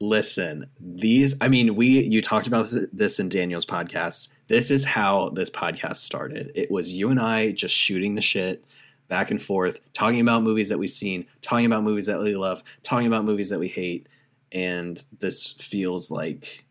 Listen, 0.00 0.66
these, 0.78 1.36
I 1.40 1.48
mean, 1.48 1.74
we, 1.74 2.00
you 2.00 2.22
talked 2.22 2.46
about 2.46 2.72
this 2.92 3.18
in 3.18 3.28
Daniel's 3.28 3.66
podcast. 3.66 4.28
This 4.46 4.70
is 4.70 4.84
how 4.84 5.30
this 5.30 5.50
podcast 5.50 5.96
started. 5.96 6.52
It 6.54 6.70
was 6.70 6.92
you 6.92 7.10
and 7.10 7.20
I 7.20 7.50
just 7.52 7.74
shooting 7.74 8.14
the 8.14 8.22
shit 8.22 8.64
back 9.08 9.30
and 9.30 9.42
forth, 9.42 9.80
talking 9.94 10.20
about 10.20 10.42
movies 10.42 10.68
that 10.68 10.78
we've 10.78 10.90
seen, 10.90 11.26
talking 11.42 11.66
about 11.66 11.82
movies 11.82 12.06
that 12.06 12.20
we 12.20 12.36
love, 12.36 12.62
talking 12.82 13.06
about 13.06 13.24
movies 13.24 13.50
that 13.50 13.58
we 13.58 13.68
hate. 13.68 14.08
And 14.52 15.02
this 15.18 15.52
feels 15.52 16.10
like 16.10 16.64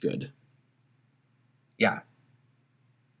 good. 0.00 0.32
Yeah. 1.78 2.00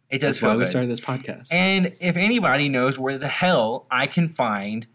It 0.08 0.20
does 0.20 0.36
That's 0.36 0.40
feel 0.40 0.50
why 0.50 0.56
we 0.56 0.66
started 0.66 0.90
this 0.90 1.00
podcast. 1.00 1.52
And 1.52 1.94
if 2.00 2.16
anybody 2.16 2.68
knows 2.68 2.98
where 2.98 3.18
the 3.18 3.28
hell 3.28 3.86
I 3.90 4.06
can 4.06 4.26
find 4.26 4.86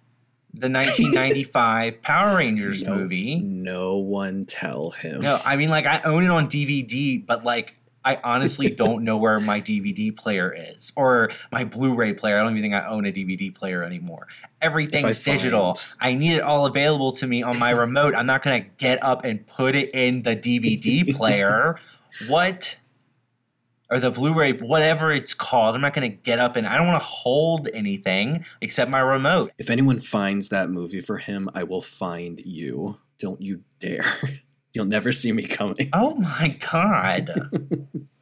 the 0.60 0.70
1995 0.70 2.02
Power 2.02 2.38
Rangers 2.38 2.84
No. 2.84 2.96
movie, 2.96 3.36
no 3.40 3.98
one 3.98 4.46
tell 4.46 4.92
him. 4.92 5.22
no, 5.22 5.40
I 5.46 5.56
mean 5.56 5.70
like 5.70 5.86
I 5.86 6.02
own 6.02 6.24
it 6.24 6.30
on 6.30 6.48
DVD, 6.50 7.26
but 7.26 7.44
like 7.44 7.76
I 8.04 8.20
honestly 8.24 8.70
don't 8.84 9.04
know 9.04 9.18
where 9.18 9.40
my 9.40 9.60
DVD 9.60 10.16
player 10.16 10.54
is 10.54 10.92
or 10.96 11.32
my 11.52 11.64
Blu-ray 11.64 12.14
player. 12.14 12.38
I 12.40 12.44
don't 12.44 12.52
even 12.52 12.62
think 12.62 12.74
I 12.76 12.86
own 12.88 13.06
a 13.06 13.12
DVD 13.12 13.54
player 13.54 13.84
anymore. 13.84 14.28
Everything's 14.62 15.20
If 15.20 15.28
I 15.28 15.32
digital. 15.34 15.74
find- 15.76 15.88
I 16.00 16.14
need 16.16 16.34
it 16.36 16.42
all 16.42 16.66
available 16.68 17.12
to 17.14 17.26
me 17.28 17.42
on 17.44 17.58
my 17.58 17.72
remote. 17.84 18.14
I'm 18.16 18.28
not 18.28 18.44
going 18.44 18.64
to 18.64 18.70
get 18.78 19.04
up 19.04 19.26
and 19.26 19.46
put 19.48 19.76
it 19.76 19.90
in 19.94 20.22
the 20.24 20.36
DVD 20.36 21.14
player. 21.16 21.80
what? 22.28 22.78
Or 23.96 24.00
the 24.02 24.12
Blu-ray, 24.12 24.58
whatever 24.58 25.10
it's 25.10 25.34
called. 25.34 25.74
I'm 25.74 25.80
not 25.80 25.94
going 25.94 26.12
to 26.12 26.18
get 26.18 26.38
up 26.38 26.58
and 26.58 26.68
I 26.68 26.76
don't 26.78 26.86
want 26.86 27.00
to 27.00 27.06
hold 27.06 27.70
anything 27.74 28.44
except 28.60 28.92
my 28.92 29.00
remote. 29.00 29.54
If 29.58 29.70
anyone 29.70 30.02
finds 30.02 30.50
that 30.50 30.70
movie 30.70 31.00
for 31.00 31.18
him, 31.18 31.50
I 31.56 31.64
will 31.64 31.82
find 31.82 32.42
you. 32.44 32.98
Don't 33.20 33.42
you 33.42 33.62
dare. 33.80 34.04
You'll 34.74 34.84
never 34.84 35.14
see 35.14 35.32
me 35.32 35.44
coming. 35.44 35.92
Oh 35.94 36.16
my 36.16 36.60
god. 36.70 37.30